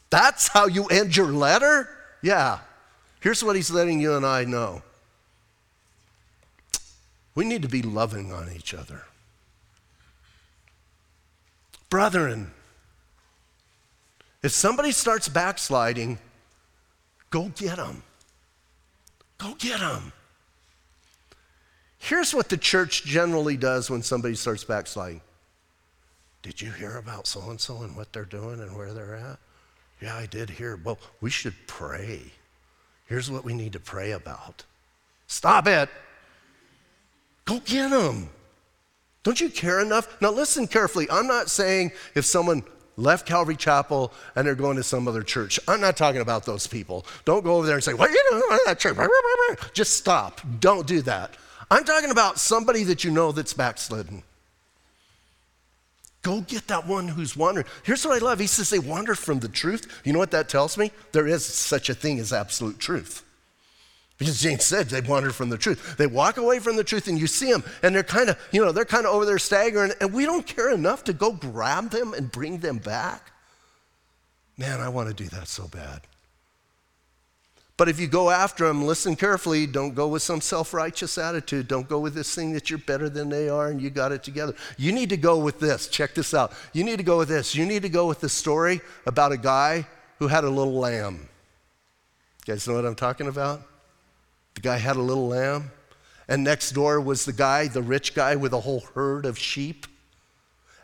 That's 0.09 0.49
how 0.49 0.67
you 0.67 0.85
end 0.87 1.15
your 1.15 1.31
letter? 1.31 1.89
Yeah. 2.21 2.59
Here's 3.21 3.43
what 3.43 3.55
he's 3.55 3.71
letting 3.71 3.99
you 3.99 4.15
and 4.15 4.25
I 4.25 4.43
know 4.43 4.81
we 7.35 7.43
need 7.43 7.61
to 7.63 7.67
be 7.67 7.81
loving 7.81 8.31
on 8.31 8.49
each 8.55 8.73
other. 8.73 9.03
Brethren, 11.89 12.51
if 14.45 14.51
somebody 14.51 14.91
starts 14.91 15.27
backsliding, 15.27 16.19
go 17.31 17.51
get 17.55 17.77
them. 17.77 18.03
Go 19.39 19.55
get 19.55 19.79
them. 19.79 20.13
Here's 21.97 22.31
what 22.31 22.49
the 22.49 22.57
church 22.57 23.05
generally 23.05 23.57
does 23.57 23.89
when 23.89 24.03
somebody 24.03 24.35
starts 24.35 24.63
backsliding. 24.63 25.21
Did 26.43 26.61
you 26.61 26.69
hear 26.69 26.97
about 26.97 27.25
so 27.25 27.49
and 27.49 27.59
so 27.59 27.81
and 27.81 27.95
what 27.95 28.13
they're 28.13 28.23
doing 28.23 28.59
and 28.59 28.77
where 28.77 28.93
they're 28.93 29.15
at? 29.15 29.39
Yeah, 29.99 30.15
I 30.15 30.27
did 30.27 30.51
hear. 30.51 30.75
Well, 30.75 30.99
we 31.21 31.31
should 31.31 31.55
pray. 31.65 32.21
Here's 33.07 33.31
what 33.31 33.45
we 33.45 33.55
need 33.55 33.73
to 33.73 33.79
pray 33.79 34.11
about. 34.11 34.63
Stop 35.25 35.65
it. 35.65 35.89
Go 37.45 37.61
get 37.65 37.89
them. 37.89 38.29
Don't 39.23 39.41
you 39.41 39.49
care 39.49 39.79
enough? 39.81 40.21
Now, 40.21 40.29
listen 40.29 40.67
carefully. 40.67 41.09
I'm 41.09 41.25
not 41.25 41.49
saying 41.49 41.93
if 42.13 42.25
someone 42.25 42.61
left 42.97 43.27
Calvary 43.27 43.55
Chapel 43.55 44.11
and 44.35 44.47
they're 44.47 44.55
going 44.55 44.77
to 44.77 44.83
some 44.83 45.07
other 45.07 45.23
church. 45.23 45.59
I'm 45.67 45.81
not 45.81 45.97
talking 45.97 46.21
about 46.21 46.45
those 46.45 46.67
people. 46.67 47.05
Don't 47.25 47.43
go 47.43 47.55
over 47.55 47.65
there 47.65 47.75
and 47.75 47.83
say, 47.83 47.91
are 47.91 48.09
you 48.09 48.43
at 48.51 48.59
that 48.65 48.79
church? 48.79 48.97
Just 49.73 49.97
stop. 49.97 50.41
Don't 50.59 50.87
do 50.87 51.01
that. 51.01 51.35
I'm 51.71 51.83
talking 51.83 52.11
about 52.11 52.39
somebody 52.39 52.83
that 52.83 53.03
you 53.03 53.11
know 53.11 53.31
that's 53.31 53.53
backslidden. 53.53 54.23
Go 56.21 56.41
get 56.41 56.67
that 56.67 56.87
one 56.87 57.07
who's 57.07 57.35
wandering. 57.37 57.67
Here's 57.83 58.05
what 58.05 58.21
I 58.21 58.25
love. 58.25 58.39
He 58.39 58.47
says 58.47 58.69
they 58.69 58.79
wander 58.79 59.13
from 59.13 59.39
the 59.39 59.47
truth. 59.47 60.01
You 60.03 60.13
know 60.13 60.19
what 60.19 60.31
that 60.31 60.49
tells 60.49 60.77
me? 60.77 60.91
There 61.11 61.27
is 61.27 61.45
such 61.45 61.89
a 61.89 61.93
thing 61.93 62.19
as 62.19 62.33
absolute 62.33 62.79
truth. 62.79 63.24
Because 64.17 64.41
James 64.41 64.63
said 64.63 64.87
they 64.87 65.01
wander 65.01 65.31
from 65.31 65.49
the 65.49 65.57
truth. 65.57 65.97
They 65.97 66.07
walk 66.07 66.37
away 66.37 66.59
from 66.59 66.77
the 66.77 66.83
truth 66.83 67.07
and 67.07 67.19
you 67.19 67.27
see 67.27 67.51
them 67.51 67.63
and 67.83 67.93
they're 67.93 68.03
kind 68.03 68.29
of, 68.29 68.37
you 68.51 68.63
know, 68.63 68.71
they're 68.71 68.85
kind 68.85 69.05
of 69.05 69.13
over 69.13 69.25
there 69.25 69.39
staggering 69.39 69.91
and 69.99 70.13
we 70.13 70.25
don't 70.25 70.47
care 70.47 70.71
enough 70.71 71.03
to 71.05 71.13
go 71.13 71.33
grab 71.33 71.89
them 71.89 72.13
and 72.13 72.31
bring 72.31 72.59
them 72.59 72.77
back. 72.77 73.31
Man, 74.57 74.79
I 74.79 74.87
want 74.87 75.09
to 75.09 75.13
do 75.13 75.27
that 75.29 75.49
so 75.49 75.67
bad. 75.67 76.01
But 77.77 77.89
if 77.89 77.99
you 77.99 78.07
go 78.07 78.29
after 78.29 78.65
them, 78.65 78.85
listen 78.85 79.17
carefully. 79.17 79.67
Don't 79.67 79.93
go 79.93 80.07
with 80.07 80.21
some 80.21 80.39
self 80.39 80.73
righteous 80.73 81.17
attitude. 81.17 81.67
Don't 81.67 81.89
go 81.89 81.99
with 81.99 82.13
this 82.13 82.33
thing 82.33 82.53
that 82.53 82.69
you're 82.69 82.79
better 82.79 83.09
than 83.09 83.27
they 83.27 83.49
are 83.49 83.67
and 83.67 83.81
you 83.81 83.89
got 83.89 84.13
it 84.13 84.23
together. 84.23 84.55
You 84.77 84.93
need 84.93 85.09
to 85.09 85.17
go 85.17 85.37
with 85.37 85.59
this. 85.59 85.89
Check 85.89 86.13
this 86.13 86.33
out. 86.33 86.53
You 86.71 86.85
need 86.85 86.97
to 86.97 87.03
go 87.03 87.17
with 87.17 87.27
this. 87.27 87.53
You 87.53 87.65
need 87.65 87.81
to 87.81 87.89
go 87.89 88.07
with 88.07 88.21
the 88.21 88.29
story 88.29 88.79
about 89.05 89.33
a 89.33 89.37
guy 89.37 89.85
who 90.19 90.27
had 90.27 90.45
a 90.45 90.49
little 90.49 90.75
lamb. 90.75 91.27
You 92.47 92.53
guys 92.53 92.65
know 92.65 92.75
what 92.75 92.85
I'm 92.85 92.95
talking 92.95 93.27
about? 93.27 93.61
The 94.55 94.61
guy 94.61 94.77
had 94.77 94.95
a 94.95 95.01
little 95.01 95.27
lamb, 95.27 95.71
and 96.27 96.43
next 96.43 96.71
door 96.71 96.99
was 96.99 97.25
the 97.25 97.33
guy, 97.33 97.67
the 97.67 97.83
rich 97.83 98.15
guy, 98.15 98.35
with 98.35 98.53
a 98.53 98.61
whole 98.61 98.83
herd 98.95 99.25
of 99.25 99.37
sheep. 99.37 99.85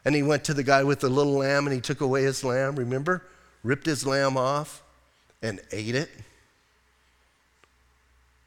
And 0.05 0.15
he 0.15 0.23
went 0.23 0.43
to 0.45 0.53
the 0.53 0.63
guy 0.63 0.83
with 0.83 0.99
the 0.99 1.09
little 1.09 1.33
lamb 1.33 1.67
and 1.67 1.73
he 1.73 1.81
took 1.81 2.01
away 2.01 2.23
his 2.23 2.43
lamb, 2.43 2.75
remember? 2.75 3.23
Ripped 3.63 3.85
his 3.85 4.05
lamb 4.05 4.35
off 4.35 4.81
and 5.41 5.61
ate 5.71 5.95
it. 5.95 6.09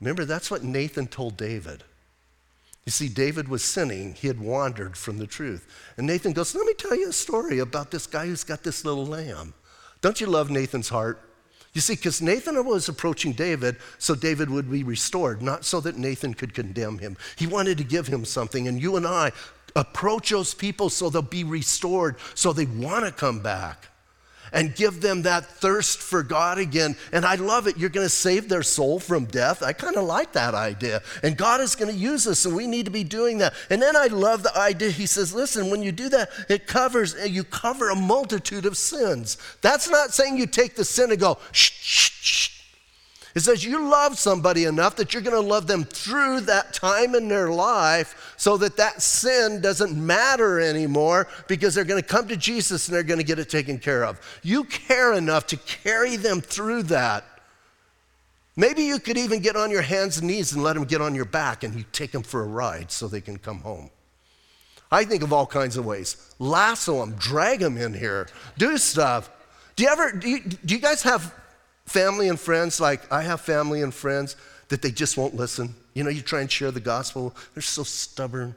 Remember, 0.00 0.24
that's 0.24 0.50
what 0.50 0.64
Nathan 0.64 1.06
told 1.06 1.36
David. 1.36 1.84
You 2.84 2.90
see, 2.90 3.08
David 3.08 3.48
was 3.48 3.64
sinning. 3.64 4.14
He 4.14 4.26
had 4.26 4.40
wandered 4.40 4.96
from 4.96 5.18
the 5.18 5.26
truth. 5.26 5.66
And 5.96 6.06
Nathan 6.06 6.32
goes, 6.32 6.54
Let 6.54 6.66
me 6.66 6.74
tell 6.74 6.96
you 6.96 7.08
a 7.08 7.12
story 7.12 7.60
about 7.60 7.90
this 7.90 8.06
guy 8.06 8.26
who's 8.26 8.44
got 8.44 8.62
this 8.62 8.84
little 8.84 9.06
lamb. 9.06 9.54
Don't 10.02 10.20
you 10.20 10.26
love 10.26 10.50
Nathan's 10.50 10.90
heart? 10.90 11.20
You 11.74 11.80
see, 11.80 11.96
because 11.96 12.22
Nathan 12.22 12.64
was 12.64 12.88
approaching 12.88 13.32
David 13.32 13.76
so 13.98 14.14
David 14.14 14.48
would 14.48 14.70
be 14.70 14.84
restored, 14.84 15.42
not 15.42 15.64
so 15.64 15.80
that 15.80 15.98
Nathan 15.98 16.32
could 16.32 16.54
condemn 16.54 16.98
him. 16.98 17.16
He 17.36 17.46
wanted 17.46 17.78
to 17.78 17.84
give 17.84 18.06
him 18.06 18.24
something, 18.24 18.68
and 18.68 18.80
you 18.80 18.96
and 18.96 19.06
I 19.06 19.32
approach 19.76 20.30
those 20.30 20.54
people 20.54 20.88
so 20.88 21.10
they'll 21.10 21.20
be 21.20 21.44
restored, 21.44 22.16
so 22.34 22.52
they 22.52 22.66
want 22.66 23.04
to 23.04 23.12
come 23.12 23.40
back 23.40 23.88
and 24.52 24.74
give 24.74 25.00
them 25.00 25.22
that 25.22 25.46
thirst 25.46 26.00
for 26.00 26.22
God 26.22 26.58
again. 26.58 26.96
And 27.12 27.24
I 27.24 27.34
love 27.36 27.66
it. 27.66 27.76
You're 27.76 27.88
going 27.88 28.06
to 28.06 28.10
save 28.10 28.48
their 28.48 28.62
soul 28.62 28.98
from 28.98 29.24
death. 29.26 29.62
I 29.62 29.72
kind 29.72 29.96
of 29.96 30.04
like 30.04 30.32
that 30.32 30.54
idea. 30.54 31.02
And 31.22 31.36
God 31.36 31.60
is 31.60 31.74
going 31.74 31.92
to 31.92 31.98
use 31.98 32.26
us, 32.26 32.44
and 32.44 32.54
we 32.54 32.66
need 32.66 32.84
to 32.86 32.90
be 32.90 33.04
doing 33.04 33.38
that. 33.38 33.54
And 33.70 33.80
then 33.80 33.96
I 33.96 34.06
love 34.06 34.42
the 34.42 34.56
idea. 34.56 34.90
He 34.90 35.06
says, 35.06 35.34
listen, 35.34 35.70
when 35.70 35.82
you 35.82 35.92
do 35.92 36.08
that, 36.10 36.30
it 36.48 36.66
covers, 36.66 37.14
uh, 37.14 37.24
you 37.24 37.44
cover 37.44 37.90
a 37.90 37.96
multitude 37.96 38.66
of 38.66 38.76
sins. 38.76 39.38
That's 39.60 39.88
not 39.88 40.12
saying 40.12 40.36
you 40.36 40.46
take 40.46 40.76
the 40.76 40.84
sin 40.84 41.10
and 41.10 41.20
go, 41.20 41.38
shh, 41.52 41.72
shh, 41.72 42.10
shh 42.20 42.54
it 43.34 43.40
says 43.40 43.64
you 43.64 43.90
love 43.90 44.16
somebody 44.16 44.64
enough 44.64 44.96
that 44.96 45.12
you're 45.12 45.22
going 45.22 45.34
to 45.34 45.48
love 45.48 45.66
them 45.66 45.84
through 45.84 46.42
that 46.42 46.72
time 46.72 47.14
in 47.16 47.26
their 47.26 47.50
life 47.50 48.23
so 48.44 48.58
that 48.58 48.76
that 48.76 49.00
sin 49.00 49.62
doesn't 49.62 49.96
matter 49.96 50.60
anymore 50.60 51.26
because 51.48 51.74
they're 51.74 51.82
going 51.82 52.02
to 52.02 52.06
come 52.06 52.28
to 52.28 52.36
Jesus 52.36 52.86
and 52.86 52.94
they're 52.94 53.02
going 53.02 53.18
to 53.18 53.24
get 53.24 53.38
it 53.38 53.48
taken 53.48 53.78
care 53.78 54.04
of. 54.04 54.20
You 54.42 54.64
care 54.64 55.14
enough 55.14 55.46
to 55.46 55.56
carry 55.56 56.16
them 56.16 56.42
through 56.42 56.82
that. 56.82 57.24
Maybe 58.54 58.82
you 58.82 58.98
could 58.98 59.16
even 59.16 59.40
get 59.40 59.56
on 59.56 59.70
your 59.70 59.80
hands 59.80 60.18
and 60.18 60.26
knees 60.28 60.52
and 60.52 60.62
let 60.62 60.74
them 60.74 60.84
get 60.84 61.00
on 61.00 61.14
your 61.14 61.24
back 61.24 61.64
and 61.64 61.74
you 61.74 61.86
take 61.90 62.12
them 62.12 62.22
for 62.22 62.42
a 62.42 62.46
ride 62.46 62.92
so 62.92 63.08
they 63.08 63.22
can 63.22 63.38
come 63.38 63.60
home. 63.60 63.88
I 64.92 65.06
think 65.06 65.22
of 65.22 65.32
all 65.32 65.46
kinds 65.46 65.78
of 65.78 65.86
ways. 65.86 66.34
Lasso 66.38 67.00
them, 67.00 67.14
drag 67.14 67.60
them 67.60 67.78
in 67.78 67.94
here, 67.94 68.28
do 68.58 68.76
stuff. 68.76 69.30
Do 69.74 69.84
you 69.84 69.88
ever, 69.88 70.12
do 70.12 70.28
you, 70.28 70.40
do 70.40 70.74
you 70.74 70.82
guys 70.82 71.02
have 71.04 71.34
family 71.86 72.28
and 72.28 72.38
friends, 72.38 72.78
like 72.78 73.10
I 73.10 73.22
have 73.22 73.40
family 73.40 73.80
and 73.80 73.94
friends 73.94 74.36
that 74.68 74.82
they 74.82 74.90
just 74.90 75.16
won't 75.16 75.34
listen. 75.34 75.74
You 75.94 76.04
know, 76.04 76.10
you 76.10 76.22
try 76.22 76.40
and 76.40 76.50
share 76.50 76.70
the 76.70 76.80
gospel, 76.80 77.34
they're 77.54 77.62
so 77.62 77.82
stubborn. 77.82 78.54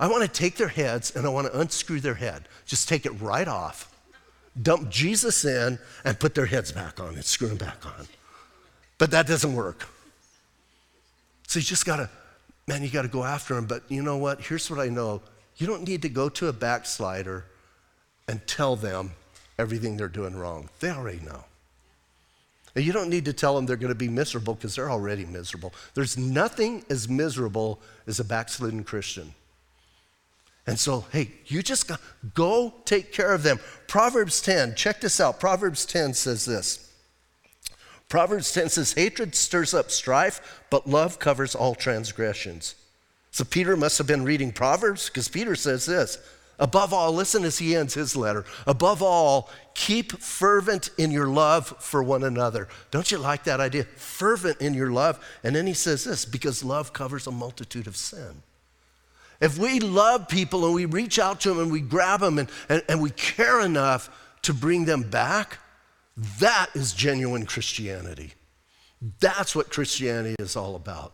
I 0.00 0.08
want 0.08 0.22
to 0.22 0.28
take 0.28 0.56
their 0.56 0.68
heads 0.68 1.14
and 1.14 1.24
I 1.24 1.28
want 1.28 1.46
to 1.46 1.58
unscrew 1.58 2.00
their 2.00 2.14
head, 2.14 2.48
just 2.66 2.88
take 2.88 3.06
it 3.06 3.12
right 3.20 3.48
off, 3.48 3.94
dump 4.60 4.90
Jesus 4.90 5.44
in, 5.44 5.78
and 6.04 6.18
put 6.18 6.34
their 6.34 6.46
heads 6.46 6.72
back 6.72 7.00
on 7.00 7.14
and 7.14 7.24
screw 7.24 7.48
them 7.48 7.58
back 7.58 7.86
on. 7.86 8.06
But 8.98 9.10
that 9.10 9.26
doesn't 9.26 9.54
work. 9.54 9.88
So 11.46 11.58
you 11.58 11.64
just 11.64 11.86
got 11.86 11.96
to, 11.96 12.10
man, 12.66 12.82
you 12.82 12.90
got 12.90 13.02
to 13.02 13.08
go 13.08 13.24
after 13.24 13.54
them. 13.54 13.66
But 13.66 13.82
you 13.88 14.02
know 14.02 14.16
what? 14.16 14.40
Here's 14.40 14.70
what 14.70 14.80
I 14.80 14.88
know 14.88 15.22
you 15.58 15.66
don't 15.66 15.86
need 15.88 16.02
to 16.02 16.08
go 16.08 16.28
to 16.28 16.48
a 16.48 16.52
backslider 16.52 17.46
and 18.28 18.46
tell 18.46 18.76
them 18.76 19.12
everything 19.58 19.96
they're 19.96 20.08
doing 20.08 20.36
wrong, 20.36 20.68
they 20.80 20.90
already 20.90 21.20
know. 21.20 21.44
You 22.76 22.92
don't 22.92 23.08
need 23.08 23.24
to 23.24 23.32
tell 23.32 23.56
them 23.56 23.64
they're 23.64 23.76
going 23.76 23.88
to 23.88 23.94
be 23.94 24.08
miserable 24.08 24.54
because 24.54 24.74
they're 24.76 24.90
already 24.90 25.24
miserable. 25.24 25.72
There's 25.94 26.18
nothing 26.18 26.84
as 26.90 27.08
miserable 27.08 27.80
as 28.06 28.20
a 28.20 28.24
backslidden 28.24 28.84
Christian. 28.84 29.34
And 30.66 30.78
so, 30.78 31.06
hey, 31.12 31.30
you 31.46 31.62
just 31.62 31.90
go 32.34 32.74
take 32.84 33.12
care 33.12 33.32
of 33.32 33.42
them. 33.42 33.60
Proverbs 33.86 34.42
10, 34.42 34.74
check 34.74 35.00
this 35.00 35.20
out. 35.20 35.40
Proverbs 35.40 35.86
10 35.86 36.14
says 36.14 36.44
this. 36.44 36.92
Proverbs 38.08 38.52
10 38.52 38.68
says, 38.68 38.92
Hatred 38.92 39.34
stirs 39.34 39.74
up 39.74 39.90
strife, 39.90 40.62
but 40.70 40.86
love 40.86 41.18
covers 41.18 41.54
all 41.54 41.74
transgressions. 41.74 42.74
So 43.30 43.44
Peter 43.44 43.76
must 43.76 43.98
have 43.98 44.06
been 44.06 44.24
reading 44.24 44.52
Proverbs 44.52 45.08
because 45.08 45.28
Peter 45.28 45.56
says 45.56 45.86
this 45.86 46.18
Above 46.58 46.92
all, 46.92 47.12
listen 47.12 47.44
as 47.44 47.58
he 47.58 47.76
ends 47.76 47.94
his 47.94 48.16
letter. 48.16 48.44
Above 48.66 49.02
all, 49.02 49.50
keep 49.74 50.12
fervent 50.20 50.88
in 50.96 51.10
your 51.10 51.26
love 51.26 51.66
for 51.80 52.02
one 52.02 52.24
another. 52.24 52.66
Don't 52.90 53.10
you 53.10 53.18
like 53.18 53.44
that 53.44 53.60
idea? 53.60 53.84
Fervent 53.84 54.60
in 54.62 54.72
your 54.72 54.90
love. 54.90 55.22
And 55.44 55.54
then 55.54 55.66
he 55.66 55.74
says 55.74 56.04
this 56.04 56.24
because 56.24 56.64
love 56.64 56.92
covers 56.94 57.26
a 57.26 57.30
multitude 57.30 57.86
of 57.86 57.96
sin. 57.96 58.42
If 59.38 59.58
we 59.58 59.80
love 59.80 60.28
people 60.28 60.64
and 60.64 60.74
we 60.74 60.86
reach 60.86 61.18
out 61.18 61.40
to 61.42 61.50
them 61.50 61.58
and 61.58 61.70
we 61.70 61.80
grab 61.80 62.20
them 62.20 62.38
and, 62.38 62.48
and, 62.70 62.82
and 62.88 63.02
we 63.02 63.10
care 63.10 63.60
enough 63.60 64.08
to 64.42 64.54
bring 64.54 64.86
them 64.86 65.02
back, 65.02 65.58
that 66.40 66.68
is 66.74 66.94
genuine 66.94 67.44
Christianity. 67.44 68.32
That's 69.20 69.54
what 69.54 69.70
Christianity 69.70 70.36
is 70.38 70.56
all 70.56 70.74
about. 70.74 71.12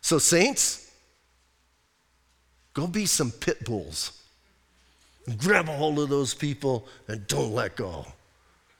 So, 0.00 0.18
saints, 0.18 0.90
go 2.74 2.88
be 2.88 3.06
some 3.06 3.30
pit 3.30 3.64
bulls. 3.64 4.21
Grab 5.36 5.68
a 5.68 5.72
hold 5.72 5.98
of 5.98 6.08
those 6.08 6.34
people 6.34 6.86
and 7.08 7.26
don't 7.26 7.52
let 7.52 7.76
go. 7.76 8.06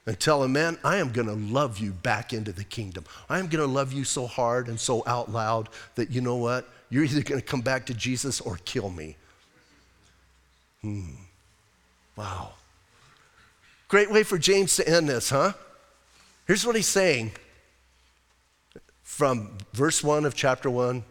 And 0.05 0.19
tell 0.19 0.41
them, 0.41 0.51
man, 0.51 0.77
I 0.83 0.97
am 0.97 1.13
going 1.13 1.27
to 1.27 1.33
love 1.33 1.79
you 1.79 1.91
back 1.91 2.33
into 2.33 2.51
the 2.51 2.65
kingdom. 2.65 3.05
I 3.29 3.39
am 3.39 3.47
going 3.47 3.65
to 3.65 3.71
love 3.71 3.93
you 3.93 4.03
so 4.03 4.27
hard 4.27 4.67
and 4.67 4.77
so 4.77 5.01
out 5.07 5.31
loud 5.31 5.69
that 5.95 6.11
you 6.11 6.19
know 6.19 6.35
what? 6.35 6.67
You're 6.89 7.05
either 7.05 7.23
going 7.23 7.39
to 7.39 7.45
come 7.45 7.61
back 7.61 7.85
to 7.85 7.93
Jesus 7.93 8.41
or 8.41 8.59
kill 8.65 8.89
me. 8.89 9.15
Hmm. 10.81 11.11
Wow. 12.17 12.51
Great 13.87 14.11
way 14.11 14.23
for 14.23 14.37
James 14.37 14.75
to 14.75 14.87
end 14.87 15.07
this, 15.07 15.29
huh? 15.29 15.53
Here's 16.47 16.65
what 16.65 16.75
he's 16.75 16.87
saying 16.87 17.31
from 19.03 19.57
verse 19.73 20.03
1 20.03 20.25
of 20.25 20.35
chapter 20.35 20.69
1 20.69 21.03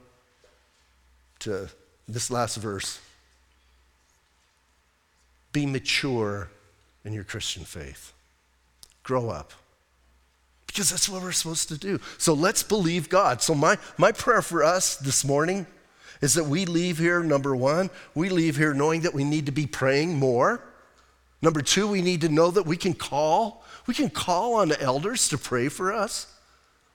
to 1.41 1.71
this 2.07 2.31
last 2.31 2.57
verse. 2.57 3.01
Be 5.53 5.67
mature 5.67 6.49
in 7.05 7.13
your 7.13 7.25
Christian 7.25 7.65
faith. 7.65 8.13
Grow 9.03 9.29
up. 9.31 9.53
Because 10.67 10.91
that's 10.91 11.09
what 11.09 11.23
we're 11.23 11.33
supposed 11.33 11.69
to 11.69 11.77
do. 11.77 12.01
So 12.17 12.33
let's 12.33 12.63
believe 12.63 13.09
God. 13.09 13.43
So, 13.43 13.55
my, 13.55 13.77
my 13.99 14.11
prayer 14.13 14.41
for 14.41 14.65
us 14.65 14.97
this 14.97 15.25
morning 15.25 15.67
is 16.23 16.35
that 16.35 16.45
we 16.45 16.65
leave 16.65 16.99
here, 16.99 17.23
number 17.23 17.55
one, 17.55 17.91
we 18.15 18.31
leave 18.31 18.57
here 18.57 18.73
knowing 18.73 19.03
that 19.03 19.13
we 19.13 19.25
need 19.25 19.47
to 19.47 19.53
be 19.53 19.67
praying 19.67 20.19
more. 20.19 20.63
Number 21.43 21.61
two, 21.61 21.89
we 21.89 22.01
need 22.01 22.21
to 22.23 22.29
know 22.29 22.51
that 22.51 22.65
we 22.65 22.77
can 22.77 22.95
call. 22.95 23.65
We 23.87 23.95
can 23.95 24.09
call 24.09 24.55
on 24.55 24.69
the 24.69 24.81
elders 24.81 25.29
to 25.29 25.37
pray 25.37 25.69
for 25.69 25.93
us 25.93 26.33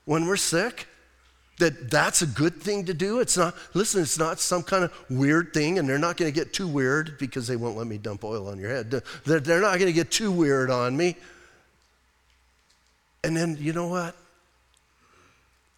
when 0.05 0.26
we're 0.26 0.38
sick 0.38 0.88
that 1.58 1.89
that's 1.89 2.22
a 2.22 2.28
good 2.28 2.62
thing 2.62 2.86
to 2.86 2.93
do. 2.93 3.20
It's 3.20 3.36
not, 3.36 3.55
listen, 3.74 4.01
it's 4.01 4.20
not 4.20 4.39
some 4.39 4.64
kind 4.64 4.84
of 4.84 4.93
weird 5.10 5.53
thing, 5.53 5.80
and 5.80 5.89
they're 5.89 5.97
not 5.97 6.18
going 6.18 6.32
to 6.32 6.36
get 6.36 6.53
too 6.53 6.68
weird 6.68 7.18
because 7.18 7.47
they 7.47 7.55
won't 7.55 7.78
let 7.78 7.88
me 7.88 7.97
dump 7.97 8.24
oil 8.24 8.47
on 8.47 8.60
your 8.60 8.70
head. 8.70 8.91
They're 9.26 9.62
not 9.62 9.80
going 9.80 9.88
to 9.88 9.93
get 9.93 10.12
too 10.12 10.32
weird 10.32 10.70
on 10.70 10.95
me. 10.95 11.16
And 13.24 13.36
then, 13.36 13.58
you 13.60 13.74
know 13.74 13.88
what? 13.88 14.16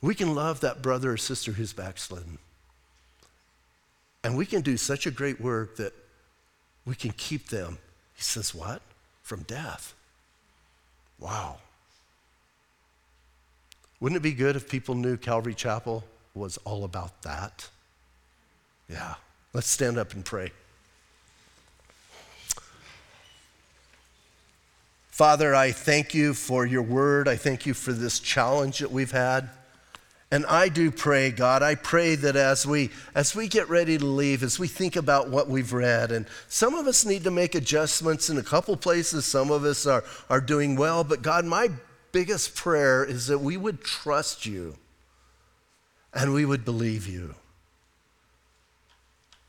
We 0.01 0.15
can 0.15 0.35
love 0.35 0.59
that 0.61 0.81
brother 0.81 1.13
or 1.13 1.17
sister 1.17 1.53
who's 1.53 1.73
backslidden. 1.73 2.37
And 4.23 4.35
we 4.37 4.45
can 4.45 4.61
do 4.61 4.75
such 4.75 5.05
a 5.05 5.11
great 5.11 5.39
work 5.39 5.77
that 5.77 5.93
we 6.85 6.95
can 6.95 7.11
keep 7.11 7.47
them, 7.49 7.77
he 8.15 8.21
says, 8.21 8.53
what? 8.53 8.81
From 9.23 9.43
death. 9.43 9.93
Wow. 11.19 11.59
Wouldn't 13.99 14.17
it 14.17 14.23
be 14.23 14.33
good 14.33 14.55
if 14.55 14.69
people 14.69 14.95
knew 14.95 15.17
Calvary 15.17 15.53
Chapel 15.53 16.03
was 16.33 16.57
all 16.65 16.83
about 16.83 17.21
that? 17.23 17.69
Yeah. 18.89 19.15
Let's 19.53 19.67
stand 19.67 19.97
up 19.97 20.13
and 20.13 20.23
pray. 20.23 20.51
Father, 25.09 25.53
I 25.53 25.71
thank 25.71 26.13
you 26.13 26.33
for 26.33 26.65
your 26.65 26.81
word. 26.81 27.27
I 27.27 27.35
thank 27.35 27.65
you 27.65 27.73
for 27.73 27.91
this 27.91 28.19
challenge 28.19 28.79
that 28.79 28.91
we've 28.91 29.11
had. 29.11 29.49
And 30.31 30.45
I 30.45 30.69
do 30.69 30.91
pray, 30.91 31.31
God, 31.31 31.63
I 31.63 31.73
pray 31.73 32.13
that 32.15 32.35
as 32.35 32.65
we 32.65 32.91
as 33.15 33.35
we 33.35 33.47
get 33.47 33.67
ready 33.67 33.97
to 33.97 34.05
leave, 34.05 34.43
as 34.43 34.59
we 34.59 34.67
think 34.67 34.95
about 34.95 35.29
what 35.29 35.49
we've 35.49 35.73
read, 35.73 36.11
and 36.11 36.27
some 36.47 36.75
of 36.75 36.85
us 36.85 37.03
need 37.03 37.23
to 37.23 37.31
make 37.31 37.55
adjustments 37.55 38.29
in 38.29 38.37
a 38.37 38.43
couple 38.43 38.77
places, 38.77 39.25
some 39.25 39.49
of 39.49 39.65
us 39.65 39.87
are, 39.87 40.03
are 40.29 40.39
doing 40.39 40.75
well, 40.75 41.03
but 41.03 41.23
God, 41.23 41.45
my 41.45 41.69
biggest 42.11 42.55
prayer 42.55 43.03
is 43.03 43.27
that 43.27 43.39
we 43.39 43.57
would 43.57 43.81
trust 43.81 44.45
you 44.45 44.75
and 46.13 46.33
we 46.33 46.45
would 46.45 46.65
believe 46.65 47.07
you. 47.07 47.35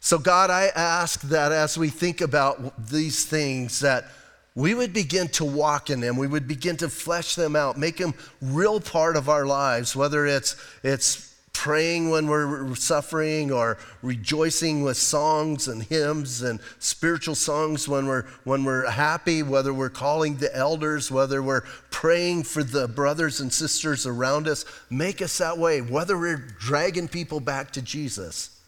So, 0.00 0.18
God, 0.18 0.50
I 0.50 0.68
ask 0.74 1.20
that 1.22 1.52
as 1.52 1.76
we 1.76 1.88
think 1.90 2.20
about 2.20 2.88
these 2.88 3.24
things, 3.24 3.80
that 3.80 4.06
we 4.54 4.74
would 4.74 4.92
begin 4.92 5.28
to 5.28 5.44
walk 5.44 5.90
in 5.90 6.00
them. 6.00 6.16
We 6.16 6.26
would 6.26 6.48
begin 6.48 6.76
to 6.78 6.88
flesh 6.88 7.34
them 7.34 7.54
out, 7.54 7.76
make 7.76 7.98
them 7.98 8.14
real 8.40 8.80
part 8.80 9.16
of 9.16 9.28
our 9.28 9.46
lives, 9.46 9.94
whether 9.94 10.26
it's, 10.26 10.56
it's 10.82 11.29
praying 11.60 12.08
when 12.08 12.26
we're 12.26 12.74
suffering 12.74 13.52
or 13.52 13.76
rejoicing 14.00 14.82
with 14.82 14.96
songs 14.96 15.68
and 15.68 15.82
hymns 15.82 16.40
and 16.40 16.58
spiritual 16.78 17.34
songs 17.34 17.86
when 17.86 18.06
we're 18.06 18.22
when 18.44 18.64
we're 18.64 18.88
happy 18.88 19.42
whether 19.42 19.74
we're 19.74 19.90
calling 19.90 20.38
the 20.38 20.56
elders 20.56 21.10
whether 21.10 21.42
we're 21.42 21.60
praying 21.90 22.42
for 22.42 22.64
the 22.64 22.88
brothers 22.88 23.40
and 23.40 23.52
sisters 23.52 24.06
around 24.06 24.48
us. 24.48 24.64
Make 24.88 25.20
us 25.20 25.36
that 25.36 25.58
way. 25.58 25.82
Whether 25.82 26.18
we're 26.18 26.38
dragging 26.58 27.08
people 27.08 27.40
back 27.40 27.72
to 27.72 27.82
Jesus 27.82 28.58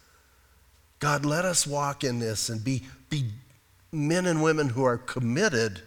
God 0.98 1.24
let 1.24 1.46
us 1.46 1.66
walk 1.66 2.04
in 2.04 2.18
this 2.18 2.50
and 2.50 2.62
be 2.62 2.82
be 3.08 3.30
men 3.90 4.26
and 4.26 4.42
women 4.42 4.68
who 4.68 4.84
are 4.84 4.98
committed 4.98 5.80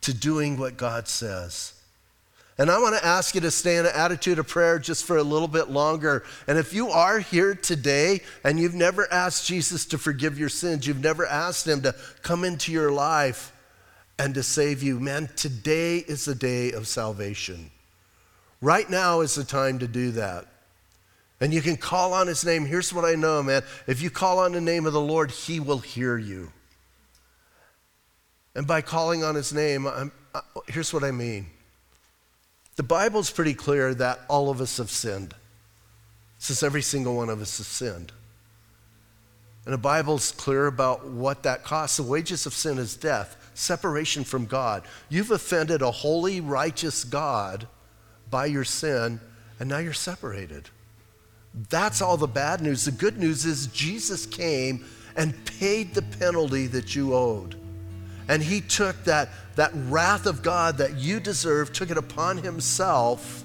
to 0.00 0.12
doing 0.12 0.56
what 0.56 0.76
God 0.76 1.06
says 1.06 1.74
and 2.62 2.70
I 2.70 2.78
want 2.78 2.96
to 2.96 3.04
ask 3.04 3.34
you 3.34 3.40
to 3.40 3.50
stay 3.50 3.76
in 3.76 3.86
an 3.86 3.92
attitude 3.92 4.38
of 4.38 4.46
prayer 4.46 4.78
just 4.78 5.04
for 5.04 5.16
a 5.16 5.22
little 5.24 5.48
bit 5.48 5.68
longer. 5.68 6.22
And 6.46 6.56
if 6.56 6.72
you 6.72 6.90
are 6.90 7.18
here 7.18 7.56
today 7.56 8.20
and 8.44 8.56
you've 8.56 8.76
never 8.76 9.12
asked 9.12 9.48
Jesus 9.48 9.84
to 9.86 9.98
forgive 9.98 10.38
your 10.38 10.48
sins, 10.48 10.86
you've 10.86 11.02
never 11.02 11.26
asked 11.26 11.66
him 11.66 11.82
to 11.82 11.92
come 12.22 12.44
into 12.44 12.70
your 12.70 12.92
life 12.92 13.52
and 14.16 14.32
to 14.34 14.44
save 14.44 14.80
you, 14.80 15.00
man, 15.00 15.28
today 15.34 15.96
is 15.96 16.24
the 16.24 16.36
day 16.36 16.70
of 16.70 16.86
salvation. 16.86 17.72
Right 18.60 18.88
now 18.88 19.22
is 19.22 19.34
the 19.34 19.42
time 19.42 19.80
to 19.80 19.88
do 19.88 20.12
that. 20.12 20.46
And 21.40 21.52
you 21.52 21.62
can 21.62 21.76
call 21.76 22.12
on 22.12 22.28
his 22.28 22.44
name. 22.44 22.64
Here's 22.64 22.94
what 22.94 23.04
I 23.04 23.16
know, 23.16 23.42
man. 23.42 23.62
If 23.88 24.00
you 24.00 24.08
call 24.08 24.38
on 24.38 24.52
the 24.52 24.60
name 24.60 24.86
of 24.86 24.92
the 24.92 25.00
Lord, 25.00 25.32
he 25.32 25.58
will 25.58 25.78
hear 25.78 26.16
you. 26.16 26.52
And 28.54 28.68
by 28.68 28.82
calling 28.82 29.24
on 29.24 29.34
his 29.34 29.52
name, 29.52 29.84
I'm, 29.84 30.12
here's 30.68 30.94
what 30.94 31.02
I 31.02 31.10
mean. 31.10 31.46
The 32.76 32.82
Bible's 32.82 33.30
pretty 33.30 33.54
clear 33.54 33.94
that 33.94 34.20
all 34.28 34.50
of 34.50 34.60
us 34.60 34.78
have 34.78 34.90
sinned. 34.90 35.34
Says 36.38 36.62
every 36.62 36.82
single 36.82 37.16
one 37.16 37.28
of 37.28 37.40
us 37.40 37.58
has 37.58 37.66
sinned. 37.66 38.12
And 39.64 39.74
the 39.74 39.78
Bible's 39.78 40.32
clear 40.32 40.66
about 40.66 41.06
what 41.06 41.44
that 41.44 41.62
costs. 41.62 41.98
The 41.98 42.02
wages 42.02 42.46
of 42.46 42.54
sin 42.54 42.78
is 42.78 42.96
death, 42.96 43.36
separation 43.54 44.24
from 44.24 44.46
God. 44.46 44.82
You've 45.08 45.30
offended 45.30 45.82
a 45.82 45.90
holy, 45.90 46.40
righteous 46.40 47.04
God 47.04 47.68
by 48.30 48.46
your 48.46 48.64
sin, 48.64 49.20
and 49.60 49.68
now 49.68 49.78
you're 49.78 49.92
separated. 49.92 50.68
That's 51.68 52.02
all 52.02 52.16
the 52.16 52.26
bad 52.26 52.60
news. 52.60 52.86
The 52.86 52.92
good 52.92 53.18
news 53.18 53.44
is 53.44 53.66
Jesus 53.68 54.26
came 54.26 54.84
and 55.16 55.44
paid 55.44 55.94
the 55.94 56.02
penalty 56.02 56.66
that 56.68 56.96
you 56.96 57.14
owed. 57.14 57.56
And 58.28 58.42
he 58.42 58.60
took 58.60 59.02
that, 59.04 59.30
that 59.56 59.72
wrath 59.74 60.26
of 60.26 60.42
God 60.42 60.78
that 60.78 60.96
you 60.96 61.20
deserve, 61.20 61.72
took 61.72 61.90
it 61.90 61.96
upon 61.96 62.38
himself. 62.38 63.44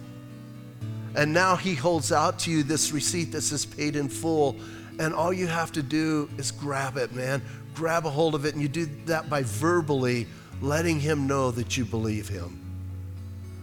And 1.16 1.34
now 1.34 1.56
he 1.56 1.74
holds 1.74 2.12
out 2.12 2.40
to 2.40 2.52
you 2.52 2.64
this 2.64 2.92
receipt 2.92 3.32
that 3.32 3.42
says 3.42 3.66
paid 3.66 3.96
in 3.96 4.08
full. 4.08 4.56
And 5.00 5.14
all 5.14 5.34
you 5.34 5.48
have 5.48 5.72
to 5.74 5.84
do 5.84 6.30
is 6.38 6.52
grab 6.52 6.98
it, 6.98 7.14
man. 7.14 7.42
Grab 7.74 8.06
a 8.06 8.10
hold 8.10 8.36
of 8.36 8.46
it. 8.46 8.54
And 8.54 8.62
you 8.62 8.68
do 8.68 8.86
that 9.06 9.30
by 9.30 9.44
verbally 9.44 10.28
letting 10.62 11.00
him 11.00 11.28
know 11.28 11.52
that 11.52 11.78
you 11.78 11.86
believe 11.86 12.28
him. 12.28 12.64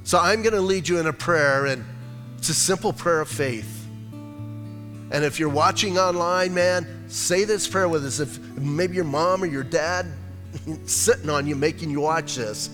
So 0.04 0.18
I'm 0.18 0.42
going 0.42 0.54
to 0.54 0.60
lead 0.60 0.86
you 0.86 0.98
in 0.98 1.06
a 1.06 1.12
prayer, 1.12 1.66
and 1.66 1.84
it's 2.36 2.50
a 2.50 2.54
simple 2.54 2.92
prayer 2.92 3.20
of 3.20 3.28
faith. 3.28 3.86
And 5.10 5.24
if 5.24 5.38
you're 5.38 5.48
watching 5.48 5.98
online, 5.98 6.54
man, 6.54 7.04
say 7.08 7.44
this 7.44 7.68
prayer 7.68 7.88
with 7.88 8.04
us. 8.04 8.20
If 8.20 8.38
maybe 8.58 8.96
your 8.96 9.04
mom 9.04 9.42
or 9.42 9.46
your 9.46 9.62
dad 9.62 10.06
sitting 10.86 11.30
on 11.30 11.46
you, 11.46 11.56
making 11.56 11.90
you 11.90 12.00
watch 12.00 12.36
this, 12.36 12.70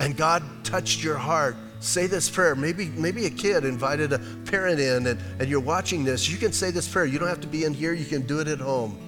and 0.00 0.16
God 0.16 0.42
touched 0.64 1.02
your 1.02 1.16
heart 1.16 1.56
say 1.80 2.06
this 2.06 2.28
prayer. 2.28 2.54
Maybe, 2.54 2.86
maybe 2.90 3.26
a 3.26 3.30
kid 3.30 3.64
invited 3.64 4.12
a 4.12 4.18
parent 4.46 4.80
in 4.80 5.06
and, 5.06 5.20
and 5.38 5.48
you're 5.48 5.60
watching 5.60 6.04
this. 6.04 6.28
You 6.28 6.36
can 6.36 6.52
say 6.52 6.70
this 6.70 6.88
prayer. 6.88 7.06
You 7.06 7.18
don't 7.18 7.28
have 7.28 7.40
to 7.40 7.46
be 7.46 7.64
in 7.64 7.74
here, 7.74 7.92
you 7.92 8.04
can 8.04 8.22
do 8.22 8.40
it 8.40 8.48
at 8.48 8.58
home. 8.58 8.98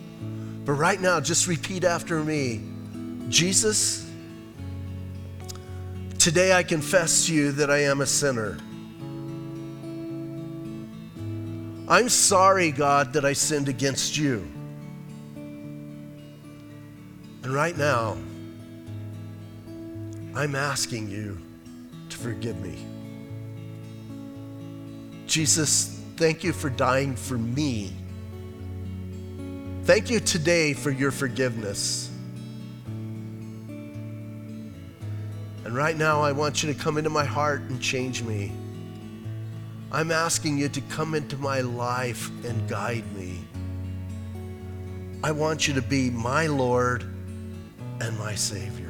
But 0.65 0.73
right 0.73 1.01
now, 1.01 1.21
just 1.21 1.47
repeat 1.47 1.85
after 1.85 2.23
me 2.23 2.61
Jesus, 3.29 4.11
today 6.19 6.53
I 6.53 6.63
confess 6.63 7.27
to 7.27 7.35
you 7.35 7.53
that 7.53 7.71
I 7.71 7.85
am 7.85 8.01
a 8.01 8.07
sinner. 8.07 8.59
I'm 11.89 12.09
sorry, 12.09 12.71
God, 12.71 13.13
that 13.15 13.25
I 13.25 13.33
sinned 13.33 13.69
against 13.69 14.17
you. 14.17 14.49
And 17.43 17.55
right 17.55 17.77
now, 17.77 18.17
I'm 20.35 20.55
asking 20.55 21.11
you 21.11 21.39
to 22.09 22.17
forgive 22.17 22.61
me. 22.61 22.79
Jesus, 25.27 26.01
thank 26.17 26.45
you 26.45 26.53
for 26.53 26.69
dying 26.71 27.17
for 27.17 27.39
me. 27.39 27.93
Thank 29.85 30.11
you 30.11 30.21
today 30.21 30.75
for 30.75 30.91
your 30.91 31.11
forgiveness. 31.11 32.11
And 35.65 35.75
right 35.75 35.97
now, 35.97 36.21
I 36.21 36.33
want 36.33 36.63
you 36.63 36.73
to 36.73 36.79
come 36.79 36.99
into 36.99 37.11
my 37.11 37.25
heart 37.25 37.63
and 37.63 37.81
change 37.81 38.23
me. 38.23 38.53
I'm 39.91 40.13
asking 40.13 40.59
you 40.59 40.69
to 40.69 40.81
come 40.83 41.15
into 41.15 41.37
my 41.37 41.63
life 41.63 42.31
and 42.45 42.69
guide 42.69 43.05
me. 43.17 43.41
I 45.25 45.33
want 45.33 45.67
you 45.67 45.75
to 45.75 45.83
be 45.83 46.11
my 46.11 46.47
Lord 46.47 47.10
and 48.01 48.19
my 48.19 48.35
Savior. 48.35 48.90